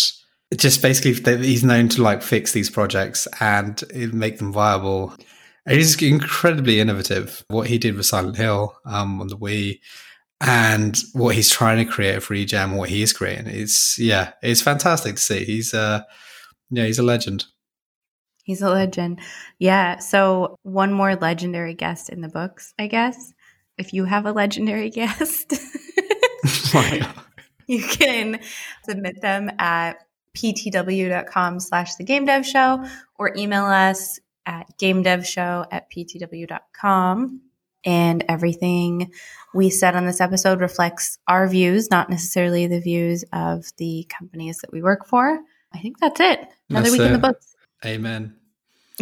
just 0.56 0.82
basically 0.82 1.14
he's 1.38 1.64
known 1.64 1.88
to 1.90 2.02
like 2.02 2.22
fix 2.22 2.52
these 2.52 2.70
projects 2.70 3.28
and 3.40 3.84
make 4.14 4.38
them 4.38 4.52
viable. 4.52 5.14
It 5.68 5.78
is 5.78 6.01
incredibly 6.01 6.80
innovative. 6.80 7.45
What 7.47 7.68
he 7.68 7.78
did 7.78 7.95
with 7.95 8.05
Silent 8.05 8.38
Hill 8.38 8.76
um, 8.86 9.22
on 9.22 9.28
the 9.28 9.38
Wii 9.38 9.80
and 10.41 10.97
what 11.14 11.36
he's 11.36 11.51
trying 11.51 11.78
to 11.78 11.91
create 11.91 12.22
for 12.24 12.34
Freejam, 12.34 12.76
what 12.76 12.89
he 12.89 13.03
is 13.03 13.14
creating, 13.14 13.47
it's 13.47 13.99
yeah, 13.99 14.34
it's 14.41 14.62
fantastic 14.62 15.16
to 15.16 15.22
see. 15.22 15.45
He's 15.45 15.74
uh 15.74 16.01
yeah, 16.72 16.86
he's 16.86 16.99
a 16.99 17.03
legend. 17.03 17.45
He's 18.43 18.62
a 18.62 18.70
legend. 18.70 19.20
Yeah. 19.59 19.99
So 19.99 20.55
one 20.64 20.93
more 20.93 21.16
legendary 21.16 21.76
guest 21.76 22.09
in 22.09 22.22
the 22.22 22.30
books, 22.30 22.74
I 22.80 22.88
guess. 22.88 23.34
If 23.78 23.93
you 23.93 24.05
have 24.05 24.26
a 24.26 24.32
legendary 24.32 24.89
guest, 24.99 25.53
you 27.68 27.84
can 27.84 28.39
submit 28.84 29.22
them 29.22 29.51
at 29.59 29.97
ptw.com 30.36 31.59
slash 31.59 31.95
the 31.95 32.03
game 32.03 32.26
dev 32.26 32.45
show 32.45 32.84
or 33.20 33.34
email 33.38 33.66
us 33.66 34.20
at 34.46 34.68
gamedevshow 34.78 35.68
at 35.72 35.92
ptw.com 35.92 37.42
and 37.84 38.24
everything 38.30 39.12
we 39.54 39.70
said 39.70 39.96
on 39.96 40.06
this 40.06 40.22
episode 40.22 40.62
reflects 40.62 41.18
our 41.28 41.48
views, 41.48 41.89
not 41.89 42.10
necessarily 42.10 42.68
the 42.68 42.80
views 42.80 43.24
of 43.34 43.66
the 43.78 44.08
companies 44.10 44.60
that 44.60 44.72
we 44.72 44.82
work 44.82 45.08
for. 45.08 45.39
I 45.74 45.80
think 45.80 46.00
that's 46.00 46.20
it. 46.20 46.39
Another 46.70 46.89
that's 46.89 46.92
week 46.92 47.02
it. 47.02 47.08
in 47.08 47.14
the 47.14 47.20
books. 47.20 47.56
Amen. 47.86 48.36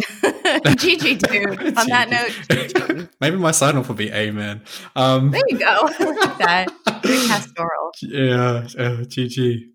GG, 0.00 1.18
dude. 1.18 1.78
On 1.78 1.86
that 1.88 2.08
note, 2.08 3.08
maybe 3.20 3.36
my 3.36 3.50
sign 3.50 3.76
off 3.76 3.88
will 3.88 3.94
be 3.96 4.10
Amen. 4.10 4.62
Um, 4.96 5.30
there 5.30 5.42
you 5.48 5.58
go. 5.58 5.82
like 5.98 6.38
that. 6.38 6.68
Very 7.02 7.28
pastoral. 7.28 7.92
Yeah. 8.00 8.66
Uh, 8.78 9.04
GG. 9.04 9.68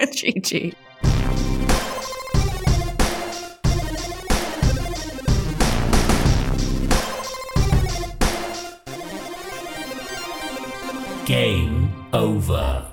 GG. 0.00 0.74
Game 11.32 11.90
over. 12.12 12.91